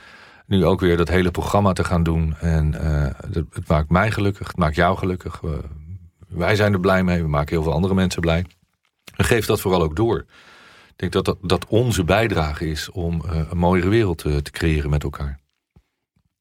Nu 0.46 0.64
ook 0.64 0.80
weer 0.80 0.96
dat 0.96 1.08
hele 1.08 1.30
programma 1.30 1.72
te 1.72 1.84
gaan 1.84 2.02
doen. 2.02 2.36
En 2.36 2.80
eh, 2.80 3.34
het, 3.52 3.68
maakt 3.68 3.90
mij 3.90 4.10
gelukkig, 4.10 4.46
het 4.46 4.56
maakt 4.56 4.76
jou 4.76 4.96
gelukkig. 4.98 5.40
Wij 6.28 6.56
zijn 6.56 6.72
er 6.72 6.80
blij 6.80 7.04
mee, 7.04 7.22
we 7.22 7.28
maken 7.28 7.54
heel 7.54 7.62
veel 7.62 7.72
andere 7.72 7.94
mensen 7.94 8.20
blij. 8.20 8.44
En 9.16 9.24
geef 9.24 9.46
dat 9.46 9.60
vooral 9.60 9.82
ook 9.82 9.96
door. 9.96 10.18
Ik 10.88 11.00
denk 11.00 11.12
dat 11.12 11.24
dat, 11.24 11.38
dat 11.42 11.66
onze 11.66 12.04
bijdrage 12.04 12.70
is 12.70 12.90
om 12.90 13.24
eh, 13.24 13.40
een 13.50 13.58
mooiere 13.58 13.88
wereld 13.88 14.24
eh, 14.24 14.36
te 14.36 14.50
creëren 14.50 14.90
met 14.90 15.02
elkaar. 15.02 15.40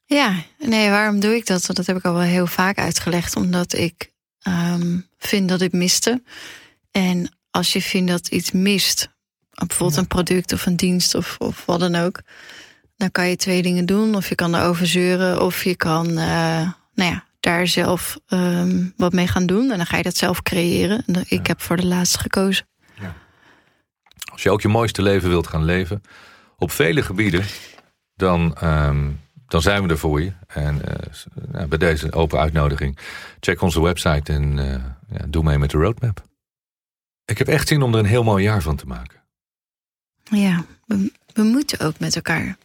Ja, 0.05 0.33
nee, 0.59 0.89
waarom 0.89 1.19
doe 1.19 1.35
ik 1.35 1.45
dat? 1.45 1.65
Dat 1.65 1.85
heb 1.85 1.97
ik 1.97 2.05
al 2.05 2.13
wel 2.13 2.21
heel 2.21 2.47
vaak 2.47 2.77
uitgelegd. 2.77 3.35
Omdat 3.35 3.73
ik 3.73 4.11
ehm, 4.41 4.99
vind 5.17 5.49
dat 5.49 5.61
ik 5.61 5.71
miste. 5.71 6.23
En 6.91 7.31
als 7.51 7.73
je 7.73 7.81
vindt 7.81 8.11
dat 8.11 8.27
iets 8.27 8.51
mist, 8.51 9.09
bijvoorbeeld 9.49 9.93
Ja. 9.95 10.01
een 10.01 10.07
product 10.07 10.53
of 10.53 10.65
een 10.65 10.75
dienst 10.75 11.15
of, 11.15 11.35
of 11.39 11.65
wat 11.65 11.79
dan 11.79 11.95
ook, 11.95 12.21
dan 12.95 13.11
kan 13.11 13.29
je 13.29 13.35
twee 13.35 13.61
dingen 13.61 13.85
doen. 13.85 14.15
Of 14.15 14.29
je 14.29 14.35
kan 14.35 14.55
erover 14.55 14.87
zeuren, 14.87 15.41
of 15.41 15.63
je 15.63 15.75
kan 15.75 16.07
eh, 16.07 16.69
nou 16.93 17.11
ja, 17.11 17.23
daar 17.39 17.67
zelf 17.67 18.19
ehm, 18.27 18.85
wat 18.97 19.13
mee 19.13 19.27
gaan 19.27 19.45
doen. 19.45 19.71
En 19.71 19.77
dan 19.77 19.85
ga 19.85 19.97
je 19.97 20.03
dat 20.03 20.17
zelf 20.17 20.41
creëren. 20.41 21.03
En 21.05 21.23
ik 21.27 21.47
heb 21.47 21.61
voor 21.61 21.75
de 21.75 21.85
laatste 21.85 22.19
gekozen. 22.19 22.65
Als 24.31 24.43
je 24.43 24.51
ook 24.51 24.61
je 24.61 24.67
mooiste 24.67 25.01
leven 25.01 25.29
wilt 25.29 25.47
gaan 25.47 25.63
leven, 25.63 26.01
op 26.57 26.71
vele 26.71 27.01
gebieden, 27.01 27.45
dan, 28.15 28.55
ehm, 28.55 29.11
dan 29.47 29.61
zijn 29.61 29.83
we 29.83 29.89
er 29.89 29.97
voor 29.97 30.21
je. 30.21 30.33
En 30.47 30.85
eh, 30.85 31.09
nou, 31.51 31.67
bij 31.67 31.77
deze 31.77 32.11
open 32.11 32.39
uitnodiging, 32.39 32.97
check 33.39 33.61
onze 33.61 33.81
website 33.81 34.33
en 34.33 34.59
eh, 34.59 34.83
ja, 35.17 35.25
doe 35.27 35.43
mee 35.43 35.57
met 35.57 35.69
de 35.69 35.77
roadmap. 35.77 36.23
Ik 37.25 37.37
heb 37.37 37.47
echt 37.47 37.67
zin 37.67 37.81
om 37.81 37.93
er 37.93 37.99
een 37.99 38.05
heel 38.05 38.23
mooi 38.23 38.43
jaar 38.43 38.61
van 38.61 38.75
te 38.75 38.85
maken. 38.85 39.21
Ja, 40.23 40.65
we, 40.85 41.11
we 41.33 41.43
moeten 41.43 41.79
ook 41.79 41.99
met 41.99 42.15
elkaar. 42.15 42.57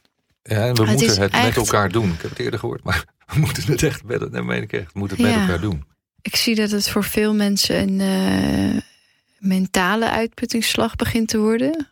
Ja, 0.48 0.66
en 0.66 0.74
we 0.74 0.82
Het 0.82 1.00
is 1.00 1.06
moeten 1.06 1.22
het 1.22 1.32
met 1.32 1.56
elkaar 1.56 1.92
doen. 1.92 2.12
Ik 2.12 2.20
heb 2.20 2.30
het 2.30 2.38
eerder 2.38 2.58
gehoord, 2.60 2.84
maar 2.84 3.04
we 3.32 3.38
moeten 3.38 3.62
het 3.66 3.82
echt 3.82 4.04
met, 4.04 4.20
dat 4.20 4.44
meen 4.44 4.62
ik 4.62 4.72
echt, 4.72 4.92
we 4.92 4.98
moeten 4.98 5.16
het 5.16 5.26
met 5.26 5.36
elkaar 5.40 5.60
doen. 5.60 5.84
Ik 6.22 6.36
zie 6.36 6.54
dat 6.54 6.70
het 6.70 6.88
voor 6.88 7.04
veel 7.04 7.34
mensen 7.34 7.88
een 7.88 8.00
eh, 8.00 8.80
mentale 9.38 10.10
uitputtingsslag 10.10 10.96
begint 10.96 11.28
te 11.28 11.38
worden. 11.38 11.88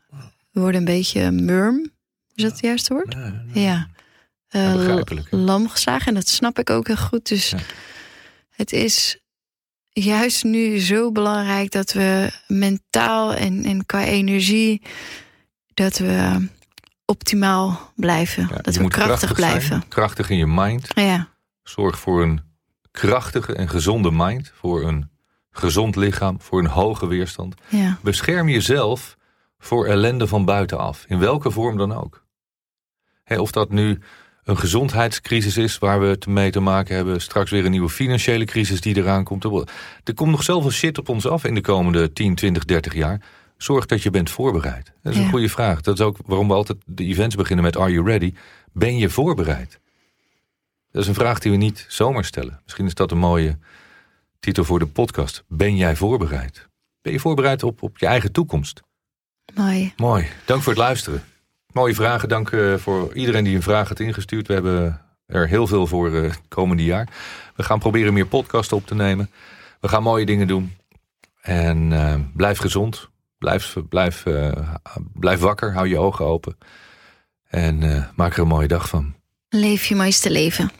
We 0.50 0.61
worden 0.61 0.80
een 0.80 0.86
beetje 0.86 1.30
murm. 1.30 1.90
Is 2.34 2.42
dat 2.42 2.52
het 2.52 2.61
juiste 2.61 2.92
woord? 2.94 3.16
Ja. 3.52 3.88
Eh, 4.48 4.72
begrijpelijk, 4.72 5.26
lam 5.30 5.68
geslagen. 5.68 6.07
En 6.07 6.14
dat 6.14 6.28
snap 6.28 6.59
ik 6.59 6.70
ook 6.70 6.86
heel 6.86 6.96
goed. 6.96 7.28
Dus 7.28 7.50
Ja. 7.50 7.59
het 8.50 8.72
is 8.72 9.18
juist 9.90 10.44
nu 10.44 10.78
zo 10.80 11.12
belangrijk 11.12 11.70
dat 11.70 11.92
we 11.92 12.30
mentaal 12.46 13.34
en, 13.34 13.64
en 13.64 13.86
qua 13.86 14.04
energie... 14.04 14.82
dat 15.74 15.98
we 15.98 16.48
optimaal 17.07 17.92
blijven. 17.96 18.46
Ja, 18.50 18.57
dat 18.62 18.74
we 18.74 18.88
krachtig, 18.88 19.18
zijn, 19.20 19.34
blijven. 19.34 19.88
krachtig 19.88 20.30
in 20.30 20.36
je 20.36 20.46
mind. 20.46 20.88
Ja, 20.94 21.28
Zorg 21.62 21.98
voor 21.98 22.22
een 22.22 22.40
krachtige 22.90 23.54
en 23.54 23.68
gezonde 23.68 24.11
mind. 24.12 24.52
Voor 24.54 24.82
een 24.82 25.11
gezond 25.50 25.96
lichaam. 25.96 26.40
Voor 26.40 26.59
een 26.59 26.66
hoge 26.66 27.07
weerstand. 27.07 27.54
ja. 27.68 27.98
Bescherm 28.02 28.48
jezelf 28.48 29.16
voor 29.59 29.86
ellende 29.86 30.26
van 30.26 30.44
buitenaf. 30.44 31.04
In 31.09 31.18
welke 31.18 31.50
vorm 31.50 31.76
dan 31.76 31.92
ook. 31.92 32.24
Of 33.26 33.50
dat 33.50 33.70
nu 33.70 33.98
een 34.44 34.59
gezondheidscrisis 34.59 35.57
is 35.57 35.78
waar 35.78 36.00
we 36.00 36.18
te 36.18 36.30
mee 36.30 36.50
te 36.50 36.61
maken 36.61 36.96
hebben. 36.96 37.20
Straks 37.20 37.50
weer 37.50 37.64
een 37.64 37.70
nieuwe 37.70 37.88
financiële 37.88 38.44
crisis 38.44 38.80
die 38.80 38.96
eraan 38.96 39.24
komt. 39.24 39.44
Er 39.44 40.14
komt 40.14 40.30
nog 40.30 40.42
zoveel 40.42 40.70
shit 40.70 40.98
op 40.98 41.09
ons 41.09 41.26
af 41.26 41.44
in 41.44 41.54
de 41.54 41.61
komende 41.61 42.12
10, 42.12 42.34
20, 42.34 42.64
30 42.64 42.94
jaar. 42.94 43.20
Zorg 43.57 43.86
dat 43.86 44.02
je 44.02 44.11
bent 44.11 44.30
voorbereid. 44.30 44.92
Dat 45.02 45.12
is 45.12 45.18
Ja. 45.18 45.24
een 45.24 45.30
goede 45.30 45.48
vraag. 45.48 45.80
Dat 45.80 45.98
is 45.98 46.04
ook 46.04 46.16
waarom 46.26 46.48
we 46.48 46.54
altijd 46.54 46.78
de 46.86 47.04
events 47.04 47.34
beginnen 47.34 47.64
met 47.64 47.76
Are 47.76 47.90
you 47.92 48.07
ready? 48.07 48.34
Ben 48.72 48.96
je 48.98 49.09
voorbereid? 49.11 49.80
Dat 50.92 51.02
is 51.02 51.09
een 51.09 51.14
vraag 51.14 51.38
die 51.38 51.50
we 51.50 51.57
niet 51.57 51.86
zomaar 51.88 52.24
stellen. 52.24 52.61
Misschien 52.64 52.86
is 52.86 52.94
dat 52.94 53.11
een 53.11 53.18
mooie 53.18 53.59
titel 54.40 54.64
voor 54.64 54.78
de 54.78 54.86
podcast. 54.86 55.44
Ben 55.48 55.76
jij 55.76 55.96
voorbereid? 55.96 56.68
Ben 57.02 57.12
je 57.12 57.20
voorbereid 57.20 57.62
op, 57.62 57.82
op 57.82 57.98
je 57.98 58.07
eigen 58.07 58.32
toekomst? 58.32 58.82
Mooi. 59.54 59.92
Mooi. 59.96 60.26
Dank 60.44 60.62
voor 60.62 60.72
het 60.72 60.82
luisteren. 60.82 61.24
Mooie 61.72 61.94
vragen. 61.94 62.28
Dank 62.28 62.50
eh, 62.50 62.74
voor 62.74 63.14
iedereen 63.14 63.44
die 63.44 63.57
een 63.57 63.62
vraag 63.62 63.88
heeft 63.88 64.00
ingestuurd. 64.00 64.46
We 64.46 64.52
hebben 64.52 65.00
er 65.26 65.48
heel 65.48 65.66
veel 65.66 65.86
voor 65.86 66.14
eh, 66.14 66.22
het 66.22 66.40
komende 66.48 66.84
jaar. 66.84 67.09
We 67.57 67.62
gaan 67.62 67.78
proberen 67.78 68.12
meer 68.12 68.26
podcasts 68.26 68.72
op 68.72 68.86
te 68.86 68.94
nemen. 68.94 69.30
We 69.80 69.88
gaan 69.88 70.02
mooie 70.02 70.26
dingen 70.26 70.46
doen. 70.46 70.76
En 71.40 71.92
eh, 71.92 72.14
blijf 72.34 72.59
gezond. 72.59 73.09
Blijf, 73.47 73.76
blijf, 73.88 74.26
eh, 74.26 74.53
blijf 75.14 75.40
wakker. 75.40 75.72
Hou 75.72 75.88
je 75.88 75.99
ogen 75.99 76.24
open. 76.24 76.59
En 77.49 77.82
eh, 77.82 78.05
maak 78.16 78.32
er 78.32 78.40
een 78.40 78.49
mooie 78.49 78.68
dag 78.68 78.88
van. 78.88 79.14
Leef 79.49 79.84
je 79.84 79.94
mooiste 79.94 80.30
leven. 80.30 80.70